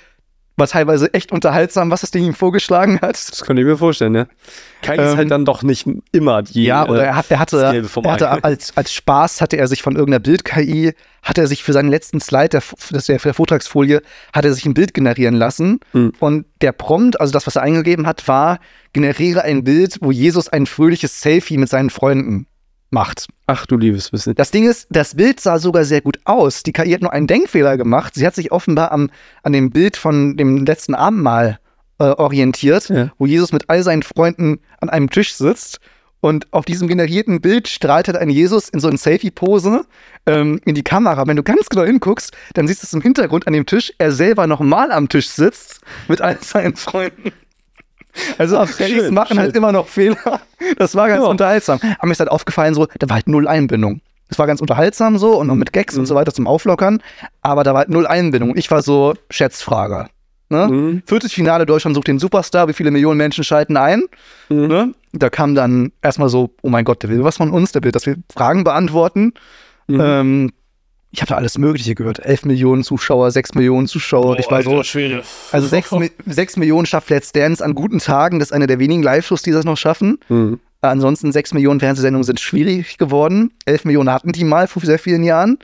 War 0.60 0.68
teilweise 0.68 1.14
echt 1.14 1.32
unterhaltsam, 1.32 1.90
was 1.90 2.02
das 2.02 2.12
Ding 2.12 2.26
ihm 2.26 2.34
vorgeschlagen 2.34 3.00
hat. 3.02 3.16
Das 3.32 3.42
kann 3.42 3.58
ich 3.58 3.66
mir 3.66 3.78
vorstellen, 3.78 4.16
ja. 4.16 4.26
Kai 4.82 4.96
ist 4.96 5.12
Ähm, 5.12 5.18
halt 5.18 5.32
dann 5.32 5.46
doch 5.46 5.64
nicht 5.64 5.88
immer 6.12 6.44
die. 6.44 6.66
Ja, 6.66 6.88
oder 6.88 7.04
er, 7.04 7.16
hat, 7.16 7.26
er 7.30 7.40
hatte, 7.40 7.62
er 7.62 8.12
hatte 8.12 8.44
als, 8.44 8.76
als 8.76 8.94
Spaß 8.94 9.42
hatte 9.42 9.58
er 9.58 9.68
sich 9.68 9.82
von 9.82 9.96
irgendeiner 9.96 10.20
Bild-KI, 10.20 10.94
hat 11.24 11.38
er 11.38 11.48
sich 11.48 11.64
für 11.64 11.74
seinen 11.74 11.90
letzten 11.90 12.20
Slide 12.20 12.50
der, 12.50 12.64
das 12.92 13.06
der, 13.06 13.18
der 13.18 13.34
Vortragsfolie, 13.34 14.02
hat 14.34 14.46
er 14.46 14.54
sich 14.54 14.66
ein 14.66 14.74
Bild 14.74 14.94
generieren 14.94 15.36
lassen. 15.36 15.80
Mhm. 15.94 16.14
Und 16.20 16.46
der 16.62 16.72
Prompt, 16.72 17.20
also 17.20 17.32
das, 17.34 17.48
was 17.48 17.56
er 17.56 17.62
eingegeben 17.62 18.06
hat, 18.06 18.28
war, 18.28 18.60
generiere 18.94 19.44
ein 19.44 19.64
Bild, 19.64 19.98
wo 20.02 20.12
Jesus 20.12 20.50
ein 20.50 20.66
fröhliches 20.66 21.22
Selfie 21.22 21.58
mit 21.58 21.70
seinen 21.70 21.90
Freunden 21.90 22.48
macht. 22.92 23.28
Ach 23.48 23.66
du 23.66 23.78
liebes 23.78 24.10
bisschen. 24.12 24.36
Das 24.36 24.52
Ding 24.52 24.68
ist, 24.70 24.88
das 24.90 25.16
Bild 25.16 25.40
sah 25.40 25.60
sogar 25.60 25.84
sehr 25.86 26.02
gut 26.02 26.18
aus. 26.26 26.64
Die 26.64 26.72
KI 26.74 26.92
hat 26.92 27.02
nur 27.02 27.14
einen 27.14 27.28
Denkfehler 27.28 27.78
gemacht. 27.78 28.16
Sie 28.16 28.26
hat 28.26 28.36
sich 28.36 28.52
offenbar 28.52 28.92
am, 28.92 29.10
an 29.44 29.54
dem 29.54 29.70
Bild 29.70 29.98
von 29.98 30.38
dem 30.38 30.66
letzten 30.66 30.96
Abendmahl 30.96 31.60
äh, 32.00 32.06
orientiert, 32.06 32.90
Ja. 32.90 33.12
wo 33.18 33.26
Jesus 33.26 33.52
mit 33.52 33.70
all 33.70 33.84
seinen 33.84 34.04
Freunden 34.04 34.60
an 34.82 34.90
einem 34.90 35.10
Tisch 35.10 35.34
sitzt. 35.36 35.80
Und 36.22 36.52
auf 36.52 36.66
diesem 36.66 36.90
generierten 36.90 37.40
Bild 37.40 37.70
strahlt 37.70 38.08
halt 38.08 38.18
ein 38.18 38.30
Jesus 38.30 38.68
in 38.68 38.82
so 38.82 38.90
einer 38.90 38.98
Selfie-Pose 38.98 39.86
ähm, 40.26 40.60
in 40.66 40.76
die 40.76 40.84
Kamera. 40.84 41.26
Wenn 41.28 41.38
du 41.38 41.44
ganz 41.44 41.70
genau 41.70 41.86
hinguckst, 41.86 42.34
dann 42.56 42.68
siehst 42.68 42.84
du 42.84 42.88
es 42.88 42.94
im 42.94 43.02
Hintergrund 43.02 43.48
an 43.48 43.54
dem 43.54 43.66
Tisch, 43.66 43.94
er 44.00 44.12
selber 44.12 44.46
nochmal 44.46 44.92
am 44.92 45.08
Tisch 45.08 45.30
sitzt 45.30 45.80
mit 46.10 46.20
all 46.20 46.38
seinen 46.42 46.76
Freunden. 46.76 47.32
Also 48.38 48.58
Ach, 48.58 48.68
schön, 48.68 49.14
machen 49.14 49.38
halt 49.40 49.52
schön. 49.52 49.58
immer 49.64 49.72
noch 49.72 49.88
Fehler. 49.88 50.42
Das 50.78 50.96
war 50.96 51.08
ganz 51.08 51.24
Ja. 51.24 51.30
unterhaltsam. 51.30 51.80
Aber 51.98 52.06
mir 52.08 52.12
ist 52.14 52.20
halt 52.20 52.32
aufgefallen, 52.32 52.74
so, 52.74 52.88
da 53.00 53.10
war 53.10 53.16
halt 53.16 53.28
null 53.28 53.48
Einbindung. 53.48 54.02
Es 54.30 54.38
war 54.38 54.46
ganz 54.48 54.62
unterhaltsam 54.62 55.18
so 55.18 55.38
und 55.40 55.48
noch 55.48 55.56
mit 55.56 55.74
Gags 55.74 55.96
Mhm. 55.96 56.02
und 56.02 56.06
so 56.06 56.16
weiter 56.16 56.34
zum 56.34 56.46
Auflockern, 56.48 57.02
aber 57.42 57.64
da 57.64 57.72
war 57.74 57.80
halt 57.80 57.90
null 57.90 58.06
Einbindung. 58.06 58.56
Ich 58.58 58.70
war 58.70 58.82
so 58.84 59.16
Schätzfrage. 59.32 60.08
Ne? 60.52 60.68
Mhm. 60.68 61.04
Viertes 61.06 61.32
Finale, 61.34 61.66
Deutschland 61.66 61.96
sucht 61.96 62.08
den 62.08 62.20
Superstar, 62.20 62.68
wie 62.68 62.74
viele 62.74 62.92
Millionen 62.92 63.18
Menschen 63.18 63.44
schalten 63.44 63.78
ein? 63.78 64.04
Mhm. 64.50 64.68
Ne? 64.68 64.94
Da 65.14 65.30
kam 65.30 65.56
dann 65.56 65.92
erstmal 66.02 66.30
so, 66.30 66.52
oh 66.62 66.70
mein 66.70 66.86
Gott, 66.86 67.02
der 67.04 67.10
will 67.10 67.24
was 67.24 67.38
von 67.38 67.52
uns, 67.52 67.72
der 67.72 67.84
will, 67.84 67.92
dass 67.92 68.06
wir 68.06 68.16
Fragen 68.32 68.64
beantworten. 68.64 69.34
Mhm. 69.88 70.00
Ähm, 70.02 70.52
ich 71.12 71.22
habe 71.22 71.30
da 71.30 71.36
alles 71.36 71.58
Mögliche 71.58 71.96
gehört. 71.96 72.20
11 72.20 72.46
Millionen 72.46 72.84
Zuschauer, 72.84 73.32
6 73.32 73.56
Millionen 73.56 73.88
Zuschauer. 73.88 74.38
ich 74.40 74.50
war 74.52 74.62
so, 74.64 74.84
Schwede. 74.84 75.24
also 75.52 75.68
6, 75.68 75.92
Mi- 75.94 76.12
6 76.26 76.58
Millionen 76.58 76.86
schafft 76.86 77.10
Let's 77.10 77.32
Dance 77.32 77.64
an 77.64 77.74
guten 77.76 78.00
Tagen. 78.00 78.40
Das 78.40 78.50
ist 78.50 78.54
einer 78.54 78.68
der 78.68 78.80
wenigen 78.80 79.02
Live-Shows, 79.04 79.42
die 79.42 79.52
das 79.52 79.66
noch 79.66 79.78
schaffen. 79.78 80.20
Mhm. 80.30 80.60
Ansonsten 80.82 81.32
6 81.32 81.54
Millionen 81.56 81.80
Fernsehsendungen 81.80 82.24
sind 82.24 82.40
schwierig 82.40 82.98
geworden. 82.98 83.52
11 83.66 83.86
Millionen 83.86 84.12
hatten 84.12 84.32
die 84.32 84.44
mal 84.44 84.68
vor 84.68 84.82
sehr 84.84 85.00
vielen 85.00 85.24
Jahren. 85.24 85.58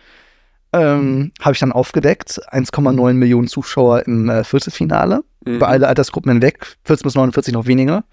Ähm, 0.74 1.32
Habe 1.40 1.54
ich 1.54 1.60
dann 1.60 1.72
aufgedeckt. 1.72 2.42
1,9 2.52 3.14
Millionen 3.14 3.48
Zuschauer 3.48 4.06
im 4.08 4.30
äh, 4.30 4.44
Viertelfinale. 4.44 5.24
Mhm. 5.46 5.56
Über 5.56 5.68
alle 5.70 5.88
Altersgruppen 5.88 6.32
hinweg. 6.34 6.76
14 6.84 7.04
bis 7.06 7.16
49 7.16 7.54
noch 7.54 7.66
weniger. 7.66 8.04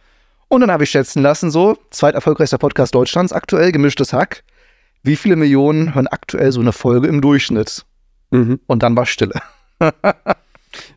Und 0.48 0.60
dann 0.60 0.70
habe 0.70 0.84
ich 0.84 0.90
schätzen 0.90 1.22
lassen, 1.22 1.50
so, 1.50 1.78
zweiterfolgreichster 1.90 2.58
Podcast 2.58 2.94
Deutschlands 2.94 3.32
aktuell, 3.32 3.72
gemischtes 3.72 4.12
Hack. 4.12 4.44
Wie 5.02 5.16
viele 5.16 5.36
Millionen 5.36 5.94
hören 5.94 6.06
aktuell 6.06 6.52
so 6.52 6.60
eine 6.60 6.72
Folge 6.72 7.08
im 7.08 7.20
Durchschnitt? 7.20 7.84
Mhm. 8.30 8.60
Und 8.66 8.82
dann 8.82 8.96
war 8.96 9.06
Stille. 9.06 9.40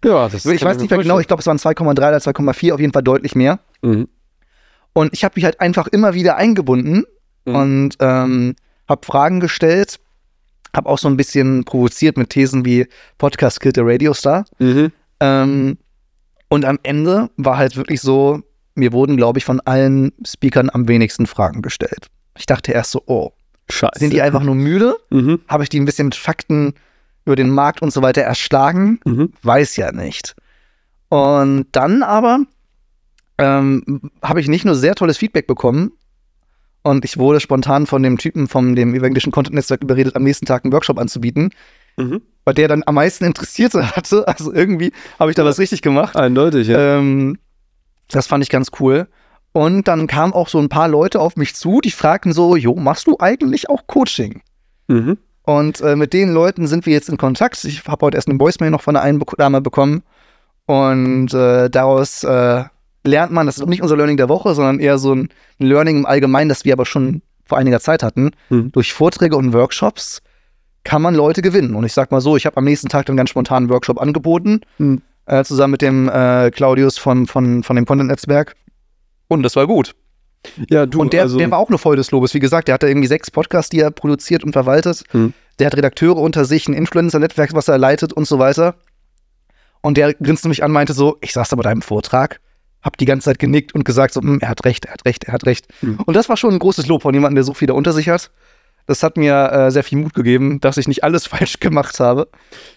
Ja, 0.05 0.29
das 0.29 0.45
Ich 0.45 0.63
weiß 0.63 0.77
nicht 0.77 0.89
mehr 0.89 0.99
genau, 0.99 1.19
ich 1.19 1.27
glaube, 1.27 1.41
es 1.41 1.47
waren 1.47 1.57
2,3 1.57 1.89
oder 1.91 2.17
2,4, 2.17 2.73
auf 2.73 2.79
jeden 2.79 2.93
Fall 2.93 3.03
deutlich 3.03 3.35
mehr. 3.35 3.59
Mhm. 3.81 4.07
Und 4.93 5.13
ich 5.13 5.25
habe 5.25 5.33
mich 5.35 5.43
halt 5.43 5.59
einfach 5.59 5.87
immer 5.87 6.13
wieder 6.13 6.37
eingebunden 6.37 7.03
Mhm. 7.47 7.55
und 7.55 7.95
ähm, 7.99 8.55
habe 8.87 9.05
Fragen 9.05 9.39
gestellt, 9.39 9.99
habe 10.75 10.89
auch 10.89 10.97
so 10.97 11.07
ein 11.09 11.17
bisschen 11.17 11.63
provoziert 11.65 12.17
mit 12.17 12.29
Thesen 12.29 12.65
wie 12.65 12.87
Podcast 13.17 13.59
killt 13.59 13.75
der 13.75 13.85
Radiostar. 13.85 14.45
Mhm. 14.59 14.91
Ähm, 15.19 15.77
und 16.49 16.65
am 16.65 16.79
Ende 16.83 17.29
war 17.37 17.57
halt 17.57 17.75
wirklich 17.75 17.99
so, 18.01 18.41
mir 18.75 18.93
wurden, 18.93 19.17
glaube 19.17 19.37
ich, 19.39 19.45
von 19.45 19.59
allen 19.59 20.13
Speakern 20.25 20.69
am 20.71 20.87
wenigsten 20.87 21.27
Fragen 21.27 21.61
gestellt. 21.61 22.07
Ich 22.37 22.45
dachte 22.45 22.71
erst 22.71 22.91
so, 22.91 23.03
oh, 23.05 23.31
Scheiße. 23.69 23.99
sind 23.99 24.13
die 24.13 24.21
einfach 24.21 24.43
nur 24.43 24.55
müde? 24.55 24.95
Mhm. 25.09 25.39
Habe 25.47 25.63
ich 25.63 25.69
die 25.69 25.79
ein 25.79 25.85
bisschen 25.85 26.07
mit 26.07 26.15
Fakten 26.15 26.73
über 27.25 27.35
den 27.35 27.49
Markt 27.49 27.81
und 27.81 27.91
so 27.91 28.01
weiter 28.01 28.21
erschlagen? 28.21 28.99
Mhm. 29.05 29.33
weiß 29.41 29.75
ja 29.77 29.91
nicht. 29.91 30.35
Und 31.09 31.67
dann 31.71 32.03
aber 32.03 32.39
ähm, 33.37 34.11
habe 34.21 34.39
ich 34.39 34.47
nicht 34.47 34.65
nur 34.65 34.75
sehr 34.75 34.95
tolles 34.95 35.17
Feedback 35.17 35.47
bekommen 35.47 35.91
und 36.83 37.03
ich 37.05 37.17
wurde 37.17 37.39
spontan 37.39 37.85
von 37.87 38.03
dem 38.03 38.17
Typen 38.17 38.47
vom 38.47 38.75
dem 38.75 38.93
evangelischen 38.93 39.31
Content-Netzwerk 39.31 39.83
überredet, 39.83 40.15
am 40.15 40.23
nächsten 40.23 40.45
Tag 40.45 40.63
einen 40.63 40.73
Workshop 40.73 40.99
anzubieten, 40.99 41.49
Mhm. 41.97 42.21
bei 42.43 42.51
der 42.51 42.67
dann 42.67 42.83
am 42.85 42.95
meisten 42.95 43.23
Interessierte 43.23 43.91
hatte. 43.95 44.27
Also 44.27 44.53
irgendwie 44.53 44.91
habe 45.17 45.31
ich 45.31 45.35
da 45.35 45.45
was 45.45 45.59
richtig 45.59 45.81
gemacht. 45.81 46.15
Eindeutig, 46.17 46.67
ja. 46.67 46.97
Ähm, 46.97 47.37
das 48.09 48.27
fand 48.27 48.43
ich 48.43 48.49
ganz 48.49 48.69
cool. 48.79 49.07
Und 49.55 49.87
dann 49.87 50.05
kamen 50.07 50.33
auch 50.33 50.49
so 50.49 50.59
ein 50.59 50.67
paar 50.67 50.89
Leute 50.89 51.21
auf 51.21 51.37
mich 51.37 51.55
zu, 51.55 51.79
die 51.79 51.91
fragten 51.91 52.33
so, 52.33 52.57
Jo, 52.57 52.75
machst 52.75 53.07
du 53.07 53.15
eigentlich 53.19 53.69
auch 53.69 53.87
Coaching? 53.87 54.41
Mhm. 54.89 55.17
Und 55.43 55.79
äh, 55.79 55.95
mit 55.95 56.11
den 56.11 56.33
Leuten 56.33 56.67
sind 56.67 56.85
wir 56.85 56.91
jetzt 56.91 57.07
in 57.07 57.15
Kontakt. 57.15 57.63
Ich 57.63 57.87
habe 57.87 58.05
heute 58.05 58.17
erst 58.17 58.27
eine 58.27 58.37
Voicemail 58.37 58.69
noch 58.69 58.81
von 58.81 58.97
einer 58.97 59.05
einen 59.05 59.23
Dame 59.37 59.61
bekommen. 59.61 60.03
Und 60.65 61.33
äh, 61.33 61.69
daraus 61.69 62.25
äh, 62.25 62.65
lernt 63.05 63.31
man, 63.31 63.45
das 63.45 63.55
ist 63.55 63.63
auch 63.63 63.67
nicht 63.67 63.81
unser 63.81 63.95
Learning 63.95 64.17
der 64.17 64.27
Woche, 64.27 64.53
sondern 64.55 64.81
eher 64.81 64.97
so 64.97 65.15
ein 65.15 65.29
Learning 65.57 65.99
im 65.99 66.05
Allgemeinen, 66.05 66.49
das 66.49 66.65
wir 66.65 66.73
aber 66.73 66.85
schon 66.85 67.21
vor 67.45 67.57
einiger 67.57 67.79
Zeit 67.79 68.03
hatten. 68.03 68.31
Mhm. 68.49 68.73
Durch 68.73 68.91
Vorträge 68.91 69.37
und 69.37 69.53
Workshops 69.53 70.21
kann 70.83 71.01
man 71.01 71.15
Leute 71.15 71.41
gewinnen. 71.41 71.75
Und 71.75 71.85
ich 71.85 71.93
sag 71.93 72.11
mal 72.11 72.19
so, 72.19 72.35
ich 72.35 72.45
habe 72.45 72.57
am 72.57 72.65
nächsten 72.65 72.89
Tag 72.89 73.05
dann 73.05 73.15
ganz 73.15 73.29
spontan 73.29 73.63
einen 73.63 73.69
Workshop 73.69 74.01
angeboten, 74.01 74.59
Mhm. 74.79 75.01
äh, 75.27 75.45
zusammen 75.45 75.71
mit 75.71 75.81
dem 75.81 76.09
äh, 76.09 76.51
Claudius 76.51 76.97
von, 76.97 77.25
von, 77.25 77.63
von 77.63 77.77
dem 77.77 77.85
Content-Netzwerk. 77.85 78.53
Und 79.27 79.43
das 79.43 79.55
war 79.55 79.67
gut. 79.67 79.95
Ja, 80.69 80.85
du, 80.85 81.01
Und 81.01 81.13
der, 81.13 81.23
also, 81.23 81.37
der 81.37 81.49
war 81.51 81.57
auch 81.57 81.69
nur 81.69 81.79
voll 81.79 81.95
des 81.95 82.11
Lobes. 82.11 82.33
Wie 82.33 82.39
gesagt, 82.39 82.67
der 82.67 82.75
hatte 82.75 82.87
irgendwie 82.87 83.07
sechs 83.07 83.31
Podcasts, 83.31 83.69
die 83.69 83.79
er 83.79 83.91
produziert 83.91 84.43
und 84.43 84.53
verwaltet. 84.53 85.03
Hm. 85.11 85.33
Der 85.59 85.67
hat 85.67 85.75
Redakteure 85.75 86.17
unter 86.17 86.45
sich, 86.45 86.67
ein 86.67 86.73
Influencer-Netzwerk, 86.73 87.53
was 87.53 87.67
er 87.67 87.77
leitet 87.77 88.13
und 88.13 88.27
so 88.27 88.37
weiter. 88.39 88.75
Und 89.81 89.97
der 89.97 90.13
grinste 90.13 90.49
mich 90.49 90.63
an, 90.63 90.71
meinte 90.71 90.93
so, 90.93 91.17
ich 91.21 91.33
saß 91.33 91.49
da 91.49 91.55
bei 91.55 91.63
deinem 91.63 91.81
Vortrag, 91.81 92.39
hab 92.81 92.97
die 92.97 93.05
ganze 93.05 93.25
Zeit 93.25 93.39
genickt 93.39 93.73
und 93.73 93.83
gesagt 93.85 94.13
so, 94.13 94.21
"Hm, 94.21 94.39
er 94.41 94.49
hat 94.49 94.65
recht, 94.65 94.85
er 94.85 94.93
hat 94.93 95.05
recht, 95.05 95.23
er 95.23 95.33
hat 95.33 95.45
recht. 95.45 95.67
Hm. 95.79 95.99
Und 96.05 96.15
das 96.15 96.29
war 96.29 96.37
schon 96.37 96.53
ein 96.53 96.59
großes 96.59 96.87
Lob 96.87 97.01
von 97.01 97.13
jemandem, 97.13 97.35
der 97.35 97.43
so 97.43 97.53
viel 97.53 97.67
da 97.67 97.73
unter 97.73 97.93
sich 97.93 98.09
hat. 98.09 98.31
Das 98.85 99.01
hat 99.01 99.17
mir 99.17 99.51
äh, 99.51 99.71
sehr 99.71 99.83
viel 99.83 99.97
Mut 99.97 100.13
gegeben, 100.13 100.59
dass 100.59 100.77
ich 100.77 100.87
nicht 100.87 101.03
alles 101.03 101.25
falsch 101.27 101.59
gemacht 101.59 101.99
habe. 101.99 102.27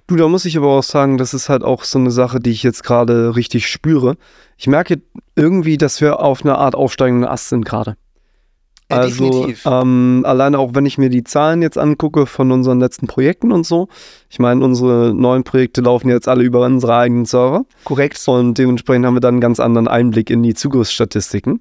Du, 0.06 0.16
da 0.16 0.28
muss 0.28 0.44
ich 0.44 0.56
aber 0.56 0.68
auch 0.68 0.82
sagen, 0.82 1.18
das 1.18 1.34
ist 1.34 1.48
halt 1.48 1.62
auch 1.62 1.84
so 1.84 1.98
eine 1.98 2.10
Sache, 2.10 2.40
die 2.40 2.50
ich 2.50 2.62
jetzt 2.62 2.82
gerade 2.82 3.36
richtig 3.36 3.68
spüre. 3.68 4.16
Ich 4.56 4.66
merke 4.66 5.00
irgendwie, 5.36 5.76
dass 5.76 6.00
wir 6.00 6.20
auf 6.20 6.44
einer 6.44 6.58
Art 6.58 6.74
aufsteigenden 6.74 7.28
Ast 7.28 7.48
sind 7.50 7.64
gerade. 7.64 7.96
Ja, 8.90 8.98
also 8.98 9.28
definitiv. 9.28 9.66
ähm, 9.66 10.22
alleine 10.24 10.58
auch 10.58 10.74
wenn 10.74 10.86
ich 10.86 10.96
mir 10.96 11.10
die 11.10 11.22
Zahlen 11.22 11.60
jetzt 11.60 11.76
angucke 11.76 12.24
von 12.24 12.50
unseren 12.50 12.80
letzten 12.80 13.06
Projekten 13.06 13.52
und 13.52 13.66
so. 13.66 13.88
Ich 14.30 14.38
meine, 14.38 14.64
unsere 14.64 15.12
neuen 15.14 15.44
Projekte 15.44 15.82
laufen 15.82 16.08
jetzt 16.08 16.26
alle 16.26 16.42
über 16.42 16.64
unsere 16.64 16.96
eigenen 16.96 17.26
Server. 17.26 17.66
Korrekt. 17.84 18.22
Und 18.26 18.56
dementsprechend 18.56 19.04
haben 19.04 19.14
wir 19.14 19.20
dann 19.20 19.34
einen 19.34 19.40
ganz 19.42 19.60
anderen 19.60 19.88
Einblick 19.88 20.30
in 20.30 20.42
die 20.42 20.54
Zugriffsstatistiken. 20.54 21.60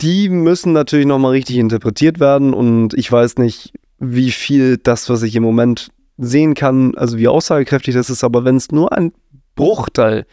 Die 0.00 0.28
müssen 0.28 0.72
natürlich 0.72 1.06
nochmal 1.06 1.32
richtig 1.32 1.56
interpretiert 1.56 2.20
werden 2.20 2.54
und 2.54 2.94
ich 2.94 3.10
weiß 3.10 3.38
nicht, 3.38 3.72
wie 3.98 4.30
viel 4.30 4.76
das, 4.76 5.10
was 5.10 5.22
ich 5.22 5.34
im 5.34 5.42
Moment 5.42 5.90
sehen 6.18 6.54
kann, 6.54 6.94
also 6.96 7.18
wie 7.18 7.28
aussagekräftig 7.28 7.94
das 7.94 8.10
ist, 8.10 8.22
aber 8.22 8.44
wenn 8.44 8.56
es 8.56 8.70
nur 8.70 8.92
ein 8.92 9.12
Bruchteil 9.56 10.24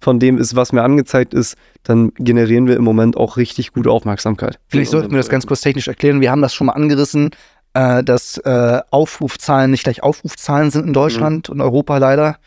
von 0.00 0.18
dem 0.18 0.38
ist, 0.38 0.56
was 0.56 0.72
mir 0.72 0.82
angezeigt 0.82 1.34
ist, 1.34 1.56
dann 1.84 2.12
generieren 2.14 2.66
wir 2.66 2.76
im 2.76 2.84
Moment 2.84 3.16
auch 3.16 3.36
richtig 3.36 3.72
gute 3.72 3.90
Aufmerksamkeit. 3.90 4.58
Vielleicht 4.68 4.90
sollten 4.90 5.10
wir 5.10 5.18
das 5.18 5.28
ganz 5.28 5.46
kurz 5.46 5.60
technisch 5.60 5.88
erklären. 5.88 6.20
Wir 6.20 6.30
haben 6.30 6.42
das 6.42 6.54
schon 6.54 6.66
mal 6.66 6.72
angerissen, 6.72 7.30
äh, 7.74 8.02
dass 8.02 8.38
äh, 8.38 8.80
Aufrufzahlen 8.90 9.70
nicht 9.70 9.84
gleich 9.84 10.02
Aufrufzahlen 10.02 10.70
sind 10.70 10.86
in 10.88 10.92
Deutschland 10.92 11.48
und 11.48 11.60
Europa 11.60 11.98
leider. 11.98 12.38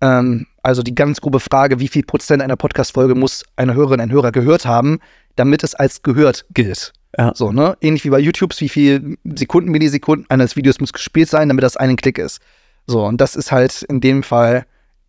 Ähm, 0.00 0.46
Also 0.62 0.82
die 0.82 0.94
ganz 0.94 1.20
grobe 1.20 1.40
Frage, 1.40 1.80
wie 1.80 1.88
viel 1.88 2.02
Prozent 2.02 2.42
einer 2.42 2.56
Podcast-Folge 2.56 3.14
muss 3.14 3.44
eine 3.56 3.74
Hörerin, 3.74 4.00
ein 4.00 4.10
Hörer 4.10 4.32
gehört 4.32 4.66
haben, 4.66 5.00
damit 5.36 5.64
es 5.64 5.74
als 5.74 6.02
gehört 6.02 6.44
gilt. 6.52 6.92
Ja. 7.16 7.32
So, 7.34 7.52
ne? 7.52 7.76
Ähnlich 7.80 8.04
wie 8.04 8.10
bei 8.10 8.18
YouTube, 8.18 8.58
wie 8.60 8.68
viel 8.68 9.16
Sekunden, 9.24 9.70
Millisekunden 9.70 10.28
eines 10.28 10.56
Videos 10.56 10.80
muss 10.80 10.92
gespielt 10.92 11.28
sein, 11.28 11.48
damit 11.48 11.64
das 11.64 11.76
einen 11.76 11.96
Klick 11.96 12.18
ist. 12.18 12.40
So, 12.86 13.04
und 13.04 13.20
das 13.20 13.36
ist 13.36 13.52
halt 13.52 13.82
in 13.82 14.00
dem 14.00 14.22
Fall 14.22 14.66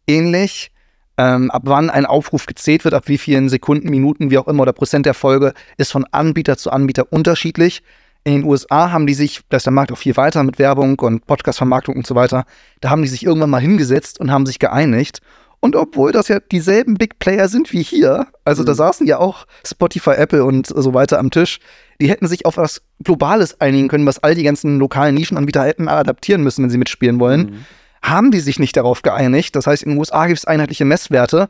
ähnlich. 0.07 0.71
Ähm, 1.17 1.51
ab 1.51 1.63
wann 1.65 1.89
ein 1.89 2.05
Aufruf 2.05 2.45
gezählt 2.45 2.83
wird, 2.83 2.93
ab 2.93 3.03
wie 3.07 3.17
vielen 3.17 3.49
Sekunden, 3.49 3.89
Minuten, 3.89 4.31
wie 4.31 4.37
auch 4.37 4.47
immer, 4.47 4.63
oder 4.63 4.73
Prozent 4.73 5.05
der 5.05 5.13
Folge, 5.13 5.53
ist 5.77 5.91
von 5.91 6.05
Anbieter 6.11 6.57
zu 6.57 6.71
Anbieter 6.71 7.11
unterschiedlich. 7.11 7.83
In 8.23 8.33
den 8.33 8.43
USA 8.43 8.91
haben 8.91 9.07
die 9.07 9.13
sich, 9.13 9.41
da 9.49 9.57
ist 9.57 9.65
der 9.65 9.73
Markt 9.73 9.91
auch 9.91 9.97
viel 9.97 10.15
weiter 10.15 10.43
mit 10.43 10.57
Werbung 10.57 10.97
und 10.99 11.25
Podcast-Vermarktung 11.25 11.95
und 11.95 12.07
so 12.07 12.15
weiter, 12.15 12.45
da 12.79 12.89
haben 12.89 13.01
die 13.01 13.07
sich 13.07 13.25
irgendwann 13.25 13.49
mal 13.49 13.61
hingesetzt 13.61 14.19
und 14.19 14.31
haben 14.31 14.45
sich 14.45 14.59
geeinigt. 14.59 15.21
Und 15.61 15.75
obwohl 15.75 16.11
das 16.11 16.27
ja 16.27 16.39
dieselben 16.39 16.95
Big 16.95 17.19
Player 17.19 17.47
sind 17.47 17.71
wie 17.71 17.83
hier, 17.83 18.27
also 18.43 18.63
mhm. 18.63 18.65
da 18.65 18.73
saßen 18.73 19.05
ja 19.05 19.19
auch 19.19 19.45
Spotify, 19.65 20.11
Apple 20.11 20.43
und 20.43 20.65
so 20.67 20.93
weiter 20.95 21.19
am 21.19 21.29
Tisch, 21.29 21.59
die 22.01 22.09
hätten 22.09 22.27
sich 22.27 22.47
auf 22.47 22.57
was 22.57 22.81
Globales 23.03 23.61
einigen 23.61 23.87
können, 23.87 24.07
was 24.07 24.19
all 24.23 24.33
die 24.33 24.43
ganzen 24.43 24.79
lokalen 24.79 25.13
Nischenanbieter 25.13 25.63
hätten 25.63 25.87
adaptieren 25.87 26.43
müssen, 26.43 26.63
wenn 26.63 26.71
sie 26.71 26.79
mitspielen 26.79 27.19
wollen. 27.19 27.41
Mhm. 27.41 27.65
Haben 28.01 28.31
die 28.31 28.39
sich 28.39 28.57
nicht 28.57 28.75
darauf 28.75 29.03
geeinigt. 29.03 29.55
Das 29.55 29.67
heißt, 29.67 29.83
in 29.83 29.91
den 29.91 29.99
USA 29.99 30.25
gibt 30.25 30.39
es 30.39 30.45
einheitliche 30.45 30.83
Messwerte. 30.83 31.47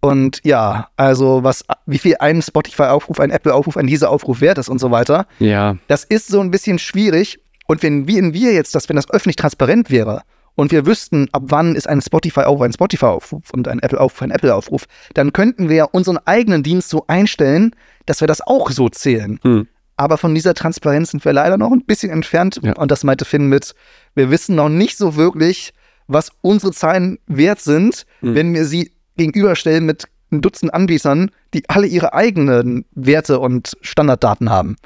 Und 0.00 0.40
ja, 0.44 0.88
also 0.96 1.42
was, 1.42 1.64
wie 1.86 1.98
viel 1.98 2.16
ein 2.18 2.42
Spotify-Aufruf, 2.42 3.18
ein 3.20 3.30
Apple-Aufruf, 3.30 3.78
ein 3.78 3.86
Dieser-Aufruf 3.86 4.42
wert 4.42 4.58
ist 4.58 4.68
und 4.68 4.78
so 4.78 4.90
weiter. 4.90 5.26
Ja. 5.38 5.78
Das 5.88 6.04
ist 6.04 6.28
so 6.28 6.40
ein 6.40 6.50
bisschen 6.50 6.78
schwierig. 6.78 7.40
Und 7.66 7.82
wenn 7.82 8.06
wir, 8.06 8.34
wir 8.34 8.52
jetzt, 8.52 8.74
dass 8.74 8.90
wenn 8.90 8.96
das 8.96 9.10
öffentlich 9.10 9.36
transparent 9.36 9.90
wäre 9.90 10.22
und 10.56 10.72
wir 10.72 10.86
wüssten, 10.86 11.28
ab 11.32 11.44
wann 11.46 11.76
ist 11.76 11.88
ein 11.88 12.00
Spotify-Aufruf 12.00 12.62
ein 12.62 12.72
Spotify-Aufruf 12.72 13.50
und 13.52 13.68
ein 13.68 13.78
Apple-Aufruf 13.78 14.22
ein 14.22 14.30
Apple-Aufruf, 14.32 14.86
dann 15.14 15.32
könnten 15.32 15.68
wir 15.68 15.94
unseren 15.94 16.18
eigenen 16.24 16.62
Dienst 16.62 16.88
so 16.88 17.04
einstellen, 17.06 17.70
dass 18.06 18.20
wir 18.20 18.26
das 18.26 18.40
auch 18.40 18.70
so 18.70 18.88
zählen. 18.88 19.38
Hm. 19.42 19.68
Aber 19.96 20.18
von 20.18 20.34
dieser 20.34 20.54
Transparenz 20.54 21.10
sind 21.12 21.24
wir 21.24 21.32
leider 21.32 21.56
noch 21.56 21.72
ein 21.72 21.84
bisschen 21.84 22.10
entfernt. 22.10 22.60
Ja. 22.62 22.74
Und 22.74 22.90
das 22.90 23.04
meinte 23.04 23.24
Finn 23.24 23.48
mit, 23.48 23.74
wir 24.14 24.30
wissen 24.30 24.56
noch 24.56 24.68
nicht 24.68 24.98
so 24.98 25.16
wirklich, 25.16 25.72
was 26.06 26.30
unsere 26.42 26.72
Zahlen 26.72 27.18
wert 27.26 27.60
sind, 27.60 28.04
mhm. 28.20 28.34
wenn 28.34 28.54
wir 28.54 28.66
sie 28.66 28.92
gegenüberstellen 29.16 29.86
mit 29.86 30.04
ein 30.30 30.42
Dutzend 30.42 30.74
Anbietern, 30.74 31.30
die 31.54 31.62
alle 31.68 31.86
ihre 31.86 32.12
eigenen 32.12 32.84
Werte 32.92 33.38
und 33.38 33.76
Standarddaten 33.80 34.50
haben. 34.50 34.76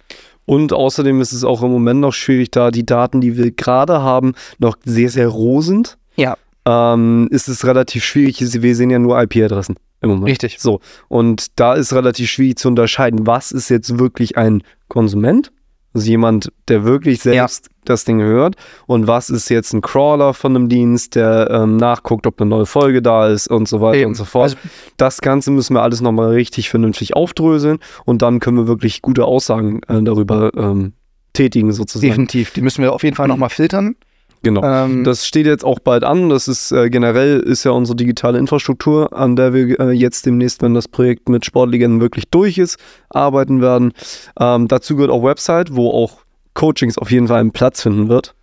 Und 0.50 0.72
außerdem 0.72 1.20
ist 1.20 1.32
es 1.32 1.44
auch 1.44 1.62
im 1.62 1.70
Moment 1.70 2.00
noch 2.00 2.12
schwierig, 2.12 2.50
da 2.50 2.72
die 2.72 2.84
Daten, 2.84 3.20
die 3.20 3.36
wir 3.36 3.52
gerade 3.52 4.02
haben, 4.02 4.32
noch 4.58 4.76
sehr, 4.84 5.08
sehr 5.08 5.28
roh 5.28 5.60
sind. 5.60 5.96
Ja. 6.16 6.36
Ähm, 6.64 7.28
ist 7.30 7.46
es 7.46 7.64
relativ 7.64 8.02
schwierig. 8.02 8.40
Wir 8.40 8.74
sehen 8.74 8.90
ja 8.90 8.98
nur 8.98 9.22
IP-Adressen 9.22 9.76
im 10.00 10.10
Moment. 10.10 10.26
Richtig. 10.26 10.58
So. 10.58 10.80
Und 11.06 11.60
da 11.60 11.74
ist 11.74 11.92
relativ 11.92 12.28
schwierig 12.28 12.58
zu 12.58 12.66
unterscheiden, 12.66 13.28
was 13.28 13.52
ist 13.52 13.68
jetzt 13.68 14.00
wirklich 14.00 14.38
ein 14.38 14.64
Konsument, 14.88 15.52
also 15.92 16.08
jemand, 16.08 16.52
der 16.68 16.84
wirklich 16.84 17.20
selbst 17.20 17.66
ja. 17.66 17.72
das 17.84 18.04
Ding 18.04 18.20
hört, 18.20 18.56
und 18.86 19.06
was 19.06 19.30
ist 19.30 19.48
jetzt 19.48 19.72
ein 19.72 19.80
Crawler 19.80 20.34
von 20.34 20.54
einem 20.54 20.68
Dienst, 20.68 21.14
der 21.16 21.48
ähm, 21.50 21.76
nachguckt, 21.76 22.26
ob 22.26 22.40
eine 22.40 22.48
neue 22.48 22.66
Folge 22.66 23.02
da 23.02 23.28
ist 23.28 23.48
und 23.48 23.68
so 23.68 23.80
weiter 23.80 23.98
Eben. 23.98 24.10
und 24.10 24.14
so 24.14 24.24
fort. 24.24 24.42
Also, 24.44 24.56
das 24.96 25.20
Ganze 25.20 25.50
müssen 25.50 25.74
wir 25.74 25.82
alles 25.82 26.00
nochmal 26.00 26.30
richtig 26.30 26.70
vernünftig 26.70 27.14
aufdröseln 27.14 27.78
und 28.04 28.22
dann 28.22 28.40
können 28.40 28.56
wir 28.56 28.68
wirklich 28.68 29.02
gute 29.02 29.24
Aussagen 29.24 29.80
äh, 29.88 30.02
darüber 30.02 30.52
ähm, 30.56 30.92
tätigen, 31.32 31.72
sozusagen. 31.72 32.08
Definitiv. 32.08 32.52
Die 32.52 32.60
müssen 32.60 32.82
wir 32.82 32.92
auf 32.92 33.02
jeden 33.02 33.16
Fall 33.16 33.28
nochmal 33.28 33.50
filtern. 33.50 33.96
Genau. 34.42 34.62
Ähm, 34.64 35.04
das 35.04 35.26
steht 35.26 35.46
jetzt 35.46 35.64
auch 35.64 35.78
bald 35.80 36.02
an. 36.02 36.30
Das 36.30 36.48
ist 36.48 36.72
äh, 36.72 36.88
generell 36.88 37.40
ist 37.40 37.64
ja 37.64 37.72
unsere 37.72 37.96
digitale 37.96 38.38
Infrastruktur, 38.38 39.12
an 39.16 39.36
der 39.36 39.52
wir 39.52 39.78
äh, 39.78 39.90
jetzt 39.90 40.24
demnächst, 40.24 40.62
wenn 40.62 40.74
das 40.74 40.88
Projekt 40.88 41.28
mit 41.28 41.44
Sportlegenden 41.44 42.00
wirklich 42.00 42.28
durch 42.30 42.56
ist, 42.56 42.78
arbeiten 43.10 43.60
werden. 43.60 43.92
Ähm, 44.38 44.68
dazu 44.68 44.96
gehört 44.96 45.10
auch 45.10 45.22
Website, 45.22 45.74
wo 45.74 45.90
auch 45.90 46.22
Coachings 46.54 46.96
auf 46.96 47.10
jeden 47.10 47.28
Fall 47.28 47.40
einen 47.40 47.52
Platz 47.52 47.82
finden 47.82 48.08
wird. 48.08 48.34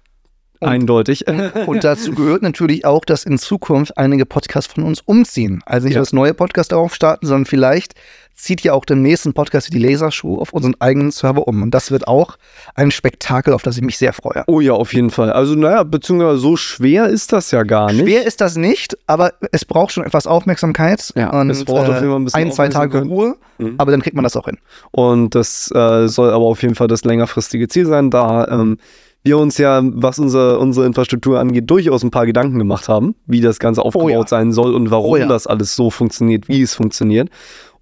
Und, 0.59 0.69
Eindeutig. 0.69 1.25
Und 1.67 1.83
dazu 1.83 2.13
gehört 2.13 2.41
natürlich 2.41 2.85
auch, 2.85 3.05
dass 3.05 3.23
in 3.23 3.37
Zukunft 3.37 3.97
einige 3.97 4.25
Podcasts 4.25 4.73
von 4.73 4.83
uns 4.83 5.01
umziehen. 5.01 5.61
Also 5.65 5.85
nicht 5.85 5.95
ja. 5.95 6.01
das 6.01 6.13
neue 6.13 6.33
Podcast 6.33 6.71
darauf 6.71 6.95
starten, 6.95 7.27
sondern 7.27 7.45
vielleicht 7.45 7.93
zieht 8.37 8.61
ja 8.61 8.73
auch 8.73 8.85
den 8.85 9.01
nächsten 9.01 9.33
Podcast 9.33 9.73
die 9.73 9.79
Lasershow 9.79 10.39
auf 10.39 10.53
unseren 10.53 10.75
eigenen 10.79 11.11
Server 11.11 11.47
um. 11.47 11.63
Und 11.63 11.71
das 11.71 11.91
wird 11.91 12.07
auch 12.07 12.37
ein 12.75 12.91
Spektakel, 12.91 13.53
auf 13.53 13.63
das 13.63 13.77
ich 13.77 13.83
mich 13.83 13.97
sehr 13.97 14.13
freue. 14.13 14.43
Oh 14.47 14.61
ja, 14.61 14.73
auf 14.73 14.93
jeden 14.93 15.09
Fall. 15.09 15.31
Also, 15.31 15.55
naja, 15.55 15.83
beziehungsweise 15.83 16.37
so 16.37 16.55
schwer 16.55 17.07
ist 17.07 17.33
das 17.33 17.51
ja 17.51 17.63
gar 17.63 17.91
nicht. 17.91 18.03
Schwer 18.03 18.25
ist 18.25 18.39
das 18.39 18.55
nicht, 18.55 18.97
aber 19.07 19.33
es 19.51 19.65
braucht 19.65 19.91
schon 19.91 20.05
etwas 20.05 20.27
Aufmerksamkeit. 20.27 21.11
Ja, 21.15 21.31
und, 21.41 21.49
es 21.49 21.65
braucht 21.65 21.87
äh, 21.87 21.91
auf 21.91 21.95
jeden 21.95 22.09
Fall 22.09 22.19
ein 22.19 22.23
bisschen 22.25 22.41
ein, 22.41 22.51
zwei 22.51 22.69
Tage 22.69 23.01
Ruhe, 23.01 23.35
mhm. 23.57 23.75
aber 23.79 23.91
dann 23.91 24.01
kriegt 24.01 24.15
man 24.15 24.23
das 24.23 24.37
auch 24.37 24.45
hin. 24.45 24.59
Und 24.91 25.33
das 25.33 25.71
äh, 25.71 26.07
soll 26.07 26.29
aber 26.29 26.45
auf 26.45 26.61
jeden 26.61 26.75
Fall 26.75 26.87
das 26.87 27.03
längerfristige 27.03 27.67
Ziel 27.67 27.87
sein, 27.87 28.11
da 28.11 28.47
ähm, 28.47 28.77
wir 29.27 29.37
uns 29.37 29.57
ja, 29.57 29.81
was 29.83 30.19
unser, 30.19 30.59
unsere 30.59 30.85
Infrastruktur 30.85 31.39
angeht, 31.39 31.69
durchaus 31.69 32.03
ein 32.03 32.11
paar 32.11 32.25
Gedanken 32.25 32.57
gemacht 32.57 32.87
haben, 32.87 33.15
wie 33.25 33.41
das 33.41 33.59
Ganze 33.59 33.81
aufgebaut 33.81 34.09
oh 34.09 34.21
ja. 34.21 34.27
sein 34.27 34.51
soll 34.51 34.73
und 34.73 34.89
warum 34.89 35.11
oh 35.11 35.17
ja. 35.17 35.27
das 35.27 35.47
alles 35.47 35.75
so 35.75 35.89
funktioniert, 35.89 36.47
wie 36.47 36.61
es 36.61 36.73
funktioniert. 36.73 37.29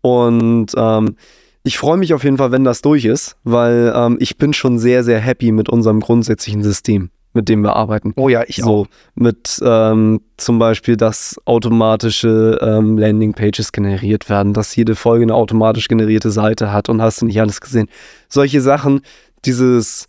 Und 0.05 0.67
ähm, 0.77 1.15
ich 1.63 1.79
freue 1.79 1.97
mich 1.97 2.13
auf 2.13 2.23
jeden 2.23 2.37
Fall, 2.37 2.51
wenn 2.51 2.63
das 2.63 2.83
durch 2.83 3.05
ist, 3.05 3.37
weil 3.43 3.91
ähm, 3.95 4.17
ich 4.19 4.37
bin 4.37 4.53
schon 4.53 4.77
sehr, 4.77 5.03
sehr 5.03 5.19
happy 5.19 5.51
mit 5.51 5.67
unserem 5.67 5.99
grundsätzlichen 5.99 6.61
System, 6.61 7.09
mit 7.33 7.49
dem 7.49 7.63
wir 7.63 7.75
arbeiten. 7.75 8.13
Oh 8.15 8.29
ja, 8.29 8.43
ich 8.45 8.57
so, 8.57 8.81
auch. 8.81 8.87
Mit 9.15 9.59
ähm, 9.65 10.21
zum 10.37 10.59
Beispiel, 10.59 10.95
dass 10.95 11.41
automatische 11.45 12.59
ähm, 12.61 12.99
Landingpages 12.99 13.71
generiert 13.71 14.29
werden, 14.29 14.53
dass 14.53 14.75
jede 14.75 14.93
Folge 14.93 15.23
eine 15.23 15.33
automatisch 15.33 15.87
generierte 15.87 16.29
Seite 16.29 16.71
hat 16.71 16.87
und 16.87 17.01
hast 17.01 17.23
du 17.23 17.25
nicht 17.25 17.41
alles 17.41 17.59
gesehen. 17.59 17.87
Solche 18.29 18.61
Sachen, 18.61 19.01
dieses 19.43 20.07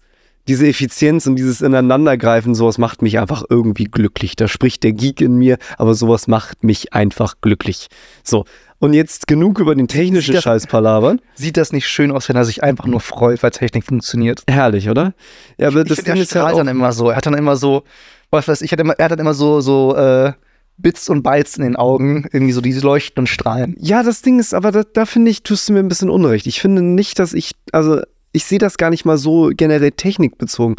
diese 0.48 0.68
Effizienz 0.68 1.26
und 1.26 1.36
dieses 1.36 1.60
Ineinandergreifen, 1.60 2.54
sowas 2.54 2.78
macht 2.78 3.02
mich 3.02 3.18
einfach 3.18 3.42
irgendwie 3.48 3.84
glücklich. 3.84 4.36
Da 4.36 4.46
spricht 4.46 4.84
der 4.84 4.92
Geek 4.92 5.20
in 5.20 5.36
mir, 5.36 5.58
aber 5.76 5.94
sowas 5.94 6.28
macht 6.28 6.62
mich 6.62 6.92
einfach 6.92 7.36
glücklich. 7.40 7.88
So. 8.22 8.44
Und 8.78 8.92
jetzt 8.92 9.26
genug 9.26 9.58
über 9.58 9.74
den 9.74 9.88
technischen 9.88 10.34
sieht 10.34 10.42
Scheiß 10.42 10.66
palabern. 10.66 11.20
Sieht 11.34 11.56
das 11.56 11.72
nicht 11.72 11.88
schön 11.88 12.10
aus, 12.10 12.28
wenn 12.28 12.36
er 12.36 12.44
sich 12.44 12.62
einfach 12.62 12.86
nur 12.86 13.00
freut, 13.00 13.42
weil 13.42 13.50
Technik 13.50 13.84
funktioniert? 13.84 14.42
Herrlich, 14.48 14.88
oder? 14.88 15.14
Ja, 15.58 15.68
aber 15.68 15.82
ich, 15.82 15.88
das 15.88 15.98
ich 15.98 16.04
Ding 16.04 16.16
ist 16.16 16.34
halt 16.34 16.58
dann 16.58 16.68
immer 16.68 16.92
so. 16.92 17.10
Er 17.10 17.16
hat 17.16 17.26
dann 17.26 17.34
immer 17.34 17.56
so, 17.56 17.84
was 18.30 18.48
weiß 18.48 18.62
ich, 18.62 18.72
er 18.72 18.78
hat 18.78 19.10
dann 19.10 19.18
immer 19.18 19.34
so, 19.34 19.60
so, 19.60 19.96
äh, 19.96 20.32
Bits 20.78 21.08
und 21.08 21.22
Bytes 21.22 21.56
in 21.56 21.64
den 21.64 21.76
Augen, 21.76 22.26
irgendwie 22.32 22.52
so 22.52 22.60
diese 22.60 22.80
leuchten 22.80 23.22
und 23.22 23.26
strahlen. 23.28 23.76
Ja, 23.78 24.02
das 24.02 24.22
Ding 24.22 24.38
ist, 24.38 24.52
aber 24.52 24.72
da, 24.72 24.82
da 24.82 25.06
finde 25.06 25.30
ich, 25.30 25.42
tust 25.42 25.68
du 25.68 25.72
mir 25.72 25.78
ein 25.78 25.88
bisschen 25.88 26.10
unrecht. 26.10 26.46
Ich 26.46 26.60
finde 26.60 26.82
nicht, 26.82 27.18
dass 27.18 27.32
ich, 27.32 27.52
also 27.72 28.00
ich 28.32 28.44
sehe 28.44 28.58
das 28.58 28.76
gar 28.76 28.90
nicht 28.90 29.06
mal 29.06 29.16
so 29.16 29.50
generell 29.56 29.92
technikbezogen. 29.92 30.76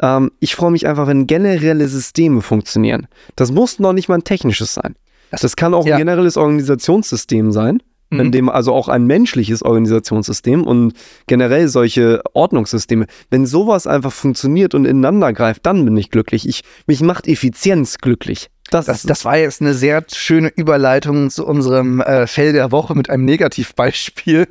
Ähm, 0.00 0.30
ich 0.38 0.54
freue 0.54 0.70
mich 0.70 0.86
einfach, 0.86 1.08
wenn 1.08 1.26
generelle 1.26 1.88
Systeme 1.88 2.42
funktionieren. 2.42 3.08
Das 3.34 3.50
muss 3.50 3.80
noch 3.80 3.92
nicht 3.92 4.08
mal 4.08 4.16
ein 4.16 4.24
technisches 4.24 4.74
sein. 4.74 4.94
Das 5.30 5.56
kann 5.56 5.74
auch 5.74 5.86
ja. 5.86 5.96
ein 5.96 5.98
generelles 5.98 6.36
Organisationssystem 6.36 7.52
sein, 7.52 7.82
mhm. 8.10 8.20
in 8.20 8.32
dem 8.32 8.48
also 8.48 8.72
auch 8.72 8.88
ein 8.88 9.06
menschliches 9.06 9.62
Organisationssystem 9.62 10.64
und 10.64 10.94
generell 11.26 11.68
solche 11.68 12.22
Ordnungssysteme. 12.32 13.06
Wenn 13.30 13.46
sowas 13.46 13.86
einfach 13.86 14.12
funktioniert 14.12 14.74
und 14.74 14.84
ineinander 14.84 15.32
greift, 15.32 15.66
dann 15.66 15.84
bin 15.84 15.96
ich 15.96 16.10
glücklich. 16.10 16.48
Ich, 16.48 16.62
mich 16.86 17.00
macht 17.00 17.26
Effizienz 17.26 17.98
glücklich. 17.98 18.50
Das, 18.70 18.86
das, 18.86 19.02
das, 19.02 19.24
war 19.24 19.36
jetzt 19.36 19.60
eine 19.60 19.74
sehr 19.74 20.04
schöne 20.12 20.48
Überleitung 20.54 21.30
zu 21.30 21.44
unserem 21.44 22.00
äh, 22.00 22.28
Fell 22.28 22.52
der 22.52 22.70
Woche 22.70 22.94
mit 22.94 23.10
einem 23.10 23.24
Negativbeispiel. 23.24 24.46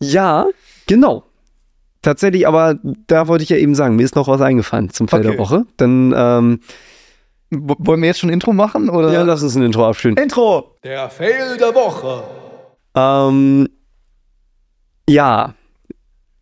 Ja, 0.00 0.46
genau. 0.86 1.24
Tatsächlich, 2.02 2.46
aber 2.46 2.78
da 3.06 3.26
wollte 3.26 3.42
ich 3.42 3.50
ja 3.50 3.56
eben 3.56 3.74
sagen, 3.74 3.96
mir 3.96 4.04
ist 4.04 4.14
noch 4.14 4.28
was 4.28 4.40
eingefallen 4.40 4.90
zum 4.90 5.08
Feld 5.08 5.24
okay. 5.24 5.36
der 5.36 5.38
Woche. 5.38 5.66
Dann 5.78 6.14
ähm, 6.16 6.60
wollen 7.50 8.00
wir 8.00 8.08
jetzt 8.08 8.20
schon 8.20 8.30
ein 8.30 8.34
Intro 8.34 8.52
machen? 8.52 8.88
Oder? 8.90 9.12
Ja, 9.12 9.22
lass 9.22 9.42
uns 9.42 9.54
ein 9.54 9.62
Intro 9.62 9.86
abspielen. 9.86 10.16
Intro! 10.16 10.76
Der 10.84 11.08
Fail 11.08 11.56
der 11.58 11.74
Woche. 11.74 12.22
Ähm, 12.94 13.68
ja, 15.08 15.54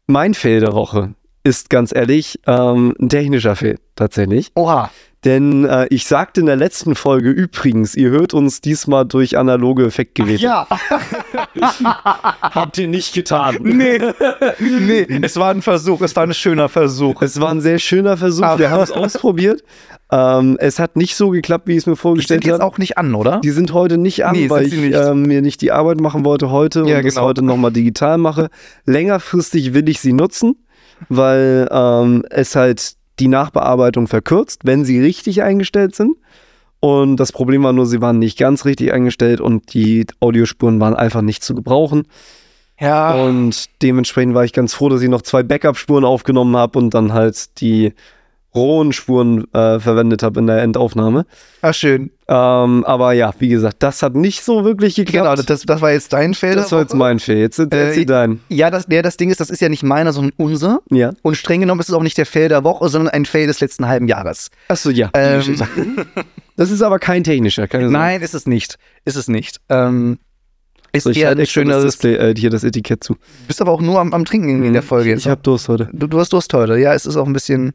mein 0.07 0.35
Fail 0.35 0.61
der 0.61 0.73
Woche 0.73 1.15
ist 1.45 1.71
ganz 1.71 1.95
ehrlich 1.95 2.41
ähm, 2.47 2.95
ein 3.01 3.09
technischer 3.09 3.55
Fail, 3.55 3.79
tatsächlich. 3.95 4.51
Oha. 4.57 4.91
Denn 5.25 5.65
äh, 5.65 5.87
ich 5.91 6.07
sagte 6.07 6.41
in 6.41 6.47
der 6.47 6.55
letzten 6.55 6.95
Folge 6.95 7.31
übrigens, 7.31 7.97
ihr 7.97 8.11
hört 8.11 8.33
uns 8.33 8.61
diesmal 8.61 9.05
durch 9.05 9.37
analoge 9.37 9.85
Effektgeräte. 9.85 10.43
Ja. 10.45 10.69
Habt 12.43 12.79
ihr 12.79 12.87
nicht 12.87 13.13
getan. 13.13 13.59
Nee. 13.61 13.99
nee, 14.61 15.07
es 15.23 15.37
war 15.37 15.51
ein 15.51 15.63
Versuch, 15.63 16.01
es 16.03 16.15
war 16.15 16.25
ein 16.25 16.35
schöner 16.35 16.69
Versuch. 16.69 17.23
Es 17.23 17.41
war 17.41 17.51
ein 17.51 17.61
sehr 17.61 17.81
schöner 17.81 18.17
Versuch. 18.17 18.45
Aber 18.45 18.59
Wir 18.61 18.71
haben 18.71 18.83
es 18.83 18.93
ausprobiert. 18.93 19.65
Ähm, 20.11 20.57
es 20.61 20.79
hat 20.79 20.97
nicht 20.97 21.17
so 21.17 21.31
geklappt, 21.31 21.67
wie 21.67 21.73
ich 21.73 21.79
es 21.79 21.87
mir 21.87 21.97
vorgestellt 21.97 22.39
habe. 22.39 22.45
Die 22.45 22.51
sind 22.51 22.61
jetzt 22.61 22.63
auch 22.63 22.79
nicht 22.79 22.97
an, 22.97 23.15
oder? 23.15 23.41
Die 23.43 23.51
sind 23.51 23.73
heute 23.73 23.99
nicht 23.99 24.25
an, 24.25 24.37
nee, 24.37 24.49
weil 24.49 24.67
ich 24.67 24.75
nicht. 24.75 24.95
Ähm, 24.95 25.23
mir 25.23 25.43
nicht 25.43 25.61
die 25.61 25.73
Arbeit 25.73 26.01
machen 26.01 26.25
wollte 26.25 26.51
heute 26.51 26.81
ja, 26.81 26.85
und 26.85 27.03
genau. 27.03 27.03
das 27.03 27.17
heute 27.17 27.45
nochmal 27.45 27.73
digital 27.73 28.17
mache. 28.19 28.49
Längerfristig 28.85 29.75
will 29.75 29.89
ich 29.89 30.01
sie 30.01 30.13
nutzen, 30.13 30.57
weil 31.09 31.69
ähm, 31.73 32.25
es 32.31 32.55
halt 32.55 32.95
die 33.19 33.29
Nachbearbeitung 33.29 34.07
verkürzt, 34.07 34.61
wenn 34.65 34.85
sie 34.85 35.01
richtig 35.01 35.43
eingestellt 35.43 35.97
sind. 35.97 36.17
Und 36.79 37.17
das 37.17 37.33
Problem 37.33 37.65
war 37.65 37.73
nur, 37.73 37.87
sie 37.87 38.01
waren 38.01 38.19
nicht 38.19 38.39
ganz 38.39 38.65
richtig 38.65 38.93
eingestellt 38.93 39.41
und 39.41 39.75
die 39.75 40.07
Audiospuren 40.21 40.79
waren 40.79 40.95
einfach 40.95 41.23
nicht 41.23 41.43
zu 41.43 41.55
gebrauchen. 41.55 42.05
Ja. 42.79 43.15
Und 43.15 43.67
dementsprechend 43.83 44.35
war 44.35 44.45
ich 44.45 44.53
ganz 44.53 44.75
froh, 44.75 44.89
dass 44.89 45.01
ich 45.01 45.09
noch 45.09 45.23
zwei 45.23 45.43
Backup-Spuren 45.43 46.05
aufgenommen 46.05 46.57
habe 46.57 46.79
und 46.79 46.93
dann 46.95 47.13
halt 47.13 47.61
die 47.61 47.93
rohen 48.57 48.93
Spuren 48.93 49.45
äh, 49.53 49.79
verwendet 49.79 50.23
habe 50.23 50.41
in 50.41 50.47
der 50.49 50.63
Endaufnahme. 50.63 51.27
Ach, 51.63 51.75
schön. 51.75 52.11
Ähm, 52.29 52.85
aber 52.85 53.13
ja, 53.13 53.33
wie 53.39 53.49
gesagt, 53.49 53.77
das 53.85 54.03
hat 54.03 54.17
nicht 54.17 54.43
so 54.43 54.65
wirklich 54.65 54.97
geklappt. 54.97 55.25
Genau, 55.25 55.37
das, 55.37 55.63
das 55.63 55.81
war 55.81 55.93
jetzt 55.93 56.13
dein 56.13 56.35
Fail. 56.35 56.57
das 56.57 56.73
war 56.73 56.81
jetzt 56.81 56.95
mein 56.95 57.21
Fail. 57.21 57.37
Jetzt 57.39 57.59
erzähl 57.61 58.03
Äh, 58.03 58.07
dein. 58.07 58.41
Ja, 58.49 58.71
das, 58.71 58.87
ja, 58.91 59.03
das 59.03 59.17
Ding 59.17 59.31
ist, 59.31 59.39
das 59.39 59.51
ist 59.51 59.61
ja 59.61 59.69
nicht 59.69 59.85
meiner, 59.85 60.13
sondern 60.13 60.33
unser. 60.37 60.81
Ja. 60.91 61.13
Und 61.23 61.37
streng 61.37 61.61
genommen 61.61 61.81
ist 61.81 61.89
es 61.89 61.95
auch 61.95 62.03
nicht 62.03 62.19
der 62.19 62.27
Fail 62.27 62.49
der 62.49 62.65
Woche, 62.65 62.89
sondern 62.89 63.13
ein 63.15 63.27
Fail 63.27 63.47
des 63.47 63.61
letzten 63.61 63.87
halben 63.87 64.09
Jahres. 64.09 64.51
Achso, 64.69 64.91
ja. 64.91 65.11
Ähm, 65.15 65.43
Das 66.57 66.71
ist 66.71 66.81
aber 66.83 66.99
kein 66.99 67.23
technischer, 67.23 67.69
keine 67.69 67.91
nein, 67.91 68.23
ist 68.23 68.35
es 68.35 68.47
nicht. 68.47 68.79
Ist 69.05 69.17
es 69.17 69.29
nicht. 69.29 69.61
Ähm, 69.69 70.19
ist 70.93 71.05
So, 71.05 71.11
ich 71.11 71.19
eher 71.19 71.29
halte 71.29 71.43
ein 71.43 71.47
schöneres. 71.47 71.85
Display, 71.85 72.15
äh, 72.15 72.35
hier 72.35 72.49
das 72.49 72.65
Etikett 72.65 73.05
zu. 73.05 73.17
bist 73.47 73.61
aber 73.61 73.73
auch 73.73 73.83
nur 73.83 74.01
am, 74.01 74.15
am 74.15 74.25
Trinken 74.25 74.65
in 74.65 74.73
der 74.73 74.83
Folge 74.83 75.11
jetzt. 75.11 75.21
Ich 75.21 75.29
habe 75.29 75.43
Durst 75.43 75.69
heute. 75.69 75.91
du, 75.93 76.07
du 76.07 76.19
hast 76.19 76.33
Durst 76.33 76.55
heute. 76.55 76.79
Ja, 76.79 76.95
es 76.95 77.05
ist 77.05 77.17
auch 77.17 77.27
ein 77.27 77.35
bisschen 77.35 77.75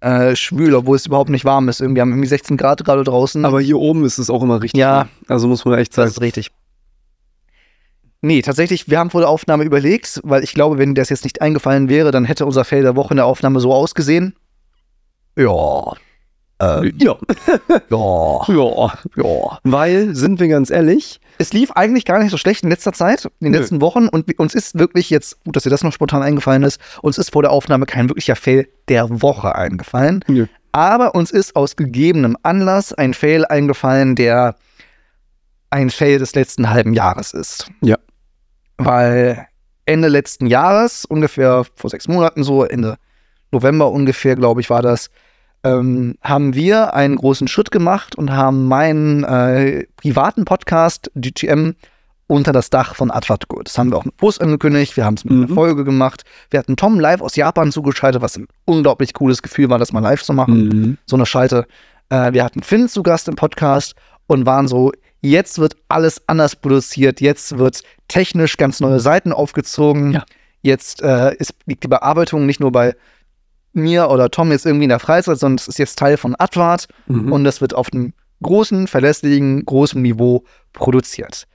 äh, 0.00 0.34
schwül, 0.34 0.74
obwohl 0.74 0.96
es 0.96 1.06
überhaupt 1.06 1.30
nicht 1.30 1.44
warm 1.44 1.68
ist. 1.68 1.80
Irgendwie 1.80 1.96
wir 1.96 2.02
haben 2.02 2.10
irgendwie 2.10 2.28
16 2.28 2.56
Grad 2.56 2.84
gerade 2.84 3.04
draußen. 3.04 3.44
Aber 3.44 3.60
hier 3.60 3.78
oben 3.78 4.04
ist 4.04 4.18
es 4.18 4.30
auch 4.30 4.42
immer 4.42 4.62
richtig. 4.62 4.80
Ja. 4.80 5.08
Also 5.28 5.48
muss 5.48 5.64
man 5.64 5.78
echt 5.78 5.92
das 5.92 5.96
sagen. 5.96 6.10
ist 6.10 6.20
richtig. 6.20 6.50
Nee, 8.22 8.42
tatsächlich, 8.42 8.88
wir 8.90 8.98
haben 8.98 9.10
vor 9.10 9.22
der 9.22 9.30
Aufnahme 9.30 9.64
überlegt, 9.64 10.20
weil 10.24 10.44
ich 10.44 10.52
glaube, 10.52 10.76
wenn 10.76 10.94
das 10.94 11.08
jetzt 11.08 11.24
nicht 11.24 11.40
eingefallen 11.40 11.88
wäre, 11.88 12.10
dann 12.10 12.26
hätte 12.26 12.44
unser 12.44 12.64
Fail 12.64 12.82
der 12.82 12.94
Woche 12.96 13.14
in 13.14 13.16
der 13.16 13.24
Aufnahme 13.24 13.60
so 13.60 13.72
ausgesehen. 13.72 14.34
Ja. 15.36 15.94
Ähm, 16.60 16.92
Ja. 16.98 17.16
ja. 17.88 18.40
ja. 18.48 18.92
Ja. 19.16 19.58
Weil, 19.64 20.14
sind 20.14 20.38
wir 20.38 20.48
ganz 20.48 20.68
ehrlich, 20.70 21.20
Es 21.40 21.54
lief 21.54 21.70
eigentlich 21.70 22.04
gar 22.04 22.18
nicht 22.18 22.30
so 22.30 22.36
schlecht 22.36 22.64
in 22.64 22.68
letzter 22.68 22.92
Zeit, 22.92 23.24
in 23.24 23.46
den 23.46 23.52
Nö. 23.52 23.58
letzten 23.60 23.80
Wochen. 23.80 24.08
Und 24.08 24.38
uns 24.38 24.54
ist 24.54 24.78
wirklich 24.78 25.08
jetzt, 25.08 25.42
gut, 25.42 25.56
dass 25.56 25.62
dir 25.62 25.70
das 25.70 25.82
noch 25.82 25.92
spontan 25.94 26.22
eingefallen 26.22 26.62
ist, 26.64 26.78
uns 27.00 27.16
ist 27.16 27.32
vor 27.32 27.40
der 27.40 27.50
Aufnahme 27.50 27.86
kein 27.86 28.10
wirklicher 28.10 28.36
Fail 28.36 28.68
der 28.88 29.22
Woche 29.22 29.54
eingefallen. 29.54 30.22
Nö. 30.28 30.48
Aber 30.72 31.14
uns 31.14 31.30
ist 31.30 31.56
aus 31.56 31.76
gegebenem 31.76 32.36
Anlass 32.42 32.92
ein 32.92 33.14
Fail 33.14 33.46
eingefallen, 33.46 34.16
der 34.16 34.54
ein 35.70 35.88
Fail 35.88 36.18
des 36.18 36.34
letzten 36.34 36.68
halben 36.68 36.92
Jahres 36.92 37.32
ist. 37.32 37.70
Ja. 37.80 37.96
Weil 38.76 39.46
Ende 39.86 40.08
letzten 40.08 40.46
Jahres, 40.46 41.06
ungefähr 41.06 41.64
vor 41.74 41.88
sechs 41.88 42.06
Monaten 42.06 42.44
so, 42.44 42.64
Ende 42.64 42.98
November 43.50 43.90
ungefähr, 43.90 44.36
glaube 44.36 44.60
ich, 44.60 44.68
war 44.68 44.82
das, 44.82 45.08
ähm, 45.64 46.16
haben 46.22 46.54
wir 46.54 46.94
einen 46.94 47.16
großen 47.16 47.48
Schritt 47.48 47.70
gemacht 47.70 48.16
und 48.16 48.32
haben 48.32 48.66
meinen 48.66 49.24
äh, 49.24 49.84
privaten 49.96 50.44
Podcast 50.44 51.10
DGM 51.14 51.74
unter 52.26 52.52
das 52.52 52.70
Dach 52.70 52.94
von 52.94 53.10
Advat 53.10 53.48
geholt. 53.48 53.66
Das 53.68 53.76
haben 53.76 53.90
wir 53.90 53.96
auch 53.98 54.04
mit 54.04 54.16
Post 54.16 54.40
angekündigt, 54.40 54.96
wir 54.96 55.04
haben 55.04 55.14
es 55.14 55.24
mit 55.24 55.32
einer 55.34 55.48
Mhm. 55.48 55.54
Folge 55.54 55.84
gemacht. 55.84 56.22
Wir 56.50 56.60
hatten 56.60 56.76
Tom 56.76 57.00
live 57.00 57.20
aus 57.20 57.34
Japan 57.36 57.72
zugeschaltet, 57.72 58.22
was 58.22 58.36
ein 58.36 58.46
unglaublich 58.64 59.14
cooles 59.14 59.42
Gefühl 59.42 59.68
war, 59.68 59.78
das 59.78 59.92
mal 59.92 60.00
live 60.00 60.22
zu 60.22 60.32
machen 60.32 60.68
Mhm. 60.68 60.98
so 61.06 61.16
eine 61.16 61.26
Schalte. 61.26 61.66
Äh, 62.08 62.32
wir 62.32 62.44
hatten 62.44 62.62
Finn 62.62 62.88
zu 62.88 63.02
Gast 63.02 63.26
im 63.28 63.34
Podcast 63.34 63.94
und 64.28 64.46
waren 64.46 64.68
so, 64.68 64.92
jetzt 65.20 65.58
wird 65.58 65.76
alles 65.88 66.22
anders 66.28 66.54
produziert, 66.56 67.20
jetzt 67.20 67.58
wird 67.58 67.82
technisch 68.08 68.56
ganz 68.56 68.78
neue 68.80 69.00
Seiten 69.00 69.32
aufgezogen. 69.32 70.12
Ja. 70.12 70.24
Jetzt 70.62 71.02
äh, 71.02 71.34
ist, 71.36 71.54
liegt 71.66 71.82
die 71.84 71.88
Bearbeitung 71.88 72.46
nicht 72.46 72.60
nur 72.60 72.70
bei 72.70 72.94
mir 73.72 74.08
oder 74.10 74.30
Tom 74.30 74.50
jetzt 74.50 74.66
irgendwie 74.66 74.84
in 74.84 74.90
der 74.90 74.98
Freizeit, 74.98 75.38
sondern 75.38 75.56
es 75.58 75.68
ist 75.68 75.78
jetzt 75.78 75.98
Teil 75.98 76.16
von 76.16 76.34
Advart 76.38 76.86
Mhm. 77.06 77.32
und 77.32 77.44
das 77.44 77.60
wird 77.60 77.74
auf 77.74 77.92
einem 77.92 78.12
großen, 78.42 78.86
verlässlichen, 78.86 79.64
großen 79.64 80.00
Niveau 80.00 80.44
produziert. 80.72 81.46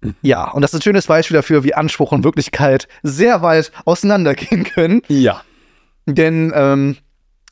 Mhm. 0.00 0.14
Ja, 0.22 0.50
und 0.50 0.62
das 0.62 0.72
ist 0.72 0.80
ein 0.80 0.82
schönes 0.82 1.06
Beispiel 1.06 1.36
dafür, 1.36 1.62
wie 1.64 1.74
Anspruch 1.74 2.10
und 2.12 2.24
Wirklichkeit 2.24 2.88
sehr 3.02 3.42
weit 3.42 3.70
auseinandergehen 3.84 4.64
können. 4.64 5.02
ja. 5.08 5.42
Denn 6.06 6.52
ähm, 6.56 6.96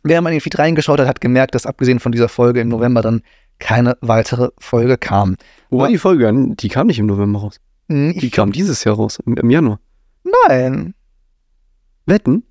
wer 0.03 0.21
mal 0.21 0.31
in 0.31 0.37
den 0.37 0.41
Feed 0.41 0.59
reingeschaut 0.59 0.99
hat, 0.99 1.07
hat 1.07 1.21
gemerkt, 1.21 1.55
dass 1.55 1.67
abgesehen 1.67 2.01
von 2.01 2.11
dieser 2.11 2.29
Folge 2.29 2.61
im 2.61 2.69
November 2.69 3.01
dann 3.01 3.23
keine 3.61 3.97
weitere 4.01 4.49
Folge 4.59 4.99
kam. 4.99 5.37
Wo 5.69 5.79
war 5.79 5.89
die 5.89 5.99
Folge? 5.99 6.27
an? 6.27 6.57
Die 6.57 6.69
kam 6.69 6.89
nicht 6.89 6.99
im 6.99 7.07
November 7.07 7.39
raus. 7.41 7.61
Die 7.89 8.31
kam 8.31 8.51
dieses 8.51 8.83
Jahr 8.83 8.97
raus, 8.97 9.21
im, 9.25 9.37
im 9.37 9.51
Januar. 9.51 9.79
nein. 10.49 10.95
Wetten? 12.07 12.43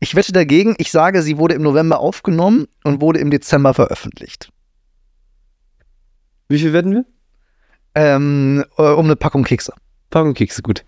Ich 0.00 0.14
wette 0.14 0.32
dagegen, 0.32 0.74
ich 0.78 0.90
sage, 0.90 1.22
sie 1.22 1.36
wurde 1.38 1.54
im 1.54 1.62
November 1.62 2.00
aufgenommen 2.00 2.66
und 2.84 3.00
wurde 3.02 3.20
im 3.20 3.30
Dezember 3.30 3.74
veröffentlicht. 3.74 4.48
Wie 6.48 6.58
viel 6.58 6.72
wetten 6.72 6.92
wir? 6.92 7.04
Ähm, 7.94 8.64
äh, 8.78 8.82
um 8.82 9.04
eine 9.04 9.16
Packung 9.16 9.44
Kekse. 9.44 9.72
Packung 10.08 10.34
Kekse, 10.34 10.62
gut. 10.62 10.84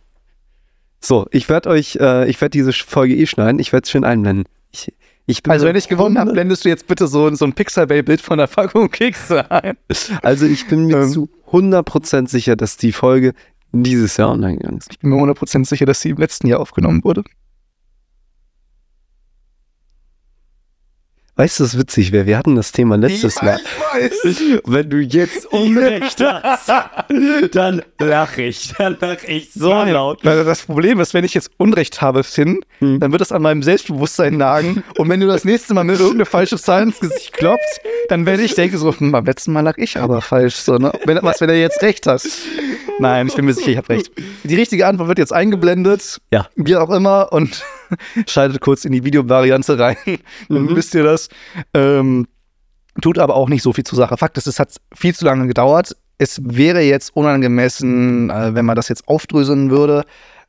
So, 1.00 1.26
ich 1.30 1.48
werde 1.48 1.68
euch, 1.68 1.96
äh, 2.00 2.28
ich 2.28 2.40
werde 2.40 2.50
diese 2.50 2.72
Folge 2.72 3.14
eh 3.14 3.26
schneiden. 3.26 3.58
Ich 3.58 3.72
werde 3.72 3.84
es 3.84 3.90
schön 3.90 4.04
einblenden. 4.04 4.44
Ich, 4.70 4.92
ich 5.26 5.42
bin 5.42 5.52
Also, 5.52 5.64
so 5.64 5.68
wenn 5.68 5.76
ich 5.76 5.88
gewonnen 5.88 6.16
habe, 6.16 6.30
100 6.30 6.34
blendest 6.34 6.64
du 6.64 6.68
jetzt 6.68 6.86
bitte 6.86 7.06
so, 7.06 7.32
so 7.34 7.44
ein 7.44 7.52
Pixabay-Bild 7.52 8.20
von 8.20 8.38
der 8.38 8.46
Packung 8.46 8.90
Kekse 8.90 9.50
ein. 9.50 9.76
Also 10.22 10.46
ich 10.46 10.66
bin 10.68 10.86
mir 10.86 11.02
Ähm. 11.02 11.10
zu 11.10 11.28
100% 11.50 12.28
sicher, 12.28 12.56
dass 12.56 12.76
die 12.78 12.92
Folge 12.92 13.34
dieses 13.72 14.16
Jahr 14.16 14.30
online 14.30 14.56
gegangen 14.56 14.78
ist. 14.78 14.88
Ich 14.90 14.98
bin 15.00 15.10
mir 15.10 15.16
100% 15.16 15.66
sicher, 15.66 15.84
dass 15.86 16.00
sie 16.00 16.10
im 16.10 16.16
letzten 16.16 16.46
Jahr 16.46 16.60
aufgenommen 16.60 17.04
wurde. 17.04 17.24
Weißt 21.34 21.60
du, 21.60 21.64
was 21.64 21.78
witzig 21.78 22.12
wäre? 22.12 22.26
Wir 22.26 22.36
hatten 22.36 22.56
das 22.56 22.72
Thema 22.72 22.96
letztes 22.96 23.40
Mal. 23.40 23.58
weiß. 23.94 24.60
Wenn 24.66 24.90
du 24.90 24.98
jetzt 24.98 25.46
Unrecht 25.46 26.20
hast, 26.20 26.68
dann 27.54 27.82
lach 27.98 28.36
ich. 28.36 28.74
Dann 28.76 28.98
lach 29.00 29.16
ich 29.26 29.50
so 29.52 29.70
laut. 29.72 30.22
Weil 30.24 30.44
das 30.44 30.62
Problem 30.62 31.00
ist, 31.00 31.14
wenn 31.14 31.24
ich 31.24 31.32
jetzt 31.32 31.50
Unrecht 31.56 32.02
habe, 32.02 32.22
Finn, 32.22 32.60
Hm. 32.80 33.00
dann 33.00 33.12
wird 33.12 33.22
das 33.22 33.32
an 33.32 33.40
meinem 33.40 33.62
Selbstbewusstsein 33.62 34.36
nagen. 34.36 34.84
Und 34.98 35.08
wenn 35.08 35.20
du 35.20 35.26
das 35.26 35.44
nächste 35.46 35.72
Mal 35.72 35.84
mir 35.84 35.92
irgendeine 35.94 36.26
falsche 36.26 36.58
Zahl 36.58 36.82
ins 36.82 37.00
Gesicht 37.00 37.32
klopfst, 37.32 37.80
dann 38.08 38.26
werde 38.26 38.42
ich 38.42 38.54
denken 38.54 38.76
so, 38.76 38.94
hm, 38.94 39.10
beim 39.12 39.24
letzten 39.24 39.52
Mal 39.54 39.60
lag 39.62 39.78
ich 39.78 39.96
aber 39.98 40.20
falsch. 40.20 40.56
So, 40.56 40.76
ne? 40.76 40.92
wenn, 41.06 41.18
was, 41.22 41.40
wenn 41.40 41.48
er 41.48 41.58
jetzt 41.58 41.80
recht 41.80 42.06
hat? 42.06 42.22
Nein, 42.98 43.28
ich 43.28 43.34
bin 43.34 43.46
mir 43.46 43.54
sicher, 43.54 43.70
ich 43.70 43.76
habe 43.78 43.88
recht. 43.88 44.12
Die 44.44 44.54
richtige 44.54 44.86
Antwort 44.86 45.08
wird 45.08 45.18
jetzt 45.18 45.32
eingeblendet. 45.32 46.18
Ja. 46.30 46.48
Wie 46.56 46.76
auch 46.76 46.90
immer. 46.90 47.32
Und 47.32 47.64
schaltet 48.26 48.60
kurz 48.60 48.84
in 48.84 48.92
die 48.92 49.04
Videovariante 49.04 49.78
rein. 49.78 49.96
Dann 50.48 50.62
Mhm. 50.64 50.76
wisst 50.76 50.94
ihr 50.94 51.04
das. 51.04 51.28
Ähm, 51.74 52.26
tut 53.00 53.18
aber 53.18 53.34
auch 53.36 53.48
nicht 53.48 53.62
so 53.62 53.72
viel 53.72 53.84
zur 53.84 53.96
Sache. 53.96 54.16
Fakt 54.16 54.36
ist, 54.38 54.46
es 54.46 54.58
hat 54.58 54.74
viel 54.94 55.14
zu 55.14 55.24
lange 55.24 55.46
gedauert. 55.46 55.96
Es 56.18 56.40
wäre 56.44 56.80
jetzt 56.82 57.16
unangemessen, 57.16 58.30
äh, 58.30 58.54
wenn 58.54 58.64
man 58.64 58.76
das 58.76 58.88
jetzt 58.88 59.08
aufdröseln 59.08 59.70
würde. 59.70 60.04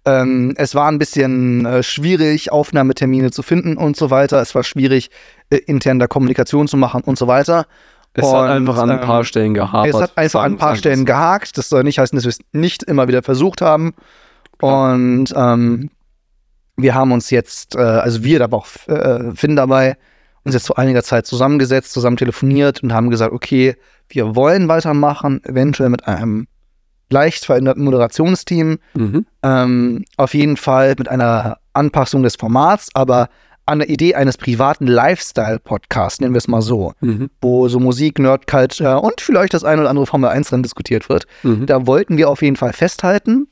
Ähm, 0.06 0.54
es 0.58 0.76
war 0.76 0.90
ein 0.90 1.00
bisschen 1.00 1.66
äh, 1.66 1.82
schwierig, 1.82 2.52
Aufnahmetermine 2.52 3.32
zu 3.32 3.42
finden 3.42 3.78
und 3.78 3.96
so 3.96 4.10
weiter. 4.10 4.42
Es 4.42 4.54
war 4.54 4.64
schwierig, 4.64 5.10
äh, 5.50 5.58
intern 5.58 5.98
da 6.00 6.08
Kommunikation 6.08 6.68
zu 6.68 6.76
machen 6.76 7.02
und 7.06 7.18
so 7.18 7.28
weiter. 7.28 7.66
Es 8.14 8.26
Und, 8.26 8.36
hat 8.36 8.50
einfach 8.50 8.78
an 8.78 8.92
ein 8.92 9.00
paar 9.00 9.20
ähm, 9.20 9.26
Stellen 9.26 9.54
gehapert. 9.54 9.96
Es 9.96 10.02
hat 10.02 10.18
einfach 10.18 10.44
an 10.44 10.54
ein 10.54 10.58
paar 10.58 10.76
Stellen 10.76 11.06
gehakt. 11.06 11.58
Das 11.58 11.70
soll 11.70 11.84
nicht 11.84 11.98
heißen, 12.00 12.16
dass 12.18 12.26
wir 12.26 12.30
es 12.30 12.40
nicht 12.52 12.84
immer 12.84 13.08
wieder 13.08 13.24
versucht 13.24 13.62
haben. 13.62 13.94
Und 14.60 15.34
ähm, 15.36 15.90
wir 16.76 16.96
haben 16.96 17.12
uns 17.12 17.30
jetzt, 17.30 17.76
äh, 17.76 17.80
also 17.80 18.24
wir, 18.24 18.40
da 18.40 18.52
war 18.52 18.60
auch 18.60 18.68
äh, 18.88 19.32
Finn 19.36 19.56
dabei, 19.56 19.98
uns 20.44 20.56
jetzt 20.56 20.68
vor 20.68 20.78
einiger 20.80 21.04
Zeit 21.04 21.26
zusammengesetzt, 21.26 21.92
zusammen 21.94 22.18
telefoniert 22.18 22.84
und 22.84 22.94
haben 22.94 23.10
gesagt, 23.10 23.32
okay, 23.34 23.76
wir 24.10 24.36
wollen 24.36 24.68
weitermachen, 24.68 25.42
eventuell 25.46 25.90
mit 25.90 26.08
einem 26.08 26.48
leicht 27.10 27.46
veränderten 27.46 27.84
Moderationsteam. 27.84 28.80
Mhm. 28.96 29.26
Ähm, 29.44 30.06
auf 30.18 30.34
jeden 30.34 30.58
Fall 30.58 30.96
mit 30.98 31.08
einer 31.08 31.58
Anpassung 31.74 32.24
des 32.24 32.36
Formats, 32.36 32.90
aber 32.94 33.30
an 33.66 33.80
der 33.80 33.90
Idee 33.90 34.16
eines 34.16 34.36
privaten 34.38 34.88
Lifestyle-Podcasts, 34.88 36.20
nennen 36.20 36.34
wir 36.34 36.38
es 36.40 36.48
mal 36.50 36.62
so, 36.62 36.94
Mhm. 37.00 37.30
wo 37.40 37.68
so 37.70 37.80
Musik, 37.80 38.20
Nerd 38.20 38.46
Culture 38.48 39.00
und 39.00 39.22
vielleicht 39.22 39.54
das 39.54 39.64
ein 39.64 39.80
oder 39.80 39.90
andere 39.90 40.06
Formel 40.06 40.30
1 40.30 40.52
Rennen 40.52 40.64
diskutiert 40.64 41.08
wird. 41.08 41.26
Mhm. 41.44 41.66
Da 41.66 41.88
wollten 41.88 42.18
wir 42.18 42.30
auf 42.30 42.42
jeden 42.42 42.58
Fall 42.58 42.74
festhalten. 42.74 43.48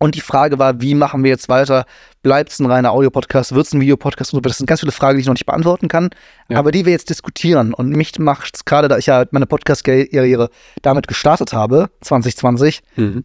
Und 0.00 0.14
die 0.14 0.20
Frage 0.20 0.58
war, 0.60 0.80
wie 0.80 0.94
machen 0.94 1.24
wir 1.24 1.30
jetzt 1.30 1.48
weiter? 1.48 1.84
Bleibt 2.22 2.52
es 2.52 2.60
ein 2.60 2.66
reiner 2.66 2.92
Audio-Podcast? 2.92 3.52
Wird 3.54 3.66
es 3.66 3.72
ein 3.74 3.80
Videopodcast? 3.80 4.32
Und 4.32 4.36
so? 4.38 4.40
Das 4.48 4.58
sind 4.58 4.66
ganz 4.66 4.80
viele 4.80 4.92
Fragen, 4.92 5.16
die 5.18 5.22
ich 5.22 5.26
noch 5.26 5.34
nicht 5.34 5.46
beantworten 5.46 5.88
kann, 5.88 6.10
Ja. 6.48 6.58
aber 6.58 6.70
die 6.70 6.84
wir 6.84 6.92
jetzt 6.92 7.10
diskutieren. 7.10 7.74
Und 7.74 7.90
mich 7.90 8.16
macht 8.18 8.54
es 8.54 8.64
gerade, 8.64 8.86
da 8.88 8.96
ich 8.98 9.06
ja 9.06 9.24
meine 9.32 9.46
Podcast-Karriere 9.46 10.50
damit 10.82 11.08
gestartet 11.08 11.52
habe, 11.52 11.90
2020, 12.02 12.80
Mhm. 12.96 13.24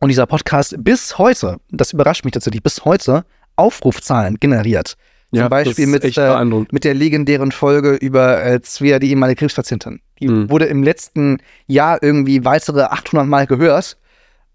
und 0.00 0.08
dieser 0.08 0.26
Podcast 0.26 0.74
bis 0.78 1.18
heute, 1.18 1.58
das 1.70 1.92
überrascht 1.92 2.24
mich 2.24 2.32
tatsächlich, 2.32 2.62
bis 2.64 2.84
heute 2.84 3.24
Aufrufzahlen 3.54 4.38
generiert. 4.40 4.96
Zum 5.30 5.38
Ja, 5.38 5.48
Beispiel 5.48 5.86
mit, 5.86 6.04
äh, 6.04 6.44
mit 6.44 6.84
der 6.84 6.94
legendären 6.94 7.52
Folge 7.52 7.94
über 7.94 8.42
äh, 8.42 8.60
Svea, 8.64 8.98
die 8.98 9.10
ehemalige 9.10 9.38
Krebspatientin. 9.38 10.00
Die 10.20 10.28
Mhm. 10.28 10.50
wurde 10.50 10.66
im 10.66 10.82
letzten 10.82 11.38
Jahr 11.66 12.02
irgendwie 12.02 12.44
weitere 12.44 12.82
800 12.82 13.26
Mal 13.26 13.46
gehört, 13.46 13.96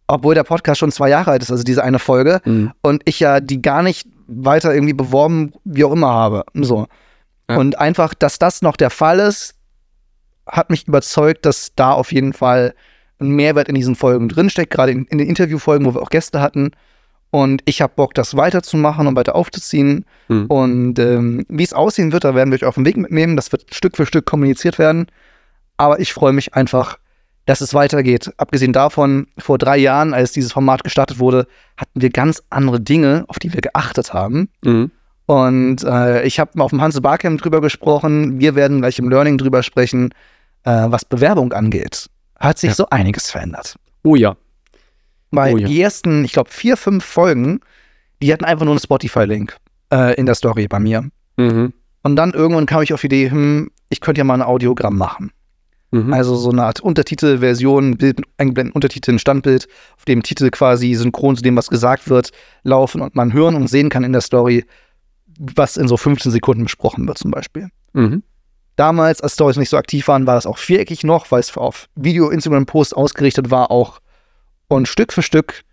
obwohl 0.07 0.35
der 0.35 0.43
Podcast 0.43 0.79
schon 0.79 0.91
zwei 0.91 1.09
Jahre 1.09 1.31
alt 1.31 1.41
ist, 1.41 1.51
also 1.51 1.63
diese 1.63 1.83
eine 1.83 1.99
Folge. 1.99 2.41
Mhm. 2.45 2.71
Und 2.81 3.01
ich 3.05 3.19
ja 3.19 3.39
die 3.39 3.61
gar 3.61 3.83
nicht 3.83 4.07
weiter 4.27 4.73
irgendwie 4.73 4.93
beworben, 4.93 5.53
wie 5.63 5.83
auch 5.83 5.91
immer 5.91 6.07
habe. 6.07 6.45
So. 6.53 6.87
Ja. 7.49 7.57
Und 7.57 7.77
einfach, 7.79 8.13
dass 8.13 8.39
das 8.39 8.61
noch 8.61 8.77
der 8.77 8.89
Fall 8.89 9.19
ist, 9.19 9.55
hat 10.47 10.69
mich 10.69 10.87
überzeugt, 10.87 11.45
dass 11.45 11.73
da 11.75 11.91
auf 11.91 12.11
jeden 12.11 12.33
Fall 12.33 12.73
ein 13.19 13.29
Mehrwert 13.29 13.67
in 13.67 13.75
diesen 13.75 13.95
Folgen 13.95 14.29
drinsteckt, 14.29 14.71
gerade 14.71 14.91
in, 14.91 15.05
in 15.05 15.17
den 15.17 15.27
Interviewfolgen, 15.27 15.85
wo 15.85 15.93
wir 15.93 16.01
auch 16.01 16.09
Gäste 16.09 16.39
hatten. 16.39 16.71
Und 17.29 17.61
ich 17.65 17.81
habe 17.81 17.93
Bock, 17.95 18.13
das 18.13 18.37
weiterzumachen 18.37 19.07
und 19.07 19.15
weiter 19.15 19.35
aufzuziehen. 19.35 20.05
Mhm. 20.29 20.45
Und 20.45 20.99
ähm, 20.99 21.45
wie 21.49 21.63
es 21.63 21.73
aussehen 21.73 22.13
wird, 22.13 22.23
da 22.23 22.35
werden 22.35 22.51
wir 22.51 22.55
euch 22.55 22.65
auf 22.65 22.75
den 22.75 22.85
Weg 22.85 22.95
mitnehmen. 22.95 23.35
Das 23.35 23.51
wird 23.51 23.73
Stück 23.73 23.97
für 23.97 24.05
Stück 24.05 24.25
kommuniziert 24.25 24.79
werden. 24.79 25.07
Aber 25.75 25.99
ich 25.99 26.13
freue 26.13 26.33
mich 26.33 26.53
einfach, 26.53 26.97
dass 27.47 27.61
es 27.61 27.73
weitergeht. 27.73 28.31
Abgesehen 28.37 28.73
davon, 28.73 29.27
vor 29.37 29.57
drei 29.57 29.77
Jahren, 29.77 30.13
als 30.13 30.33
dieses 30.33 30.51
Format 30.51 30.83
gestartet 30.83 31.17
wurde, 31.17 31.47
hatten 31.77 32.01
wir 32.01 32.09
ganz 32.09 32.43
andere 32.49 32.79
Dinge, 32.79 33.23
auf 33.29 33.39
die 33.39 33.51
wir 33.53 33.61
geachtet 33.61 34.13
haben. 34.13 34.49
Mhm. 34.63 34.91
Und 35.25 35.83
äh, 35.83 36.23
ich 36.23 36.39
habe 36.39 36.61
auf 36.61 36.71
dem 36.71 36.81
Hanse 36.81 37.01
Barcamp 37.01 37.41
drüber 37.41 37.61
gesprochen. 37.61 38.39
Wir 38.39 38.55
werden 38.55 38.81
gleich 38.81 38.99
im 38.99 39.09
Learning 39.09 39.37
drüber 39.37 39.63
sprechen, 39.63 40.09
äh, 40.63 40.85
was 40.87 41.05
Bewerbung 41.05 41.53
angeht. 41.53 42.09
Hat 42.37 42.59
sich 42.59 42.71
ja. 42.71 42.75
so 42.75 42.89
einiges 42.89 43.31
verändert. 43.31 43.75
Oh 44.03 44.15
ja. 44.15 44.35
Weil 45.31 45.55
oh 45.55 45.57
ja. 45.57 45.67
die 45.67 45.81
ersten, 45.81 46.25
ich 46.25 46.33
glaube, 46.33 46.49
vier, 46.51 46.75
fünf 46.75 47.03
Folgen, 47.03 47.61
die 48.21 48.31
hatten 48.31 48.45
einfach 48.45 48.65
nur 48.65 48.73
einen 48.73 48.81
Spotify-Link 48.81 49.55
äh, 49.93 50.15
in 50.15 50.25
der 50.25 50.35
Story 50.35 50.67
bei 50.67 50.79
mir. 50.79 51.09
Mhm. 51.37 51.73
Und 52.03 52.15
dann 52.17 52.33
irgendwann 52.33 52.65
kam 52.65 52.81
ich 52.81 52.93
auf 52.93 53.01
die 53.01 53.07
Idee, 53.07 53.31
hm, 53.31 53.71
ich 53.87 54.01
könnte 54.01 54.19
ja 54.19 54.25
mal 54.25 54.33
ein 54.33 54.41
Audiogramm 54.41 54.97
machen. 54.97 55.31
Mhm. 55.91 56.13
Also 56.13 56.35
so 56.35 56.49
eine 56.49 56.63
Art 56.63 56.81
Untertitelversion, 56.81 57.97
Bild, 57.97 58.21
eingeblendeten 58.37 58.75
Untertitel, 58.75 59.11
ein 59.11 59.19
Standbild, 59.19 59.67
auf 59.95 60.05
dem 60.05 60.23
Titel 60.23 60.49
quasi 60.49 60.93
synchron 60.93 61.37
zu 61.37 61.43
dem, 61.43 61.55
was 61.55 61.69
gesagt 61.69 62.09
wird, 62.09 62.31
laufen 62.63 63.01
und 63.01 63.15
man 63.15 63.33
hören 63.33 63.55
und 63.55 63.69
sehen 63.69 63.89
kann 63.89 64.03
in 64.03 64.11
der 64.11 64.21
Story, 64.21 64.65
was 65.39 65.77
in 65.77 65.87
so 65.87 65.97
15 65.97 66.31
Sekunden 66.31 66.63
besprochen 66.63 67.07
wird 67.07 67.17
zum 67.17 67.31
Beispiel. 67.31 67.69
Mhm. 67.93 68.23
Damals, 68.75 69.21
als 69.21 69.33
Stories 69.33 69.57
nicht 69.57 69.69
so 69.69 69.77
aktiv 69.77 70.07
waren, 70.07 70.27
war 70.27 70.35
das 70.35 70.45
auch 70.45 70.57
viereckig 70.57 71.03
noch, 71.03 71.31
weil 71.31 71.39
es 71.39 71.55
auf 71.57 71.87
Video-Instagram-Posts 71.95 72.93
ausgerichtet 72.93 73.49
war 73.49 73.71
auch. 73.71 73.99
Und 74.67 74.87
Stück 74.87 75.13
für 75.13 75.23
Stück 75.23 75.63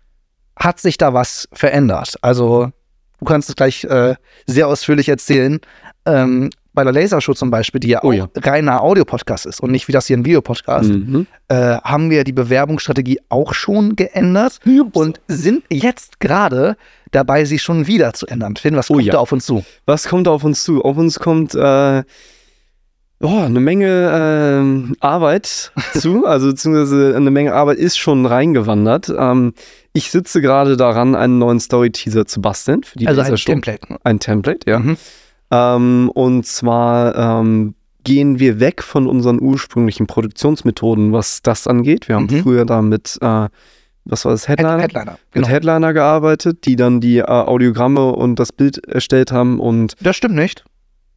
hat 0.57 0.79
sich 0.79 0.97
da 0.97 1.13
was 1.13 1.47
verändert. 1.51 2.15
Also 2.21 2.71
du 3.19 3.25
kannst 3.25 3.49
es 3.49 3.55
gleich 3.55 3.83
äh, 3.83 4.15
sehr 4.47 4.67
ausführlich 4.67 5.09
erzählen. 5.09 5.59
Ähm, 6.05 6.49
bei 6.75 6.83
der 6.83 6.93
Lasershow 6.93 7.33
zum 7.33 7.49
Beispiel, 7.49 7.79
die 7.79 7.87
ja 7.87 8.03
oh, 8.03 8.09
auch 8.09 8.13
ja. 8.13 8.27
reiner 8.35 8.83
Audio-Podcast 8.83 9.45
ist 9.45 9.61
und 9.61 9.71
nicht 9.71 9.87
wie 9.87 9.91
das 9.91 10.07
hier 10.07 10.17
ein 10.17 10.25
Videopodcast, 10.25 10.89
mhm. 10.89 11.25
äh, 11.47 11.77
haben 11.77 12.09
wir 12.09 12.23
die 12.23 12.33
Bewerbungsstrategie 12.33 13.19
auch 13.29 13.53
schon 13.53 13.95
geändert 13.95 14.59
Ups. 14.65 14.95
und 14.95 15.21
sind 15.27 15.63
jetzt 15.71 16.19
gerade 16.19 16.77
dabei, 17.11 17.45
sie 17.45 17.59
schon 17.59 17.87
wieder 17.87 18.13
zu 18.13 18.27
ändern. 18.27 18.55
Finn, 18.55 18.75
was 18.75 18.89
oh, 18.89 18.95
kommt 18.95 19.05
ja. 19.05 19.13
da 19.13 19.19
auf 19.19 19.31
uns 19.31 19.45
zu? 19.45 19.63
Was 19.85 20.07
kommt 20.07 20.27
da 20.27 20.31
auf 20.31 20.43
uns 20.43 20.63
zu? 20.63 20.83
Auf 20.83 20.97
uns 20.97 21.19
kommt 21.19 21.55
äh, 21.55 22.03
oh, 23.21 23.39
eine 23.39 23.59
Menge 23.59 24.91
äh, 24.91 24.95
Arbeit 24.99 25.71
zu, 25.93 26.25
also 26.25 26.47
beziehungsweise 26.47 27.15
eine 27.15 27.31
Menge 27.31 27.53
Arbeit 27.53 27.77
ist 27.77 27.97
schon 27.97 28.25
reingewandert. 28.25 29.11
Ähm, 29.17 29.53
ich 29.93 30.11
sitze 30.11 30.41
gerade 30.41 30.75
daran, 30.75 31.15
einen 31.15 31.37
neuen 31.37 31.59
Story-Teaser 31.59 32.25
zu 32.25 32.41
basteln. 32.41 32.83
Für 32.83 32.99
die 32.99 33.07
also 33.07 33.21
ein 33.21 33.35
Template. 33.35 33.97
Ein 34.03 34.19
Template, 34.19 34.69
ja. 34.69 34.79
Mhm. 34.79 34.97
Ähm, 35.51 36.09
und 36.13 36.45
zwar 36.45 37.15
ähm, 37.15 37.75
gehen 38.03 38.39
wir 38.39 38.59
weg 38.59 38.83
von 38.83 39.07
unseren 39.07 39.41
ursprünglichen 39.41 40.07
Produktionsmethoden, 40.07 41.11
was 41.11 41.41
das 41.41 41.67
angeht. 41.67 42.07
Wir 42.07 42.15
haben 42.15 42.27
mhm. 42.29 42.43
früher 42.43 42.65
da 42.65 42.81
mit, 42.81 43.17
äh, 43.21 43.47
was 44.05 44.25
war 44.25 44.31
das, 44.31 44.47
Headliner? 44.47 44.79
Headliner, 44.79 45.03
genau. 45.05 45.17
Mit 45.33 45.49
Headliner 45.49 45.93
gearbeitet, 45.93 46.65
die 46.65 46.75
dann 46.75 47.01
die 47.01 47.17
äh, 47.17 47.23
Audiogramme 47.23 48.13
und 48.13 48.39
das 48.39 48.51
Bild 48.51 48.85
erstellt 48.87 49.31
haben 49.31 49.59
und. 49.59 49.95
Das 49.99 50.15
stimmt 50.15 50.35
nicht. 50.35 50.63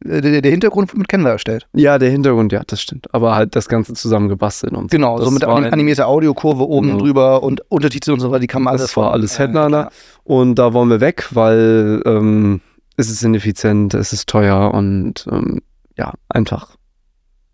Äh, 0.03 0.21
der, 0.21 0.41
der 0.41 0.51
Hintergrund 0.51 0.97
mit 0.97 1.07
Canva 1.07 1.29
erstellt. 1.29 1.67
Ja, 1.73 1.97
der 1.97 2.09
Hintergrund, 2.09 2.51
ja, 2.51 2.61
das 2.65 2.81
stimmt. 2.81 3.13
Aber 3.13 3.35
halt 3.35 3.55
das 3.55 3.67
Ganze 3.67 3.93
zusammen 3.93 4.29
gebastelt 4.29 4.73
und 4.73 4.91
Genau, 4.91 5.19
so 5.21 5.31
mit 5.31 5.43
animierter 5.43 6.07
Audiokurve 6.07 6.67
oben 6.67 6.87
genau. 6.87 6.99
drüber 6.99 7.43
und 7.43 7.61
Untertitel 7.69 8.11
und 8.11 8.19
so 8.19 8.31
weiter, 8.31 8.41
die 8.41 8.47
kann 8.47 8.63
man 8.63 8.71
alles. 8.71 8.81
Das 8.83 8.97
war 8.97 9.11
alles 9.11 9.37
Headliner. 9.37 9.87
Äh, 9.87 9.89
und 10.23 10.55
da 10.55 10.73
wollen 10.73 10.89
wir 10.89 11.01
weg, 11.01 11.27
weil 11.31 12.01
ähm, 12.05 12.61
es 12.99 13.09
ist 13.09 13.23
ineffizient, 13.23 13.93
es 13.93 14.11
ist 14.11 14.27
teuer 14.27 14.73
und 14.73 15.25
ähm, 15.31 15.61
ja, 15.97 16.13
einfach. 16.27 16.75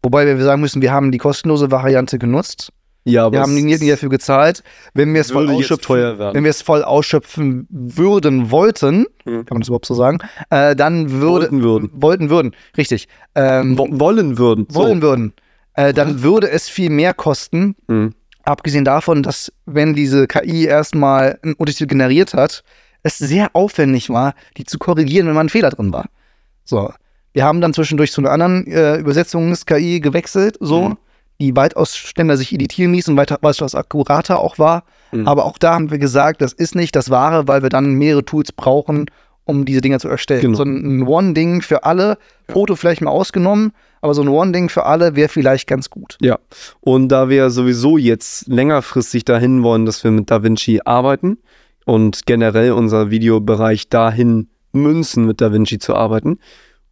Wobei 0.01 0.25
wir 0.25 0.43
sagen 0.43 0.61
müssen, 0.61 0.81
wir 0.81 0.91
haben 0.91 1.11
die 1.11 1.17
kostenlose 1.17 1.71
Variante 1.71 2.17
genutzt. 2.19 2.71
Ja, 3.07 3.25
aber 3.25 3.33
wir 3.33 3.41
haben 3.41 3.53
nie 3.53 3.77
dafür 3.77 4.09
gezahlt. 4.09 4.63
Wenn 4.95 5.13
wir 5.13 5.21
es 5.21 5.29
voll 5.29 5.47
ausschöpfen, 5.47 6.17
wenn 6.33 6.43
wir 6.43 6.49
es 6.49 6.63
voll 6.63 6.83
ausschöpfen 6.83 7.67
würden 7.69 8.49
wollten, 8.49 9.05
hm. 9.23 9.45
kann 9.45 9.55
man 9.55 9.61
das 9.61 9.67
überhaupt 9.67 9.85
so 9.85 9.93
sagen, 9.93 10.17
äh, 10.49 10.75
dann 10.75 11.11
würde 11.11 11.51
wollten 11.51 11.61
würden, 11.61 11.91
wollten 11.93 12.29
würden, 12.31 12.55
richtig, 12.75 13.07
ähm, 13.35 13.77
wollen 13.77 14.39
würden, 14.39 14.65
wollen 14.71 15.01
so. 15.01 15.07
würden, 15.07 15.33
äh, 15.75 15.93
dann 15.93 16.23
würde 16.23 16.49
es 16.49 16.67
viel 16.67 16.89
mehr 16.89 17.13
kosten. 17.13 17.75
Hm. 17.87 18.15
Abgesehen 18.41 18.85
davon, 18.85 19.21
dass 19.21 19.51
wenn 19.67 19.93
diese 19.93 20.25
KI 20.25 20.65
erstmal 20.65 21.37
einen 21.43 21.53
Untertitel 21.53 21.87
generiert 21.87 22.33
hat, 22.33 22.63
es 23.05 23.19
sehr 23.19 23.55
aufwendig 23.55 24.09
war, 24.09 24.33
die 24.57 24.63
zu 24.63 24.79
korrigieren, 24.79 25.27
wenn 25.27 25.35
mal 25.35 25.41
ein 25.41 25.49
Fehler 25.49 25.69
drin 25.69 25.93
war. 25.93 26.09
So. 26.63 26.91
Wir 27.33 27.45
haben 27.45 27.61
dann 27.61 27.73
zwischendurch 27.73 28.11
zu 28.11 28.21
einer 28.21 28.31
anderen 28.31 28.65
äh, 28.65 28.97
Übersetzungs-KI 28.97 29.99
gewechselt, 29.99 30.57
so, 30.59 30.89
mhm. 30.89 30.97
die 31.39 31.55
weitaus 31.55 31.95
schneller 31.95 32.35
sich 32.35 32.51
editieren 32.51 32.93
ließ 32.93 33.09
und 33.09 33.17
weiter, 33.17 33.37
weitaus 33.41 33.75
akkurater 33.75 34.39
auch 34.39 34.57
war. 34.57 34.85
Mhm. 35.11 35.27
Aber 35.27 35.45
auch 35.45 35.59
da 35.59 35.75
haben 35.75 35.91
wir 35.91 35.99
gesagt, 35.99 36.41
das 36.41 36.51
ist 36.51 36.73
nicht 36.73 36.95
das 36.95 37.11
Wahre, 37.11 37.47
weil 37.47 37.61
wir 37.61 37.69
dann 37.69 37.93
mehrere 37.93 38.25
Tools 38.25 38.51
brauchen, 38.51 39.05
um 39.43 39.65
diese 39.65 39.81
Dinger 39.81 39.99
zu 39.99 40.07
erstellen. 40.07 40.41
Genau. 40.41 40.57
So 40.57 40.63
ein 40.63 41.03
One-Ding 41.03 41.61
für 41.61 41.83
alle, 41.83 42.17
ja. 42.47 42.53
Foto 42.53 42.75
vielleicht 42.75 43.01
mal 43.01 43.11
ausgenommen, 43.11 43.71
aber 44.01 44.15
so 44.15 44.23
ein 44.23 44.29
One-Ding 44.29 44.69
für 44.69 44.85
alle 44.85 45.15
wäre 45.15 45.29
vielleicht 45.29 45.67
ganz 45.67 45.91
gut. 45.91 46.17
Ja, 46.21 46.39
und 46.79 47.09
da 47.09 47.29
wir 47.29 47.51
sowieso 47.51 47.99
jetzt 47.99 48.47
längerfristig 48.47 49.25
dahin 49.25 49.61
wollen, 49.61 49.85
dass 49.85 50.03
wir 50.03 50.09
mit 50.09 50.31
DaVinci 50.31 50.81
arbeiten, 50.85 51.37
und 51.85 52.25
generell 52.25 52.73
unser 52.73 53.11
Videobereich 53.11 53.87
dahin 53.89 54.49
münzen, 54.73 55.25
mit 55.25 55.39
DaVinci 55.41 55.79
zu 55.79 55.95
arbeiten. 55.95 56.39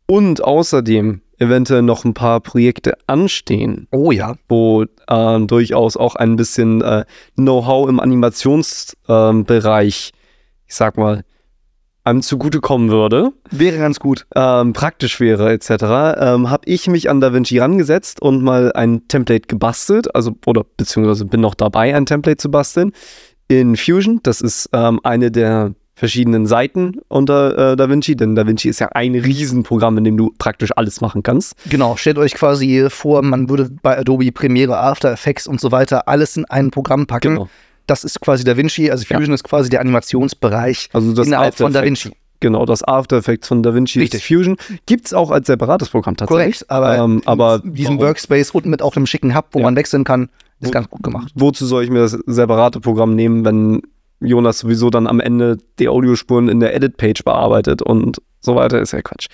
Und 0.05 0.43
außerdem 0.43 1.21
eventuell 1.39 1.81
noch 1.81 2.05
ein 2.05 2.13
paar 2.13 2.39
Projekte 2.39 2.93
anstehen. 3.07 3.87
Oh 3.91 4.11
ja. 4.11 4.35
Wo 4.47 4.83
äh, 4.83 5.39
durchaus 5.41 5.97
auch 5.97 6.15
ein 6.15 6.35
bisschen 6.35 6.81
äh, 6.81 7.05
Know-how 7.35 7.89
im 7.89 7.99
Animationsbereich, 7.99 10.11
äh, 10.13 10.17
ich 10.67 10.75
sag 10.75 10.97
mal, 10.97 11.23
einem 12.05 12.21
zugutekommen 12.21 12.89
würde. 12.89 13.31
Wäre 13.49 13.77
ganz 13.77 13.99
gut. 13.99 14.25
Ähm, 14.35 14.73
praktisch 14.73 15.21
wäre, 15.21 15.53
etc. 15.53 15.69
Ähm, 16.17 16.49
habe 16.49 16.63
ich 16.65 16.87
mich 16.87 17.09
an 17.09 17.21
DaVinci 17.21 17.59
rangesetzt 17.59 18.21
und 18.21 18.43
mal 18.43 18.73
ein 18.73 19.07
Template 19.07 19.47
gebastelt, 19.47 20.13
also 20.13 20.33
oder 20.45 20.65
beziehungsweise 20.75 21.25
bin 21.25 21.39
noch 21.39 21.55
dabei, 21.55 21.95
ein 21.95 22.05
Template 22.05 22.37
zu 22.37 22.51
basteln, 22.51 22.91
in 23.47 23.75
Fusion. 23.75 24.19
Das 24.23 24.41
ist 24.41 24.69
ähm, 24.73 24.99
eine 25.03 25.31
der 25.31 25.73
verschiedenen 25.95 26.47
Seiten 26.47 26.95
unter 27.07 27.73
äh, 27.73 27.75
DaVinci, 27.75 28.15
denn 28.15 28.35
DaVinci 28.35 28.67
ist 28.67 28.79
ja 28.79 28.89
ein 28.89 29.13
Riesenprogramm, 29.15 29.97
in 29.99 30.03
dem 30.03 30.17
du 30.17 30.33
praktisch 30.37 30.71
alles 30.75 31.01
machen 31.01 31.23
kannst. 31.23 31.55
Genau, 31.69 31.95
stellt 31.95 32.17
euch 32.17 32.33
quasi 32.33 32.87
vor, 32.89 33.21
man 33.21 33.47
würde 33.47 33.69
bei 33.81 33.97
Adobe 33.97 34.31
Premiere, 34.31 34.77
After 34.77 35.11
Effects 35.11 35.47
und 35.47 35.61
so 35.61 35.71
weiter 35.71 36.07
alles 36.07 36.35
in 36.35 36.45
ein 36.45 36.71
Programm 36.71 37.05
packen. 37.05 37.35
Genau. 37.35 37.49
Das 37.85 38.03
ist 38.03 38.21
quasi 38.21 38.43
DaVinci, 38.43 38.89
also 38.89 39.05
Fusion 39.05 39.29
ja. 39.29 39.35
ist 39.35 39.43
quasi 39.43 39.69
der 39.69 39.81
Animationsbereich 39.81 40.89
also 40.93 41.13
das 41.13 41.27
innerhalb 41.27 41.55
von 41.55 41.73
DaVinci. 41.73 42.11
Genau, 42.39 42.65
das 42.65 42.83
After 42.83 43.17
Effects 43.17 43.47
von 43.47 43.63
DaVinci 43.63 43.99
Richtig. 43.99 44.25
Fusion. 44.27 44.57
Gibt 44.85 45.05
es 45.05 45.13
auch 45.13 45.31
als 45.31 45.47
separates 45.47 45.87
Programm 45.89 46.17
tatsächlich. 46.17 46.67
Korrekt, 46.67 46.69
aber, 46.69 46.97
ähm, 46.97 47.21
aber 47.25 47.61
diesen 47.63 47.99
Workspace 47.99 48.51
unten 48.51 48.69
mit 48.69 48.81
auf 48.81 48.97
einem 48.97 49.05
schicken 49.05 49.33
Hub, 49.33 49.47
wo 49.51 49.59
ja. 49.59 49.65
man 49.65 49.77
wechseln 49.77 50.03
kann, 50.03 50.27
ist 50.59 50.71
ganz 50.71 50.89
gut 50.89 51.03
gemacht. 51.03 51.31
Wozu 51.35 51.65
soll 51.65 51.83
ich 51.83 51.89
mir 51.89 51.99
das 51.99 52.11
separate 52.11 52.79
Programm 52.79 53.15
nehmen, 53.15 53.43
wenn 53.45 53.81
Jonas 54.19 54.59
sowieso 54.59 54.89
dann 54.89 55.07
am 55.07 55.19
Ende 55.19 55.57
die 55.79 55.89
Audiospuren 55.89 56.47
in 56.47 56.59
der 56.59 56.75
Edit-Page 56.75 57.23
bearbeitet 57.23 57.81
und 57.81 58.21
so 58.39 58.55
weiter, 58.55 58.81
ist 58.81 58.91
ja 58.91 59.01
Quatsch. 59.01 59.27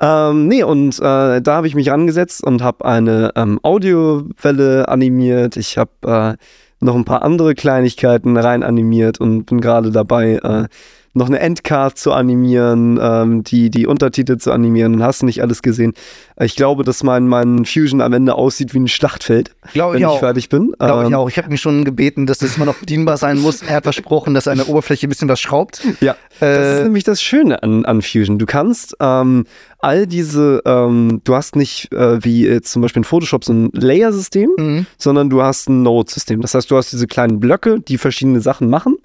Ähm, 0.00 0.48
nee, 0.48 0.62
und 0.62 0.98
äh, 0.98 1.40
da 1.40 1.56
habe 1.56 1.66
ich 1.66 1.74
mich 1.74 1.90
angesetzt 1.90 2.44
und 2.44 2.62
habe 2.62 2.84
eine 2.84 3.32
ähm, 3.36 3.58
Audiowelle 3.62 4.88
animiert. 4.88 5.56
Ich 5.56 5.76
habe 5.76 5.90
äh, 6.04 6.84
noch 6.84 6.94
ein 6.94 7.04
paar 7.04 7.22
andere 7.22 7.54
Kleinigkeiten 7.54 8.36
rein 8.36 8.62
animiert 8.62 9.20
und 9.20 9.44
bin 9.46 9.60
gerade 9.60 9.90
dabei, 9.90 10.34
äh, 10.36 10.66
noch 11.14 11.28
eine 11.28 11.38
Endcard 11.38 11.96
zu 11.96 12.12
animieren, 12.12 12.98
ähm, 13.00 13.44
die, 13.44 13.70
die 13.70 13.86
Untertitel 13.86 14.36
zu 14.36 14.50
animieren 14.50 14.94
und 14.94 15.02
hast 15.02 15.22
nicht 15.22 15.40
alles 15.42 15.62
gesehen. 15.62 15.94
Ich 16.40 16.56
glaube, 16.56 16.82
dass 16.82 17.04
mein, 17.04 17.28
mein 17.28 17.64
Fusion 17.64 18.00
am 18.00 18.12
Ende 18.12 18.34
aussieht 18.34 18.74
wie 18.74 18.80
ein 18.80 18.88
Schlachtfeld, 18.88 19.54
glaube 19.72 19.94
wenn 19.94 20.02
ich, 20.02 20.12
ich 20.12 20.18
fertig 20.18 20.48
bin. 20.48 20.74
Glaube 20.78 21.02
ähm, 21.02 21.08
ich 21.08 21.14
auch. 21.14 21.28
Ich 21.28 21.38
habe 21.38 21.48
mich 21.48 21.60
schon 21.60 21.84
gebeten, 21.84 22.26
dass 22.26 22.38
das 22.38 22.56
immer 22.56 22.66
noch 22.66 22.74
bedienbar 22.74 23.16
sein 23.16 23.38
muss. 23.38 23.62
Er 23.62 23.76
hat 23.76 23.84
versprochen, 23.84 24.34
dass 24.34 24.46
er 24.46 24.52
an 24.52 24.58
der 24.58 24.68
Oberfläche 24.68 25.06
ein 25.06 25.08
bisschen 25.08 25.28
was 25.28 25.40
schraubt. 25.40 25.86
Ja, 26.00 26.12
äh, 26.12 26.16
das 26.40 26.78
ist 26.78 26.82
nämlich 26.84 27.04
das 27.04 27.22
Schöne 27.22 27.62
an, 27.62 27.84
an 27.84 28.02
Fusion. 28.02 28.38
Du 28.38 28.46
kannst 28.46 28.96
ähm, 28.98 29.46
all 29.78 30.08
diese, 30.08 30.62
ähm, 30.66 31.20
du 31.22 31.34
hast 31.36 31.54
nicht 31.54 31.92
äh, 31.92 32.24
wie 32.24 32.44
jetzt 32.44 32.72
zum 32.72 32.82
Beispiel 32.82 33.00
in 33.00 33.04
Photoshop 33.04 33.44
so 33.44 33.52
ein 33.52 33.70
Layer-System, 33.72 34.50
mhm. 34.56 34.86
sondern 34.98 35.30
du 35.30 35.42
hast 35.42 35.68
ein 35.68 35.82
Node-System. 35.82 36.40
Das 36.40 36.54
heißt, 36.54 36.68
du 36.70 36.76
hast 36.76 36.92
diese 36.92 37.06
kleinen 37.06 37.38
Blöcke, 37.38 37.80
die 37.80 37.98
verschiedene 37.98 38.40
Sachen 38.40 38.68
machen 38.68 38.96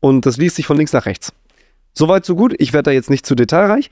und 0.00 0.24
das 0.24 0.38
liest 0.38 0.56
sich 0.56 0.66
von 0.66 0.76
links 0.76 0.92
nach 0.92 1.06
rechts. 1.06 1.32
Soweit, 1.92 2.24
so 2.24 2.36
gut. 2.36 2.54
Ich 2.58 2.72
werde 2.72 2.90
da 2.90 2.90
jetzt 2.92 3.10
nicht 3.10 3.26
zu 3.26 3.34
detailreich. 3.34 3.90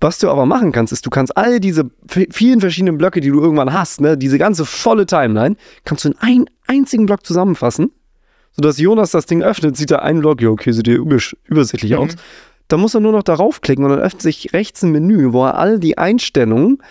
Was 0.00 0.18
du 0.18 0.28
aber 0.28 0.44
machen 0.44 0.72
kannst, 0.72 0.92
ist, 0.92 1.06
du 1.06 1.10
kannst 1.10 1.36
all 1.36 1.60
diese 1.60 1.90
vielen 2.30 2.60
verschiedenen 2.60 2.98
Blöcke, 2.98 3.20
die 3.20 3.30
du 3.30 3.40
irgendwann 3.40 3.72
hast, 3.72 4.00
ne, 4.00 4.18
diese 4.18 4.38
ganze 4.38 4.64
volle 4.64 5.06
Timeline, 5.06 5.56
kannst 5.84 6.04
du 6.04 6.10
in 6.10 6.18
einen 6.18 6.44
einzigen 6.66 7.06
Block 7.06 7.24
zusammenfassen, 7.24 7.90
sodass 8.52 8.78
Jonas 8.78 9.12
das 9.12 9.26
Ding 9.26 9.42
öffnet, 9.42 9.76
sieht 9.76 9.92
er 9.92 10.02
einen 10.02 10.20
Block, 10.20 10.42
ja, 10.42 10.50
okay, 10.50 10.72
sieht 10.72 10.86
dir 10.86 10.96
übersichtlich 10.96 11.92
mhm. 11.92 11.98
aus. 11.98 12.16
Da 12.68 12.76
muss 12.76 12.94
er 12.94 13.00
nur 13.00 13.12
noch 13.12 13.22
darauf 13.22 13.60
klicken 13.60 13.84
und 13.84 13.92
dann 13.92 14.00
öffnet 14.00 14.22
sich 14.22 14.52
rechts 14.52 14.82
ein 14.82 14.90
Menü, 14.90 15.32
wo 15.32 15.44
er 15.44 15.56
all 15.56 15.78
die 15.78 15.96
Einstellungen 15.96 16.82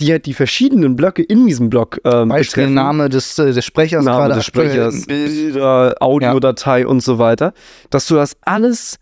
die 0.00 0.10
halt 0.10 0.26
die 0.26 0.34
verschiedenen 0.34 0.96
Blöcke 0.96 1.22
in 1.22 1.46
diesem 1.46 1.70
Block 1.70 2.00
ähm, 2.04 2.28
Beispiel 2.28 2.64
betreffen. 2.64 2.74
Name 2.74 3.08
des, 3.08 3.38
äh, 3.38 3.52
des 3.52 3.64
Sprechers, 3.64 4.04
Name 4.04 4.34
des 4.34 4.44
Sprechers, 4.44 5.06
Bilder, 5.06 5.94
Audiodatei 6.00 6.80
ja. 6.80 6.86
und 6.88 7.00
so 7.00 7.18
weiter, 7.18 7.52
dass 7.90 8.06
du 8.06 8.16
das 8.16 8.36
alles 8.42 8.98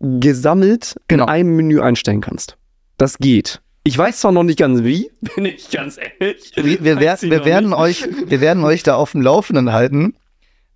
gesammelt 0.00 0.96
genau. 1.08 1.24
in 1.24 1.30
einem 1.30 1.56
Menü 1.56 1.80
einstellen 1.80 2.20
kannst. 2.20 2.56
Das 2.98 3.18
geht. 3.18 3.60
Ich 3.84 3.98
weiß 3.98 4.20
zwar 4.20 4.32
noch 4.32 4.44
nicht 4.44 4.58
ganz 4.58 4.84
wie, 4.84 5.10
bin 5.36 5.44
ich 5.44 5.70
ganz 5.70 5.98
ehrlich. 5.98 6.52
Wir, 6.54 6.84
wir, 6.84 7.00
wer, 7.00 7.20
wir 7.20 7.44
werden, 7.44 7.72
euch, 7.72 8.06
wir 8.26 8.40
werden 8.40 8.64
euch 8.64 8.82
da 8.82 8.94
auf 8.94 9.12
dem 9.12 9.22
Laufenden 9.22 9.72
halten. 9.72 10.14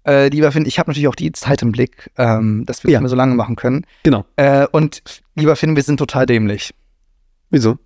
Äh, 0.07 0.29
lieber 0.29 0.53
Finn, 0.53 0.67
ich 0.67 0.79
habe 0.79 0.91
natürlich 0.91 1.09
auch 1.09 1.15
die 1.17 1.33
Zeit 1.33 1.63
im 1.63 1.73
Blick, 1.73 2.11
ähm, 2.17 2.65
dass 2.67 2.85
wir 2.85 2.91
ja. 2.91 2.99
nicht 2.99 3.03
mehr 3.03 3.11
so 3.11 3.17
lange 3.17 3.35
machen 3.35 3.57
können. 3.57 3.85
Genau. 4.03 4.25
Äh, 4.37 4.67
und 4.71 5.03
lieber 5.35 5.57
Finn, 5.57 5.77
wir 5.77 5.83
sind 5.83 5.99
total 5.99 6.27
dämlich. 6.27 6.75
Wieso? 7.51 7.79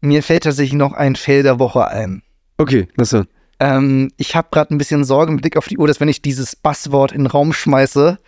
Mir 0.00 0.22
fällt 0.22 0.44
tatsächlich 0.44 0.78
noch 0.78 0.92
ein 0.92 1.16
Fail 1.16 1.42
der 1.42 1.58
Woche 1.58 1.88
ein. 1.88 2.22
Okay, 2.56 2.88
was 2.96 3.10
denn? 3.10 3.26
Ähm, 3.58 4.10
ich 4.16 4.34
habe 4.34 4.48
gerade 4.50 4.74
ein 4.74 4.78
bisschen 4.78 5.04
Sorge 5.04 5.32
mit 5.32 5.42
Blick 5.42 5.58
auf 5.58 5.68
die 5.68 5.76
Uhr, 5.76 5.86
dass 5.86 6.00
wenn 6.00 6.08
ich 6.08 6.22
dieses 6.22 6.56
Buzzword 6.56 7.12
in 7.12 7.22
den 7.22 7.26
Raum 7.26 7.52
schmeiße, 7.52 8.18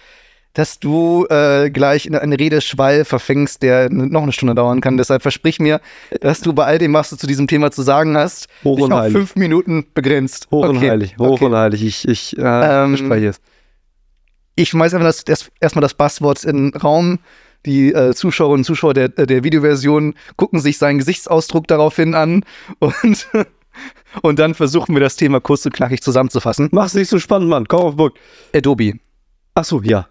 dass 0.55 0.79
du 0.79 1.27
äh, 1.31 1.71
gleich 1.71 2.07
in 2.07 2.15
einen 2.15 2.35
Redeschwall 2.35 3.05
verfängst, 3.05 3.63
der 3.63 3.91
noch 3.91 4.23
eine 4.23 4.33
Stunde 4.33 4.55
dauern 4.55 4.81
kann. 4.81 4.97
Deshalb 4.97 5.23
versprich 5.23 5.61
mir, 5.61 5.81
dass 6.21 6.41
du 6.41 6.53
bei 6.53 6.65
all 6.65 6.79
dem, 6.79 6.93
was 6.93 7.11
du 7.11 7.17
zu 7.17 7.27
diesem 7.27 7.47
Thema 7.47 7.71
zu 7.71 7.83
sagen 7.83 8.17
hast, 8.17 8.49
hoch 8.63 8.77
dich 8.77 8.93
auf 8.93 9.13
fünf 9.13 9.37
Minuten 9.37 9.87
begrenzt. 9.95 10.49
Hoch 10.51 10.67
okay. 10.67 10.69
und 10.69 10.81
heilig, 10.81 11.17
hoch 11.19 11.33
okay. 11.33 11.45
und 11.47 11.55
heilig. 11.55 11.85
Ich, 11.85 12.07
ich 12.07 12.39
äh, 12.39 12.43
ähm, 12.43 12.97
verspreche 12.97 13.29
es. 13.29 13.41
Ich 14.55 14.69
schmeiße 14.69 14.97
einfach 14.97 15.13
das, 15.25 15.51
erstmal 15.61 15.81
das 15.81 15.95
Buzzword 15.95 16.45
in 16.45 16.71
den 16.71 16.81
Raum. 16.81 17.19
Die 17.65 17.93
äh, 17.93 18.13
Zuschauerinnen 18.13 18.61
und 18.61 18.65
Zuschauer 18.65 18.93
der, 18.93 19.09
der 19.09 19.45
Videoversion 19.45 20.15
gucken 20.37 20.61
sich 20.61 20.79
seinen 20.79 20.99
Gesichtsausdruck 20.99 21.69
daraufhin 21.69 22.15
an 22.15 22.45
und, 22.81 23.29
und 24.21 24.39
dann 24.39 24.55
versuchen 24.55 24.95
wir 24.95 25.01
das 25.01 25.17
Thema 25.17 25.41
kurz 25.41 25.65
und 25.65 25.73
knackig 25.73 26.03
zusammenzufassen. 26.03 26.69
Mach's 26.73 26.95
nicht 26.95 27.09
so 27.09 27.19
spannend, 27.19 27.49
Mann. 27.49 27.69
Kauf 27.69 27.85
auf 27.85 27.97
Book. 27.97 28.15
Adobe. 28.53 28.95
Ach 29.55 29.65
so, 29.65 29.81
ja. 29.81 30.09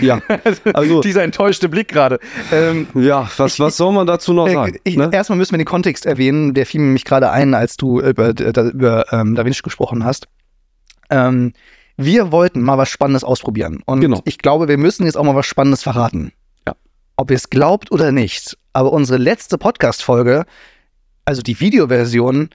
Ja, 0.00 0.22
also 0.74 1.00
dieser 1.00 1.22
enttäuschte 1.22 1.68
Blick 1.68 1.88
gerade. 1.88 2.18
Ähm, 2.50 2.86
ja, 2.94 3.30
was, 3.36 3.60
was 3.60 3.76
soll 3.76 3.92
man 3.92 4.06
dazu 4.06 4.32
noch 4.32 4.48
äh, 4.48 4.52
sagen? 4.54 4.78
Ich, 4.84 4.96
ne? 4.96 5.10
Erstmal 5.12 5.36
müssen 5.36 5.52
wir 5.52 5.58
den 5.58 5.66
Kontext 5.66 6.06
erwähnen. 6.06 6.54
Der 6.54 6.66
fiel 6.66 6.80
mir 6.80 6.86
nämlich 6.86 7.04
gerade 7.04 7.30
ein, 7.30 7.54
als 7.54 7.76
du 7.76 8.00
über, 8.00 8.30
über 8.38 9.12
ähm, 9.12 9.34
Da 9.34 9.44
Vinci 9.44 9.62
gesprochen 9.62 10.04
hast. 10.04 10.28
Ähm, 11.10 11.52
wir 11.96 12.32
wollten 12.32 12.62
mal 12.62 12.78
was 12.78 12.88
Spannendes 12.88 13.22
ausprobieren. 13.22 13.82
Und 13.84 14.00
genau. 14.00 14.22
ich 14.24 14.38
glaube, 14.38 14.66
wir 14.68 14.78
müssen 14.78 15.04
jetzt 15.04 15.16
auch 15.16 15.24
mal 15.24 15.34
was 15.34 15.46
Spannendes 15.46 15.82
verraten 15.82 16.32
ob 17.16 17.30
ihr 17.30 17.36
es 17.36 17.50
glaubt 17.50 17.92
oder 17.92 18.12
nicht, 18.12 18.58
aber 18.72 18.92
unsere 18.92 19.18
letzte 19.18 19.58
Podcast-Folge, 19.58 20.44
also 21.24 21.42
die 21.42 21.60
Videoversion, 21.60 22.50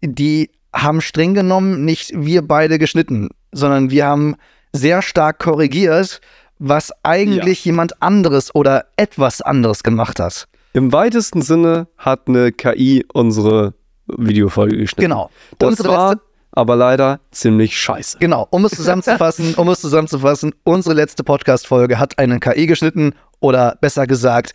die 0.00 0.50
haben 0.72 1.00
streng 1.00 1.34
genommen 1.34 1.84
nicht 1.84 2.12
wir 2.14 2.40
beide 2.40 2.78
geschnitten, 2.78 3.28
sondern 3.52 3.90
wir 3.90 4.06
haben 4.06 4.36
sehr 4.72 5.02
stark 5.02 5.38
korrigiert, 5.40 6.20
was 6.58 6.92
eigentlich 7.02 7.64
ja. 7.64 7.70
jemand 7.70 8.02
anderes 8.02 8.54
oder 8.54 8.86
etwas 8.96 9.40
anderes 9.40 9.82
gemacht 9.82 10.20
hat. 10.20 10.46
Im 10.72 10.92
weitesten 10.92 11.42
Sinne 11.42 11.88
hat 11.96 12.28
eine 12.28 12.52
KI 12.52 13.04
unsere 13.12 13.74
Videofolge 14.06 14.76
geschnitten. 14.76 15.10
Genau. 15.10 15.30
Das 15.58 15.70
unsere 15.70 15.88
war 15.88 16.10
letzte 16.10 16.28
aber 16.52 16.76
leider 16.76 17.20
ziemlich 17.30 17.78
scheiße. 17.78 18.18
Genau, 18.18 18.48
um 18.50 18.64
es 18.64 18.72
zusammenzufassen, 18.72 19.54
um 19.56 19.68
es 19.68 19.80
zusammenzufassen, 19.80 20.54
unsere 20.64 20.94
letzte 20.94 21.22
Podcast-Folge 21.22 21.98
hat 21.98 22.18
eine 22.18 22.40
KI 22.40 22.66
geschnitten 22.66 23.14
oder 23.40 23.76
besser 23.80 24.06
gesagt, 24.06 24.54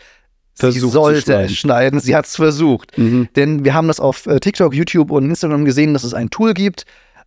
Versucht 0.56 0.84
sie 0.84 0.90
sollte 0.92 1.34
es 1.34 1.56
schneiden. 1.56 2.00
Sie 2.00 2.16
hat 2.16 2.26
es 2.26 2.36
versucht. 2.36 2.96
Mhm. 2.98 3.28
Denn 3.36 3.66
wir 3.66 3.74
haben 3.74 3.88
das 3.88 4.00
auf 4.00 4.28
äh, 4.28 4.40
TikTok, 4.40 4.76
YouTube 4.76 5.10
und 5.10 5.26
Instagram 5.26 5.66
gesehen, 5.66 5.94
dass 5.94 6.04
es 6.04 6.14
ein 6.14 6.30
Tool 6.30 6.54
gibt, 6.54 6.86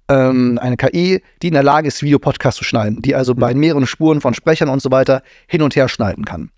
ähm, 0.08 0.58
eine 0.60 0.76
KI, 0.76 1.22
die 1.42 1.48
in 1.48 1.54
der 1.54 1.62
Lage 1.62 1.88
ist, 1.88 2.02
Videopodcasts 2.02 2.58
zu 2.58 2.64
schneiden, 2.64 3.02
die 3.02 3.14
also 3.14 3.34
mhm. 3.34 3.38
bei 3.38 3.54
mehreren 3.54 3.86
Spuren 3.86 4.20
von 4.20 4.34
Sprechern 4.34 4.68
und 4.68 4.82
so 4.82 4.90
weiter 4.90 5.22
hin 5.46 5.62
und 5.62 5.76
her 5.76 5.88
schneiden 5.88 6.24
kann. 6.24 6.50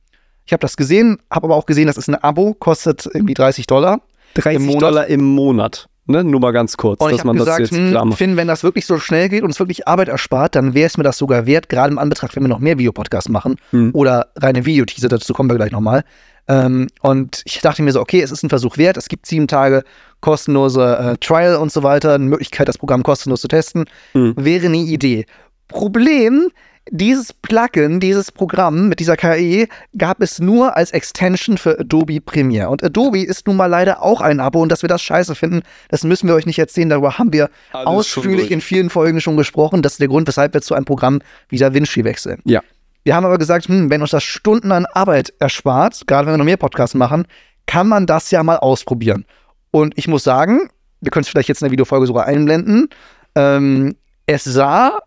Ich 0.46 0.52
habe 0.52 0.60
das 0.60 0.76
gesehen, 0.76 1.18
habe 1.30 1.46
aber 1.46 1.56
auch 1.56 1.66
gesehen, 1.66 1.86
das 1.86 1.98
ist 1.98 2.08
ein 2.08 2.14
Abo, 2.14 2.54
kostet 2.54 3.08
irgendwie 3.12 3.34
30 3.34 3.66
Dollar. 3.66 4.00
30 4.34 4.60
im 4.60 4.66
Monat. 4.66 4.82
Dollar 4.82 5.06
im 5.06 5.22
Monat. 5.22 5.88
Ne? 6.06 6.24
Nur 6.24 6.40
mal 6.40 6.52
ganz 6.52 6.78
kurz, 6.78 7.02
und 7.02 7.12
dass 7.12 7.22
man 7.22 7.36
gesagt, 7.36 7.60
das 7.60 7.70
jetzt 7.70 7.78
hm, 7.78 7.90
klar 7.90 8.06
macht. 8.06 8.16
Finn, 8.16 8.38
wenn 8.38 8.48
das 8.48 8.62
wirklich 8.62 8.86
so 8.86 8.98
schnell 8.98 9.28
geht 9.28 9.42
und 9.42 9.50
es 9.50 9.58
wirklich 9.58 9.86
Arbeit 9.86 10.08
erspart, 10.08 10.54
dann 10.54 10.72
wäre 10.72 10.86
es 10.86 10.96
mir 10.96 11.04
das 11.04 11.18
sogar 11.18 11.44
wert, 11.44 11.68
gerade 11.68 11.92
im 11.92 11.98
Anbetracht, 11.98 12.34
wenn 12.34 12.44
wir 12.44 12.48
noch 12.48 12.60
mehr 12.60 12.78
Videopodcasts 12.78 13.28
machen 13.28 13.56
hm. 13.70 13.90
oder 13.92 14.28
reine 14.36 14.64
Videoteaser, 14.64 15.08
dazu 15.08 15.34
kommen 15.34 15.50
wir 15.50 15.56
gleich 15.56 15.70
nochmal. 15.70 16.04
Ähm, 16.48 16.88
und 17.02 17.42
ich 17.44 17.60
dachte 17.60 17.82
mir 17.82 17.92
so, 17.92 18.00
okay, 18.00 18.22
es 18.22 18.30
ist 18.30 18.42
ein 18.42 18.48
Versuch 18.48 18.78
wert, 18.78 18.96
es 18.96 19.08
gibt 19.08 19.26
sieben 19.26 19.48
Tage 19.48 19.84
kostenlose 20.20 20.98
äh, 20.98 21.16
Trial 21.18 21.56
und 21.56 21.70
so 21.70 21.82
weiter, 21.82 22.14
eine 22.14 22.24
Möglichkeit, 22.24 22.68
das 22.68 22.78
Programm 22.78 23.02
kostenlos 23.02 23.42
zu 23.42 23.48
testen, 23.48 23.84
hm. 24.12 24.34
wäre 24.36 24.66
eine 24.66 24.78
Idee. 24.78 25.26
Problem, 25.68 26.50
dieses 26.90 27.32
Plugin, 27.32 28.00
dieses 28.00 28.32
Programm 28.32 28.88
mit 28.88 29.00
dieser 29.00 29.16
KI 29.16 29.68
gab 29.96 30.22
es 30.22 30.38
nur 30.38 30.76
als 30.76 30.90
Extension 30.92 31.58
für 31.58 31.78
Adobe 31.78 32.20
Premiere. 32.20 32.70
Und 32.70 32.82
Adobe 32.82 33.22
ist 33.22 33.46
nun 33.46 33.56
mal 33.56 33.66
leider 33.66 34.02
auch 34.02 34.20
ein 34.20 34.40
Abo 34.40 34.62
und 34.62 34.72
dass 34.72 34.82
wir 34.82 34.88
das 34.88 35.02
scheiße 35.02 35.34
finden, 35.34 35.62
das 35.90 36.04
müssen 36.04 36.28
wir 36.28 36.34
euch 36.34 36.46
nicht 36.46 36.58
erzählen. 36.58 36.88
Darüber 36.88 37.18
haben 37.18 37.32
wir 37.32 37.50
Alles 37.72 37.86
ausführlich 37.86 38.50
in 38.50 38.62
vielen 38.62 38.90
Folgen 38.90 39.20
schon 39.20 39.36
gesprochen. 39.36 39.82
Das 39.82 39.92
ist 39.92 40.00
der 40.00 40.08
Grund, 40.08 40.26
weshalb 40.28 40.54
wir 40.54 40.62
zu 40.62 40.74
einem 40.74 40.86
Programm 40.86 41.20
wie 41.48 41.58
DaVinci 41.58 42.04
wechseln. 42.04 42.40
Ja. 42.44 42.62
Wir 43.08 43.16
haben 43.16 43.24
aber 43.24 43.38
gesagt, 43.38 43.68
hm, 43.68 43.88
wenn 43.88 44.02
uns 44.02 44.10
das 44.10 44.22
Stunden 44.22 44.70
an 44.70 44.84
Arbeit 44.84 45.32
erspart, 45.38 46.06
gerade 46.06 46.26
wenn 46.26 46.34
wir 46.34 46.36
noch 46.36 46.44
mehr 46.44 46.58
Podcasts 46.58 46.94
machen, 46.94 47.24
kann 47.64 47.88
man 47.88 48.04
das 48.04 48.30
ja 48.30 48.42
mal 48.42 48.58
ausprobieren. 48.58 49.24
Und 49.70 49.96
ich 49.96 50.08
muss 50.08 50.24
sagen, 50.24 50.68
wir 51.00 51.10
können 51.10 51.22
es 51.22 51.30
vielleicht 51.30 51.48
jetzt 51.48 51.62
in 51.62 51.64
der 51.64 51.72
Videofolge 51.72 52.06
sogar 52.06 52.26
einblenden. 52.26 52.90
Ähm, 53.34 53.96
es 54.26 54.44
sah 54.44 54.98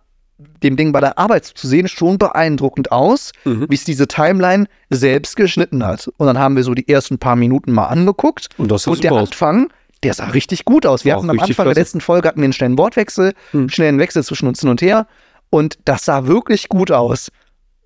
dem 0.64 0.78
Ding 0.78 0.92
bei 0.94 1.00
der 1.00 1.20
Arbeit 1.20 1.46
zu 1.46 1.68
sehen, 1.68 1.88
schon 1.88 2.18
beeindruckend 2.18 2.92
aus, 2.92 3.34
mhm. 3.46 3.68
wie 3.70 3.76
es 3.76 3.84
diese 3.84 4.08
Timeline 4.08 4.66
selbst 4.90 5.36
geschnitten 5.36 5.86
hat. 5.86 6.10
Und 6.18 6.26
dann 6.26 6.40
haben 6.40 6.56
wir 6.56 6.64
so 6.64 6.74
die 6.74 6.90
ersten 6.90 7.20
paar 7.20 7.36
Minuten 7.36 7.72
mal 7.72 7.86
angeguckt. 7.86 8.50
Und, 8.58 8.72
das 8.72 8.88
und 8.88 9.04
der 9.04 9.12
aus. 9.12 9.30
Anfang, 9.30 9.72
der 10.02 10.16
sah 10.16 10.26
richtig 10.26 10.66
gut 10.66 10.88
aus. 10.88 11.06
Wir 11.06 11.18
Auch 11.18 11.20
hatten 11.20 11.30
am 11.30 11.40
Anfang 11.40 11.54
klasse. 11.54 11.76
der 11.76 11.84
letzten 11.84 12.02
Folge 12.02 12.30
hatten 12.30 12.40
wir 12.40 12.46
einen 12.46 12.54
schnellen 12.54 12.80
Wortwechsel, 12.80 13.34
mhm. 13.54 13.70
schnellen 13.70 14.00
Wechsel 14.00 14.24
zwischen 14.24 14.48
uns 14.48 14.60
hin 14.60 14.70
und 14.70 14.82
her. 14.82 15.06
Und 15.52 15.78
das 15.86 16.06
sah 16.06 16.26
wirklich 16.26 16.68
gut 16.68 16.92
aus. 16.92 17.30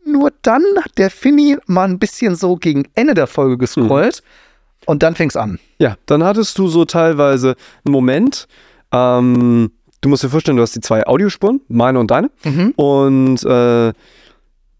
Nur 0.05 0.31
dann 0.41 0.63
hat 0.83 0.97
der 0.97 1.09
Finny 1.09 1.57
mal 1.65 1.87
ein 1.87 1.99
bisschen 1.99 2.35
so 2.35 2.55
gegen 2.55 2.83
Ende 2.93 3.13
der 3.13 3.27
Folge 3.27 3.57
gescrollt. 3.57 4.21
Mhm. 4.23 4.85
Und 4.85 5.03
dann 5.03 5.15
fing 5.15 5.29
es 5.29 5.35
an. 5.35 5.59
Ja, 5.79 5.97
dann 6.05 6.23
hattest 6.23 6.57
du 6.57 6.67
so 6.67 6.85
teilweise 6.85 7.55
einen 7.83 7.91
Moment, 7.91 8.47
ähm, 8.91 9.71
du 10.01 10.09
musst 10.09 10.23
dir 10.23 10.29
vorstellen, 10.29 10.57
du 10.57 10.63
hast 10.63 10.75
die 10.75 10.81
zwei 10.81 11.05
Audiospuren, 11.07 11.61
meine 11.67 11.99
und 11.99 12.11
deine. 12.11 12.29
Mhm. 12.43 12.71
Und 12.75 13.43
äh, 13.43 13.93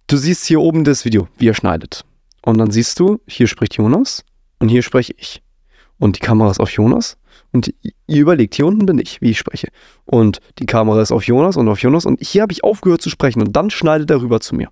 du 0.07 0.17
siehst 0.17 0.45
hier 0.45 0.61
oben 0.61 0.83
das 0.83 1.05
Video, 1.05 1.27
wie 1.37 1.49
er 1.49 1.55
schneidet. 1.55 2.05
Und 2.43 2.59
dann 2.59 2.69
siehst 2.69 2.99
du, 2.99 3.19
hier 3.27 3.47
spricht 3.47 3.75
Jonas 3.75 4.23
und 4.59 4.69
hier 4.69 4.83
spreche 4.83 5.13
ich. 5.17 5.41
Und 5.97 6.17
die 6.17 6.19
Kamera 6.19 6.51
ist 6.51 6.59
auf 6.59 6.69
Jonas 6.69 7.17
und 7.51 7.73
ihr 8.05 8.21
überlegt, 8.21 8.53
hier 8.55 8.67
unten 8.67 8.85
bin 8.85 8.99
ich, 8.99 9.21
wie 9.21 9.31
ich 9.31 9.39
spreche. 9.39 9.69
Und 10.05 10.39
die 10.59 10.65
Kamera 10.65 11.01
ist 11.01 11.11
auf 11.11 11.25
Jonas 11.25 11.57
und 11.57 11.67
auf 11.67 11.79
Jonas 11.79 12.05
und 12.05 12.21
hier 12.21 12.43
habe 12.43 12.51
ich 12.51 12.63
aufgehört 12.63 13.01
zu 13.01 13.09
sprechen 13.09 13.41
und 13.41 13.55
dann 13.55 13.69
schneidet 13.71 14.11
er 14.11 14.21
rüber 14.21 14.41
zu 14.41 14.55
mir. 14.55 14.69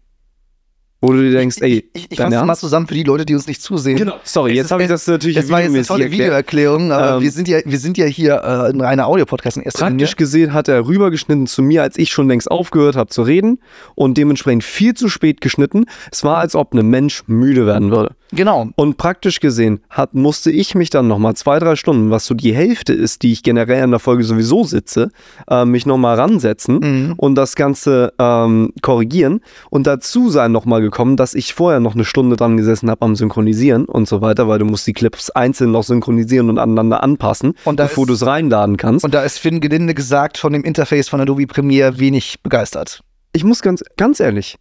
Wo 1.03 1.11
du 1.11 1.21
dir 1.21 1.31
denkst, 1.31 1.57
ey, 1.59 1.83
ich, 1.91 2.05
ich, 2.05 2.11
ich 2.11 2.17
fasse 2.17 2.45
mal 2.45 2.55
zusammen 2.55 2.87
für 2.87 2.93
die 2.93 3.03
Leute, 3.03 3.25
die 3.25 3.33
uns 3.35 3.45
nicht 3.45 3.61
zusehen. 3.61 3.97
Genau, 3.97 4.15
sorry, 4.23 4.53
jetzt 4.53 4.71
habe 4.71 4.83
ich 4.83 4.87
das 4.87 5.05
natürlich 5.05 5.35
Das 5.35 5.49
war 5.49 5.61
jetzt 5.61 5.73
eine 5.73 5.83
tolle 5.83 6.09
Videoerklärung, 6.09 6.93
aber 6.93 7.17
ähm, 7.17 7.21
wir, 7.21 7.29
sind 7.29 7.49
ja, 7.49 7.59
wir 7.65 7.77
sind 7.77 7.97
ja 7.97 8.05
hier 8.05 8.41
äh, 8.41 8.69
in 8.71 8.79
reiner 8.79 9.07
Audio-Podcast 9.07 9.57
in 9.57 9.63
erster 9.63 9.85
Praktisch 9.85 10.15
gesehen 10.15 10.53
hat 10.53 10.69
er 10.69 10.87
rübergeschnitten 10.87 11.45
zu 11.45 11.61
mir, 11.61 11.81
als 11.81 11.97
ich 11.97 12.09
schon 12.13 12.29
längst 12.29 12.49
aufgehört 12.49 12.95
habe 12.95 13.09
zu 13.09 13.23
reden 13.23 13.59
und 13.95 14.17
dementsprechend 14.17 14.63
viel 14.63 14.93
zu 14.93 15.09
spät 15.09 15.41
geschnitten. 15.41 15.87
Es 16.09 16.23
war, 16.23 16.37
als 16.37 16.55
ob 16.55 16.73
ein 16.73 16.87
Mensch 16.87 17.23
müde 17.27 17.65
werden 17.65 17.91
würde. 17.91 18.15
Genau. 18.35 18.69
Und 18.75 18.97
praktisch 18.97 19.39
gesehen 19.39 19.79
hat, 19.89 20.13
musste 20.13 20.51
ich 20.51 20.75
mich 20.75 20.89
dann 20.89 21.07
nochmal 21.07 21.35
zwei, 21.35 21.59
drei 21.59 21.75
Stunden, 21.75 22.09
was 22.09 22.25
so 22.25 22.33
die 22.33 22.53
Hälfte 22.53 22.93
ist, 22.93 23.21
die 23.21 23.31
ich 23.31 23.43
generell 23.43 23.83
in 23.83 23.91
der 23.91 23.99
Folge 23.99 24.23
sowieso 24.23 24.63
sitze, 24.63 25.09
äh, 25.49 25.65
mich 25.65 25.85
nochmal 25.85 26.15
ransetzen 26.15 26.79
mhm. 26.79 27.13
und 27.17 27.35
das 27.35 27.55
Ganze 27.55 28.13
ähm, 28.19 28.73
korrigieren. 28.81 29.41
Und 29.69 29.87
dazu 29.87 30.29
sei 30.29 30.47
nochmal 30.47 30.81
gekommen, 30.81 31.15
dass 31.15 31.33
ich 31.35 31.53
vorher 31.53 31.79
noch 31.79 31.93
eine 31.93 32.05
Stunde 32.05 32.35
dran 32.35 32.57
gesessen 32.57 32.89
habe 32.89 33.03
am 33.03 33.15
Synchronisieren 33.15 33.85
und 33.85 34.07
so 34.07 34.21
weiter, 34.21 34.47
weil 34.47 34.59
du 34.59 34.65
musst 34.65 34.87
die 34.87 34.93
Clips 34.93 35.29
einzeln 35.29 35.71
noch 35.71 35.83
synchronisieren 35.83 36.49
und 36.49 36.57
aneinander 36.57 37.03
anpassen, 37.03 37.53
bevor 37.65 38.07
du 38.07 38.13
es 38.13 38.25
reinladen 38.25 38.77
kannst. 38.77 39.05
Und 39.05 39.13
da 39.13 39.23
ist 39.23 39.37
Finn 39.37 39.61
Gelinde 39.61 39.93
gesagt 39.93 40.37
von 40.37 40.53
dem 40.53 40.63
Interface 40.63 41.09
von 41.09 41.21
Adobe 41.21 41.47
Premiere 41.47 41.99
wenig 41.99 42.41
begeistert. 42.41 43.01
Ich 43.33 43.43
muss 43.43 43.61
ganz, 43.61 43.83
ganz 43.97 44.19
ehrlich, 44.19 44.57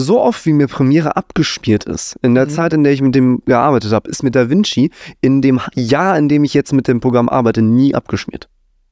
so 0.00 0.20
oft 0.20 0.46
wie 0.46 0.52
mir 0.52 0.68
Premiere 0.68 1.16
abgespielt 1.16 1.82
ist, 1.84 2.16
in 2.22 2.34
der 2.36 2.44
Mhm. 2.46 2.50
Zeit, 2.50 2.72
in 2.72 2.84
der 2.84 2.92
ich 2.92 3.02
mit 3.02 3.16
dem 3.16 3.42
gearbeitet 3.46 3.92
habe, 3.92 4.08
ist 4.08 4.22
mit 4.22 4.36
DaVinci 4.36 4.90
in 5.20 5.42
dem 5.42 5.60
Jahr, 5.74 6.16
in 6.16 6.28
dem 6.28 6.44
ich 6.44 6.54
jetzt 6.54 6.72
mit 6.72 6.86
dem 6.86 7.00
Programm 7.00 7.28
arbeite, 7.28 7.62
nie 7.62 7.94
abgeschmiert. 7.96 8.48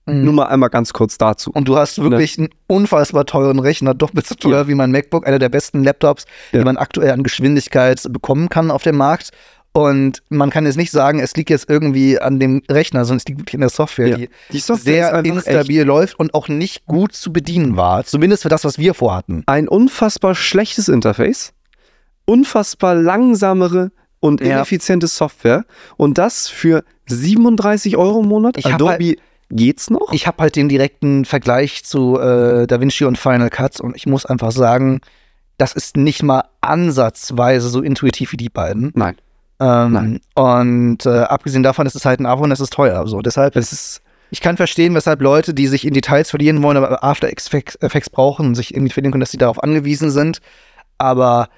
Nur 0.09 0.33
mal 0.33 0.45
einmal 0.47 0.69
ganz 0.71 0.93
kurz 0.93 1.19
dazu. 1.19 1.51
Und 1.53 1.67
du 1.67 1.77
hast 1.77 2.01
wirklich 2.01 2.39
einen 2.39 2.51
unfassbar 2.69 3.27
teuren 3.27 3.59
Rechner, 3.59 3.93
doppelt 3.93 4.25
so 4.25 4.37
teuer 4.37 4.69
wie 4.69 4.77
mein 4.77 4.93
MacBook, 4.93 5.27
einer 5.27 5.41
der 5.41 5.49
besten 5.49 5.83
Laptops, 5.83 6.27
Ja. 6.53 6.61
die 6.61 6.65
man 6.65 6.77
aktuell 6.77 7.11
an 7.11 7.25
Geschwindigkeit 7.25 8.01
bekommen 8.11 8.49
kann 8.49 8.71
auf 8.71 8.85
dem 8.85 8.97
Markt. 8.97 9.31
Und 9.77 10.23
man 10.31 10.49
kann 10.51 10.65
jetzt 10.65 10.77
nicht 10.77 10.91
sagen, 10.91 11.19
es 11.21 11.37
liegt 11.37 11.51
jetzt 11.51 11.69
irgendwie 11.69 12.19
an 12.19 12.41
dem 12.41 12.63
Rechner, 12.71 13.05
sondern 13.05 13.19
es 13.19 13.25
liegt 13.27 13.41
wirklich 13.41 13.55
an 13.57 13.61
der 13.61 13.69
Software, 13.69 14.07
Ja. 14.09 14.17
die 14.17 14.31
Die 14.53 14.59
Software 14.59 15.11
sehr 15.11 15.25
instabil 15.25 15.83
läuft 15.83 16.19
und 16.19 16.33
auch 16.35 16.49
nicht 16.49 16.87
gut 16.87 17.13
zu 17.13 17.33
bedienen 17.33 17.77
war. 17.77 18.05
Zumindest 18.05 18.43
für 18.45 18.49
das, 18.49 18.65
was 18.65 18.79
wir 18.79 18.95
vorhatten. 18.95 19.43
ein 19.47 19.69
unfassbar 19.69 20.35
schlechtes 20.35 20.89
Interface, 20.89 21.53
unfassbar 22.25 22.95
langsamere 22.95 23.91
und 24.21 24.41
Ja. 24.41 24.57
ineffiziente 24.57 25.07
Software 25.09 25.65
und 25.97 26.19
das 26.19 26.49
für 26.49 26.83
37 27.07 27.97
Euro 27.97 28.21
im 28.21 28.29
Monat. 28.29 28.57
Ich 28.57 28.67
Adobe 28.67 29.17
geht's 29.51 29.91
noch? 29.91 30.13
Ich 30.13 30.27
habe 30.27 30.39
halt 30.43 30.57
den 30.57 30.69
direkten 30.69 31.25
Vergleich 31.25 31.85
zu 31.85 32.19
äh, 32.19 32.67
DaVinci 32.67 33.05
und 33.05 33.19
Final 33.19 33.51
Cut 33.51 33.81
und 33.81 33.95
ich 33.95 34.07
muss 34.07 34.27
einfach 34.27 34.53
sagen, 34.53 35.01
das 35.59 35.75
ist 35.75 35.97
nicht 35.97 36.23
mal 36.23 36.45
ansatzweise 36.63 37.69
so 37.69 37.81
intuitiv 37.83 38.33
wie 38.33 38.37
die 38.37 38.49
beiden. 38.49 38.91
Nein. 38.95 39.17
Ähm. 39.61 40.21
Und 40.35 41.07
äh, 41.07 41.21
abgesehen 41.21 41.63
davon 41.63 41.87
ist 41.87 41.95
es 41.95 42.05
halt 42.05 42.21
ein 42.21 42.27
Abo 42.27 42.45
und 42.45 42.53
es 42.53 42.61
ist 42.61 42.73
teuer. 42.73 43.07
So, 43.07 43.21
deshalb, 43.23 43.57
Es 43.57 43.73
ist 43.73 44.03
ich 44.31 44.41
kann 44.41 44.57
verstehen, 44.57 44.93
weshalb 44.95 45.21
Leute, 45.23 45.55
die 45.55 45.69
sich 45.69 45.87
in 45.87 45.95
Details 45.95 46.31
verlieren 46.31 46.61
wollen, 46.63 46.77
aber 46.77 47.03
After 47.05 47.29
Effects 47.31 47.77
Effects 47.77 48.11
brauchen 48.11 48.47
und 48.47 48.55
sich 48.57 48.75
irgendwie 48.75 48.93
verlieren 48.93 49.13
können, 49.13 49.21
dass 49.21 49.31
sie 49.31 49.39
darauf 49.39 49.63
angewiesen 49.63 50.11
sind. 50.11 50.41
Aber 50.99 51.49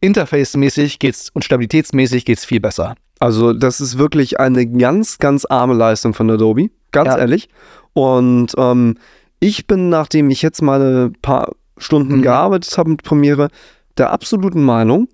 interface-mäßig 0.00 0.98
geht's 0.98 1.30
und 1.30 1.44
stabilitätsmäßig 1.44 2.24
geht's 2.24 2.44
viel 2.44 2.60
besser. 2.60 2.94
Also, 3.18 3.52
das 3.54 3.80
ist 3.80 3.96
wirklich 3.96 4.38
eine 4.40 4.66
ganz, 4.66 5.18
ganz 5.18 5.46
arme 5.46 5.74
Leistung 5.74 6.12
von 6.12 6.30
Adobe. 6.30 6.68
Ganz 6.92 7.08
Ja. 7.08 7.18
ehrlich. 7.18 7.48
Und 7.94 8.52
ähm, 8.58 8.98
ich 9.40 9.66
bin, 9.66 9.88
nachdem 9.88 10.28
ich 10.30 10.42
jetzt 10.42 10.60
mal 10.60 11.06
ein 11.06 11.12
paar 11.22 11.52
Stunden 11.78 12.18
Mhm. 12.18 12.22
gearbeitet 12.22 12.76
habe 12.76 12.90
mit 12.90 13.02
Premiere, 13.02 13.48
der 13.96 14.10
absoluten 14.10 14.62
Meinung, 14.62 15.08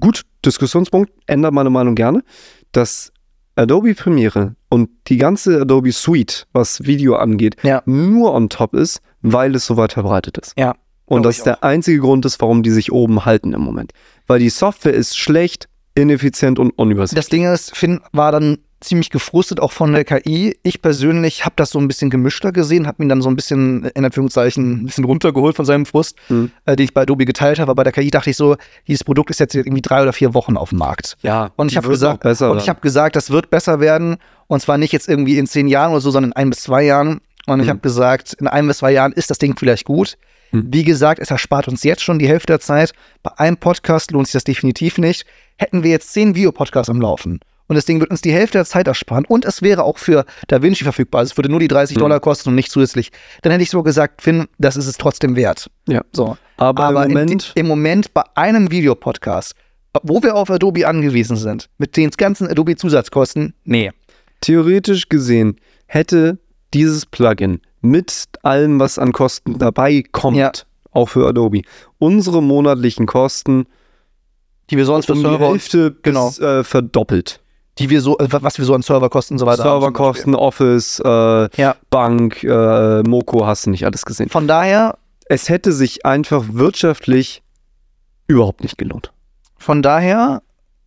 gut, 0.00 0.22
Diskussionspunkt, 0.44 1.10
ändert 1.26 1.52
meine 1.52 1.70
Meinung 1.70 1.94
gerne, 1.94 2.22
dass 2.72 3.12
Adobe 3.56 3.94
Premiere 3.94 4.54
und 4.68 4.90
die 5.06 5.16
ganze 5.16 5.62
Adobe 5.62 5.92
Suite, 5.92 6.46
was 6.52 6.84
Video 6.84 7.16
angeht, 7.16 7.56
Ja. 7.62 7.82
nur 7.86 8.34
on 8.34 8.48
top 8.48 8.74
ist, 8.74 9.00
weil 9.22 9.54
es 9.54 9.64
so 9.66 9.76
weit 9.76 9.92
verbreitet 9.94 10.36
ist. 10.38 10.52
Ja. 10.58 10.74
Und 11.06 11.22
das 11.22 11.38
ich 11.38 11.42
der 11.44 11.62
einzige 11.64 12.00
Grund 12.00 12.26
ist, 12.26 12.40
warum 12.40 12.62
die 12.62 12.70
sich 12.70 12.92
oben 12.92 13.24
halten 13.24 13.52
im 13.52 13.60
Moment. 13.62 13.92
Weil 14.26 14.40
die 14.40 14.50
Software 14.50 14.92
ist 14.92 15.16
schlecht, 15.16 15.68
ineffizient 15.94 16.58
und 16.58 16.70
unübersichtlich. 16.70 17.24
Das 17.24 17.30
Ding 17.30 17.44
ist, 17.50 17.74
Finn 17.76 18.00
war 18.12 18.32
dann 18.32 18.58
ziemlich 18.86 19.10
gefrustet 19.10 19.60
auch 19.60 19.72
von 19.72 19.92
der 19.92 20.04
KI. 20.04 20.56
Ich 20.62 20.80
persönlich 20.80 21.44
habe 21.44 21.54
das 21.56 21.70
so 21.70 21.78
ein 21.78 21.88
bisschen 21.88 22.08
gemischter 22.10 22.52
gesehen, 22.52 22.86
habe 22.86 23.02
ihn 23.02 23.08
dann 23.08 23.20
so 23.22 23.28
ein 23.28 23.36
bisschen 23.36 23.84
in 23.94 24.04
Anführungszeichen 24.04 24.82
ein 24.82 24.86
bisschen 24.86 25.04
runtergeholt 25.04 25.56
von 25.56 25.64
seinem 25.64 25.84
Frust, 25.86 26.16
Mhm. 26.28 26.50
äh, 26.64 26.76
den 26.76 26.84
ich 26.84 26.94
bei 26.94 27.02
Adobe 27.02 27.24
geteilt 27.24 27.58
habe. 27.58 27.70
Aber 27.70 27.76
bei 27.76 27.84
der 27.84 27.92
KI 27.92 28.10
dachte 28.10 28.30
ich 28.30 28.36
so, 28.36 28.56
dieses 28.88 29.04
Produkt 29.04 29.30
ist 29.30 29.40
jetzt 29.40 29.54
irgendwie 29.54 29.82
drei 29.82 30.02
oder 30.02 30.12
vier 30.12 30.32
Wochen 30.34 30.56
auf 30.56 30.70
dem 30.70 30.78
Markt. 30.78 31.16
ja, 31.22 31.50
Und 31.56 31.70
ich 31.70 31.76
habe 31.76 31.88
gesagt, 31.88 32.22
besser 32.22 32.50
und 32.52 32.58
ich 32.58 32.68
habe 32.68 32.80
gesagt, 32.80 33.16
das 33.16 33.30
wird 33.30 33.50
besser 33.50 33.80
werden. 33.80 34.16
Und 34.46 34.60
zwar 34.62 34.78
nicht 34.78 34.92
jetzt 34.92 35.08
irgendwie 35.08 35.38
in 35.38 35.46
zehn 35.46 35.66
Jahren 35.68 35.90
oder 35.92 36.00
so, 36.00 36.10
sondern 36.10 36.30
in 36.32 36.36
ein 36.36 36.50
bis 36.50 36.60
zwei 36.62 36.82
Jahren. 36.84 37.20
Und 37.46 37.60
ich 37.60 37.66
Mhm. 37.66 37.70
habe 37.70 37.80
gesagt, 37.80 38.34
in 38.34 38.46
ein 38.46 38.66
bis 38.66 38.78
zwei 38.78 38.92
Jahren 38.92 39.12
ist 39.12 39.30
das 39.30 39.38
Ding 39.38 39.56
vielleicht 39.58 39.84
gut. 39.84 40.16
Mhm. 40.52 40.66
Wie 40.72 40.84
gesagt, 40.84 41.20
es 41.20 41.30
erspart 41.30 41.66
uns 41.68 41.82
jetzt 41.82 42.02
schon 42.02 42.18
die 42.18 42.28
Hälfte 42.28 42.52
der 42.52 42.60
Zeit. 42.60 42.92
Bei 43.22 43.32
einem 43.38 43.56
Podcast 43.56 44.12
lohnt 44.12 44.26
sich 44.28 44.32
das 44.34 44.44
definitiv 44.44 44.98
nicht. 44.98 45.26
Hätten 45.56 45.82
wir 45.82 45.90
jetzt 45.90 46.12
zehn 46.12 46.34
Videopodcasts 46.36 46.90
am 46.90 47.00
Laufen 47.00 47.40
und 47.68 47.76
das 47.76 47.84
Ding 47.84 48.00
wird 48.00 48.10
uns 48.10 48.20
die 48.20 48.32
Hälfte 48.32 48.58
der 48.58 48.64
Zeit 48.64 48.86
ersparen 48.86 49.24
und 49.26 49.44
es 49.44 49.62
wäre 49.62 49.82
auch 49.84 49.98
für 49.98 50.24
DaVinci 50.48 50.84
verfügbar, 50.84 51.20
also 51.20 51.32
es 51.32 51.36
würde 51.36 51.48
nur 51.48 51.60
die 51.60 51.68
30 51.68 51.96
Mhm. 51.96 52.00
Dollar 52.00 52.20
kosten 52.20 52.50
und 52.50 52.54
nicht 52.54 52.70
zusätzlich, 52.70 53.10
dann 53.42 53.52
hätte 53.52 53.62
ich 53.62 53.70
so 53.70 53.82
gesagt, 53.82 54.22
Finn, 54.22 54.46
das 54.58 54.76
ist 54.76 54.86
es 54.86 54.96
trotzdem 54.98 55.36
wert. 55.36 55.70
ja. 55.88 56.02
So. 56.12 56.36
Aber, 56.58 56.84
Aber 56.84 57.04
im 57.04 57.10
in 57.10 57.14
Moment, 57.18 57.52
di- 57.54 57.60
im 57.60 57.66
Moment 57.66 58.14
bei 58.14 58.22
einem 58.34 58.70
Videopodcast, 58.70 59.54
wo 60.02 60.22
wir 60.22 60.34
auf 60.36 60.50
Adobe 60.50 60.86
angewiesen 60.88 61.36
sind, 61.36 61.68
mit 61.78 61.96
den 61.96 62.10
ganzen 62.10 62.46
Adobe-Zusatzkosten, 62.48 63.52
nee. 63.64 63.90
theoretisch 64.40 65.08
gesehen, 65.08 65.56
hätte 65.86 66.38
dieses 66.74 67.06
Plugin 67.06 67.60
mit 67.80 68.24
allem, 68.42 68.80
was 68.80 68.98
an 68.98 69.12
Kosten 69.12 69.58
dabei 69.58 70.02
kommt, 70.12 70.36
Ja. 70.36 70.50
auch 70.92 71.08
für 71.08 71.26
Adobe, 71.28 71.62
unsere 71.98 72.42
monatlichen 72.42 73.06
Kosten 73.06 73.66
Die 74.70 74.76
wir 74.76 74.84
sonst 74.86 75.06
für 75.06 75.12
um 75.12 75.22
die 75.22 75.38
Hälfte 75.38 75.94
genau. 76.02 76.28
bis, 76.28 76.38
äh, 76.40 76.64
verdoppelt. 76.64 77.40
Die 77.78 77.90
wir 77.90 78.00
so, 78.00 78.18
äh, 78.18 78.26
was 78.30 78.58
wir 78.58 78.64
so 78.64 78.74
an 78.74 78.82
Serverkosten 78.82 79.34
und 79.34 79.38
so 79.38 79.46
weiter 79.46 79.62
Serverkosten, 79.62 80.34
Office, 80.34 81.00
äh. 81.04 81.48
Ja. 81.60 81.76
Bank, 81.90 82.42
äh, 82.42 83.02
Moko, 83.02 83.46
hast 83.46 83.66
du 83.66 83.70
nicht 83.70 83.84
alles 83.84 84.04
gesehen. 84.04 84.28
Von 84.30 84.48
daher, 84.48 84.98
Es 85.28 85.48
hätte 85.48 85.72
sich 85.72 86.06
einfach 86.06 86.44
wirtschaftlich 86.52 87.42
überhaupt 88.28 88.62
nicht 88.62 88.78
gelohnt. 88.78 89.12
von 89.58 89.82
daher, 89.82 90.42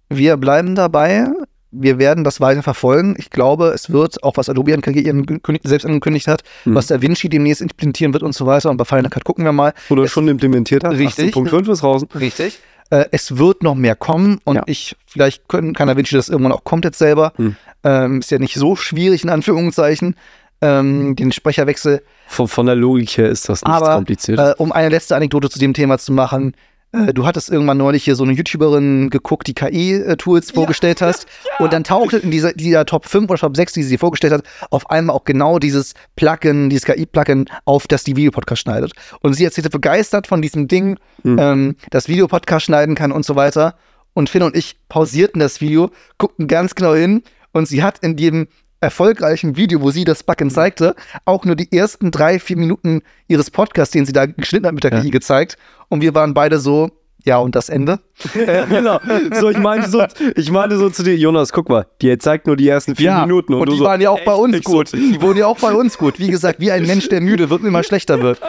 wir 0.10 0.38
bleiben 0.38 0.76
dabei. 0.76 1.28
Wir 1.72 2.00
werden 2.00 2.24
das 2.24 2.42
weiter 2.42 2.64
verfolgen. 2.64 3.14
Ich 3.20 3.30
glaube, 3.30 3.68
es 3.68 3.92
wird, 3.92 4.24
auch 4.24 4.38
was 4.38 4.50
Adobe 4.50 4.72
selbst 4.72 5.86
angekündigt 5.86 6.28
hat, 6.28 6.42
Mhm. 6.66 6.74
was 6.76 6.88
DaVinci 6.88 7.30
demnächst 7.30 7.62
implementieren 7.62 8.12
wird 8.14 8.24
und 8.24 8.34
so 8.34 8.46
weiter. 8.48 8.72
Und 8.72 8.78
bei 8.78 8.86
Final 8.86 9.10
Cut 9.12 9.24
gucken 9.24 9.46
wir 9.46 9.52
mal. 9.52 9.74
Oder 9.90 10.04
Es- 10.04 10.12
schon 10.12 10.28
implementiert 10.28 10.84
hat. 10.84 10.94
Richtig. 10.94 11.36
18.5 11.36 11.68
ist 11.70 11.84
draußen. 11.84 12.08
Richtig. 12.16 12.58
Äh, 12.90 13.06
es 13.12 13.38
wird 13.38 13.64
noch 13.64 13.76
mehr 13.76 13.96
kommen 13.96 14.40
und 14.46 14.56
Ja. 14.56 14.64
ich, 14.66 14.96
vielleicht 15.06 15.48
können, 15.48 15.74
kann 15.74 15.88
DaVinci 15.88 16.16
das 16.16 16.30
irgendwann 16.30 16.52
auch 16.52 16.64
komplett 16.64 16.96
selber. 16.96 17.34
Hm. 17.36 17.56
Ähm, 17.84 18.20
ist 18.20 18.32
ja 18.32 18.40
nicht 18.40 18.56
so 18.56 18.76
schwierig, 18.76 19.24
in 19.24 19.30
Anführungszeichen, 19.30 20.16
ähm, 20.62 21.16
den 21.16 21.32
Sprecherwechsel. 21.32 22.02
Von, 22.28 22.48
von 22.48 22.66
der 22.66 22.76
Logik 22.76 23.18
her 23.18 23.30
ist 23.30 23.48
das 23.48 23.64
nicht 23.64 23.82
kompliziert. 23.82 24.40
Äh, 24.40 24.54
um 24.58 24.72
eine 24.72 24.90
letzte 24.90 25.16
Anekdote 25.16 25.50
zu 25.50 25.60
dem 25.60 25.74
Thema 25.74 25.98
zu 25.98 26.12
machen. 26.12 26.54
Äh, 26.92 27.14
du 27.14 27.26
hattest 27.26 27.50
irgendwann 27.50 27.78
neulich 27.78 28.04
hier 28.04 28.16
so 28.16 28.24
eine 28.24 28.34
YouTuberin 28.34 29.10
geguckt, 29.10 29.48
die 29.48 29.54
KI-Tools 29.54 30.52
vorgestellt 30.52 31.02
hast. 31.02 31.28
Und 31.60 31.74
dann 31.74 31.84
tauchte 31.84 32.18
in 32.18 32.32
dieser, 32.32 32.54
dieser 32.54 32.86
Top 32.86 33.06
5 33.06 33.30
oder 33.30 33.40
Top 33.40 33.56
6, 33.56 33.74
die 33.74 33.84
sie 33.84 33.98
vorgestellt 33.98 34.34
hat, 34.34 34.44
auf 34.72 34.90
einmal 34.90 35.16
auch 35.16 35.24
genau 35.24 35.60
dieses 35.60 35.94
Plugin, 36.16 36.70
dieses 36.70 36.86
KI-Plugin 36.86 37.46
auf, 37.66 37.88
das 37.88 38.04
die 38.04 38.16
Videopodcast 38.16 38.62
schneidet. 38.62 38.94
Und 39.22 39.34
sie 39.34 39.46
erzählte 39.46 39.70
begeistert 39.70 40.28
von 40.28 40.42
diesem 40.42 40.68
Ding, 40.68 40.98
Hm. 41.24 41.38
ähm, 41.40 41.76
das 41.92 42.08
Videopodcast 42.08 42.66
schneiden 42.66 42.96
kann 42.96 43.12
und 43.12 43.26
so 43.26 43.36
weiter. 43.36 43.76
Und 44.14 44.30
Finn 44.30 44.44
und 44.44 44.56
ich 44.56 44.78
pausierten 44.90 45.40
das 45.40 45.62
Video, 45.62 45.92
guckten 46.18 46.48
ganz 46.48 46.76
genau 46.76 46.96
hin 46.96 47.24
und 47.52 47.68
sie 47.68 47.84
hat 47.84 48.00
in 48.00 48.16
dem 48.16 48.48
erfolgreichen 48.82 49.56
Video, 49.58 49.82
wo 49.82 49.92
sie 49.92 50.06
das 50.06 50.24
Plugin 50.24 50.50
zeigte, 50.50 50.96
auch 51.26 51.46
nur 51.46 51.56
die 51.56 51.72
ersten 51.72 52.12
drei, 52.12 52.40
vier 52.40 52.58
Minuten 52.58 53.02
ihres 53.28 53.52
Podcasts, 53.52 53.92
den 53.92 54.06
sie 54.06 54.14
da 54.14 54.26
geschnitten 54.26 54.68
hat 54.68 54.74
mit 54.74 54.84
der 54.84 54.94
Ja. 54.94 55.02
KI 55.02 55.10
gezeigt. 55.10 55.58
Und 55.90 56.02
wir 56.02 56.16
waren 56.16 56.34
beide 56.34 56.60
so, 56.60 56.90
ja, 57.26 57.38
und 57.38 57.56
das 57.56 57.68
Ende? 57.70 58.00
Ja, 58.36 58.66
genau. 58.66 59.00
So, 59.40 59.50
ich 59.50 59.58
meinte 59.58 59.90
so, 59.90 60.04
ich 60.36 60.50
meinte 60.52 60.78
so 60.78 60.90
zu 60.90 61.04
dir, 61.04 61.16
Jonas, 61.18 61.52
guck 61.52 61.68
mal, 61.70 61.86
die 62.02 62.18
zeigt 62.18 62.48
nur 62.48 62.56
die 62.56 62.68
ersten 62.70 62.96
vier 62.96 63.14
Minuten. 63.22 63.54
und, 63.54 63.66
du 63.66 63.74
die 63.74 63.78
so, 63.80 63.84
waren 63.84 64.00
ja 64.02 64.10
auch 64.10 64.24
bei 64.24 64.34
uns 64.34 64.56
Ich 64.56 64.64
so, 64.66 64.72
gut. 64.72 64.94
Die 64.94 65.22
wurden 65.22 65.38
ja 65.40 65.48
auch 65.48 65.60
bei 65.60 65.74
uns 65.74 65.98
gut. 65.98 66.18
Wie 66.20 66.30
gesagt, 66.30 66.60
wie 66.62 66.72
ein 66.72 66.86
Mensch, 66.86 67.10
der 67.10 67.20
müde 67.22 67.50
wird 67.50 67.62
und 67.62 67.68
immer 67.68 67.84
schlechter 67.84 68.22
wird. 68.22 68.40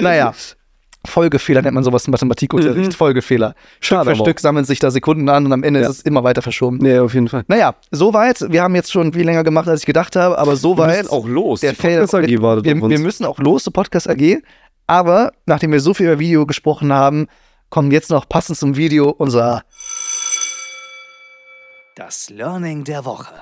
Naja, 0.00 0.32
Folgefehler 1.06 1.62
nennt 1.62 1.74
man 1.74 1.82
sowas 1.84 2.06
im 2.06 2.12
Mathematikunterricht. 2.12 2.90
Mhm. 2.90 2.94
Folgefehler. 2.94 3.54
Schade 3.80 4.02
Stück 4.02 4.04
für 4.04 4.10
aber 4.20 4.24
Stück 4.28 4.40
sammeln 4.40 4.64
sich 4.64 4.78
da 4.78 4.90
Sekunden 4.90 5.28
an 5.28 5.46
und 5.46 5.52
am 5.52 5.62
Ende 5.64 5.80
Ja. 5.80 5.88
ist 5.88 5.96
es 5.98 6.02
immer 6.02 6.22
weiter 6.22 6.42
verschoben. 6.42 6.78
Nee, 6.80 6.98
auf 6.98 7.12
jeden 7.14 7.28
Fall. 7.28 7.44
Naja, 7.48 7.74
soweit. 7.90 8.40
Wir 8.52 8.62
haben 8.62 8.74
jetzt 8.76 8.92
schon 8.92 9.12
viel 9.12 9.24
länger 9.24 9.42
gemacht, 9.44 9.66
als 9.68 9.80
ich 9.80 9.86
gedacht 9.86 10.14
habe, 10.16 10.38
aber 10.38 10.52
Wir 10.52 10.56
soweit. 10.56 10.98
müssen 11.02 11.10
auch 11.10 11.26
los. 11.26 11.60
der 11.60 11.72
Podcast 11.72 12.14
AG 12.14 12.40
wartet 12.42 12.64
wir, 12.64 12.76
auf 12.76 12.82
uns. 12.82 12.90
wir 12.90 12.98
müssen 13.00 13.24
auch 13.24 13.38
los 13.38 13.64
zur 13.64 13.72
Podcast 13.72 14.08
AG. 14.08 14.42
Aber 14.86 15.32
nachdem 15.46 15.72
wir 15.72 15.80
so 15.80 15.92
viel 15.94 16.06
über 16.06 16.18
Video 16.18 16.46
gesprochen 16.46 16.92
haben, 16.92 17.26
kommen 17.70 17.90
jetzt 17.90 18.10
noch 18.10 18.28
passend 18.28 18.58
zum 18.58 18.76
Video 18.76 19.10
unser 19.10 19.62
Das 21.96 22.30
Learning 22.30 22.84
der 22.84 23.04
Woche. 23.04 23.32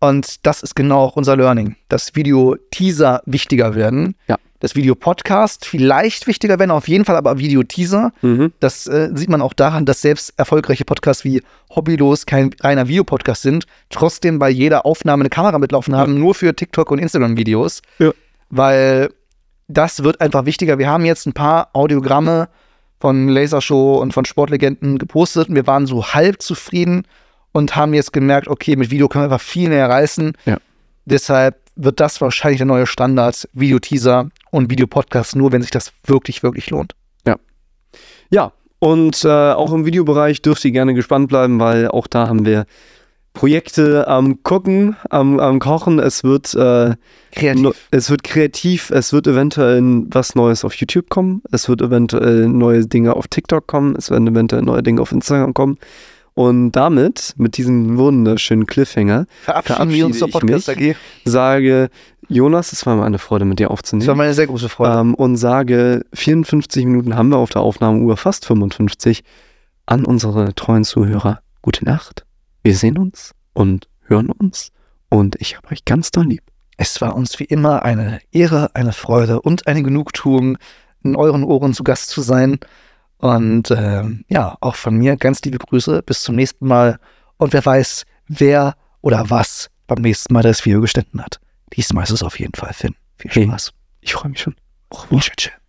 Und 0.00 0.46
das 0.46 0.62
ist 0.62 0.76
genau 0.76 1.00
auch 1.00 1.16
unser 1.16 1.36
Learning. 1.36 1.76
Das 1.88 2.14
Video-Teaser 2.14 3.22
wichtiger 3.26 3.74
werden. 3.74 4.14
Ja. 4.28 4.36
Das 4.60 4.74
Video-Podcast 4.74 5.66
vielleicht 5.66 6.26
wichtiger 6.26 6.58
werden, 6.58 6.70
auf 6.70 6.88
jeden 6.88 7.04
Fall 7.04 7.16
aber 7.16 7.38
Video-Teaser. 7.38 8.12
Mhm. 8.22 8.52
Das 8.60 8.86
äh, 8.86 9.10
sieht 9.14 9.28
man 9.28 9.42
auch 9.42 9.52
daran, 9.52 9.84
dass 9.84 10.00
selbst 10.00 10.32
erfolgreiche 10.36 10.84
Podcasts 10.84 11.24
wie 11.24 11.42
Hobbylos 11.74 12.26
kein 12.26 12.50
reiner 12.60 12.88
Videopodcast 12.88 13.42
sind, 13.42 13.66
trotzdem 13.90 14.38
bei 14.38 14.48
jeder 14.48 14.86
Aufnahme 14.86 15.22
eine 15.22 15.30
Kamera 15.30 15.58
mitlaufen 15.58 15.94
haben, 15.94 16.18
nur 16.18 16.34
für 16.34 16.54
TikTok 16.54 16.90
und 16.90 16.98
Instagram-Videos. 16.98 17.82
Ja. 17.98 18.12
Weil 18.48 19.10
das 19.68 20.02
wird 20.02 20.20
einfach 20.20 20.46
wichtiger. 20.46 20.78
Wir 20.78 20.88
haben 20.88 21.04
jetzt 21.04 21.26
ein 21.26 21.32
paar 21.32 21.70
Audiogramme 21.72 22.48
von 23.00 23.28
Lasershow 23.28 23.98
und 24.00 24.12
von 24.12 24.24
Sportlegenden 24.24 24.98
gepostet 24.98 25.48
und 25.48 25.54
wir 25.54 25.66
waren 25.66 25.86
so 25.86 26.14
halb 26.14 26.40
zufrieden 26.40 27.02
und 27.52 27.76
haben 27.76 27.94
jetzt 27.94 28.12
gemerkt, 28.12 28.48
okay, 28.48 28.76
mit 28.76 28.90
Video 28.90 29.08
können 29.08 29.24
wir 29.24 29.34
einfach 29.34 29.44
viel 29.44 29.68
mehr 29.68 29.88
reißen. 29.88 30.32
Ja. 30.46 30.58
Deshalb 31.04 31.56
wird 31.76 32.00
das 32.00 32.20
wahrscheinlich 32.20 32.58
der 32.58 32.66
neue 32.66 32.86
Standard, 32.86 33.48
Videoteaser 33.52 34.28
und 34.50 34.70
Videopodcast, 34.70 35.36
nur 35.36 35.52
wenn 35.52 35.62
sich 35.62 35.70
das 35.70 35.92
wirklich, 36.04 36.42
wirklich 36.42 36.70
lohnt. 36.70 36.94
Ja, 38.30 38.52
und 38.78 39.24
äh, 39.24 39.28
auch 39.28 39.72
im 39.72 39.86
Videobereich 39.86 40.42
dürft 40.42 40.64
ihr 40.64 40.70
gerne 40.70 40.94
gespannt 40.94 41.28
bleiben, 41.28 41.58
weil 41.58 41.88
auch 41.88 42.06
da 42.06 42.28
haben 42.28 42.44
wir 42.44 42.66
Projekte 43.32 44.08
am 44.08 44.42
Gucken, 44.42 44.96
am, 45.10 45.38
am 45.40 45.58
Kochen. 45.58 45.98
Es 45.98 46.24
wird, 46.24 46.54
äh, 46.54 46.94
Kreativ. 47.32 47.88
es 47.90 48.10
wird 48.10 48.24
kreativ, 48.24 48.90
es 48.90 49.12
wird 49.12 49.26
eventuell 49.26 49.82
was 50.08 50.34
Neues 50.34 50.64
auf 50.64 50.74
YouTube 50.74 51.10
kommen, 51.10 51.42
es 51.52 51.68
wird 51.68 51.82
eventuell 51.82 52.48
neue 52.48 52.86
Dinge 52.86 53.14
auf 53.14 53.28
TikTok 53.28 53.66
kommen, 53.66 53.94
es 53.96 54.10
werden 54.10 54.26
eventuell 54.26 54.62
neue 54.62 54.82
Dinge 54.82 55.02
auf 55.02 55.12
Instagram 55.12 55.52
kommen. 55.52 55.78
Und 56.36 56.72
damit, 56.72 57.32
mit 57.38 57.56
diesem 57.56 57.96
wunderschönen 57.96 58.66
Cliffhanger, 58.66 59.24
Verabschieden 59.44 59.90
wir 59.90 60.04
uns 60.04 60.18
zur 60.18 60.28
verabschiede 60.28 60.56
ich 60.58 60.64
Podcast 60.66 60.78
mich. 60.80 60.96
AG. 60.96 60.98
sage, 61.24 61.88
Jonas, 62.28 62.72
es 62.74 62.84
war 62.84 62.94
mir 62.94 63.04
eine 63.06 63.18
Freude, 63.18 63.46
mit 63.46 63.58
dir 63.58 63.64
Das 63.64 63.70
war 63.70 63.72
aufzunehmen. 63.72 64.16
meine 64.18 64.34
sehr 64.34 64.46
große 64.46 64.68
Freude. 64.68 64.98
Ähm, 64.98 65.14
und 65.14 65.38
sage, 65.38 66.04
54 66.12 66.84
Minuten 66.84 67.16
haben 67.16 67.30
wir 67.30 67.38
auf 67.38 67.48
der 67.48 67.62
Aufnahmeuhr, 67.62 68.18
fast 68.18 68.44
55, 68.44 69.24
an 69.86 70.04
unsere 70.04 70.54
treuen 70.54 70.84
Zuhörer. 70.84 71.40
Gute 71.62 71.86
Nacht. 71.86 72.26
Wir 72.62 72.76
sehen 72.76 72.98
uns 72.98 73.32
und 73.54 73.88
hören 74.02 74.28
uns. 74.28 74.72
Und 75.08 75.36
ich 75.40 75.56
habe 75.56 75.70
euch 75.72 75.86
ganz 75.86 76.10
doll 76.10 76.26
lieb. 76.26 76.42
Es 76.76 77.00
war 77.00 77.16
uns 77.16 77.38
wie 77.40 77.44
immer 77.44 77.82
eine 77.82 78.20
Ehre, 78.30 78.68
eine 78.74 78.92
Freude 78.92 79.40
und 79.40 79.66
eine 79.66 79.82
Genugtuung, 79.82 80.58
in 81.02 81.16
euren 81.16 81.44
Ohren 81.44 81.72
zu 81.72 81.82
Gast 81.82 82.10
zu 82.10 82.20
sein. 82.20 82.58
Und 83.26 83.70
ähm, 83.70 84.24
ja, 84.28 84.56
auch 84.60 84.76
von 84.76 84.96
mir 84.96 85.16
ganz 85.16 85.42
liebe 85.42 85.58
Grüße. 85.58 86.02
Bis 86.02 86.22
zum 86.22 86.36
nächsten 86.36 86.66
Mal. 86.66 86.98
Und 87.36 87.52
wer 87.52 87.64
weiß, 87.64 88.04
wer 88.28 88.74
oder 89.00 89.30
was 89.30 89.70
beim 89.86 90.02
nächsten 90.02 90.32
Mal 90.32 90.42
das 90.42 90.64
Video 90.64 90.80
gestanden 90.80 91.22
hat. 91.22 91.40
Diesmal 91.74 92.04
ist 92.04 92.10
es 92.10 92.22
auf 92.22 92.38
jeden 92.38 92.54
Fall 92.54 92.72
Finn. 92.72 92.94
Viel 93.18 93.30
Hey. 93.30 93.44
Spaß. 93.46 93.72
Ich 94.00 94.14
freue 94.14 94.30
mich 94.30 94.40
schon. 94.40 94.54
Au 94.90 94.98
revoir. 94.98 95.20
Tschüss. 95.20 95.65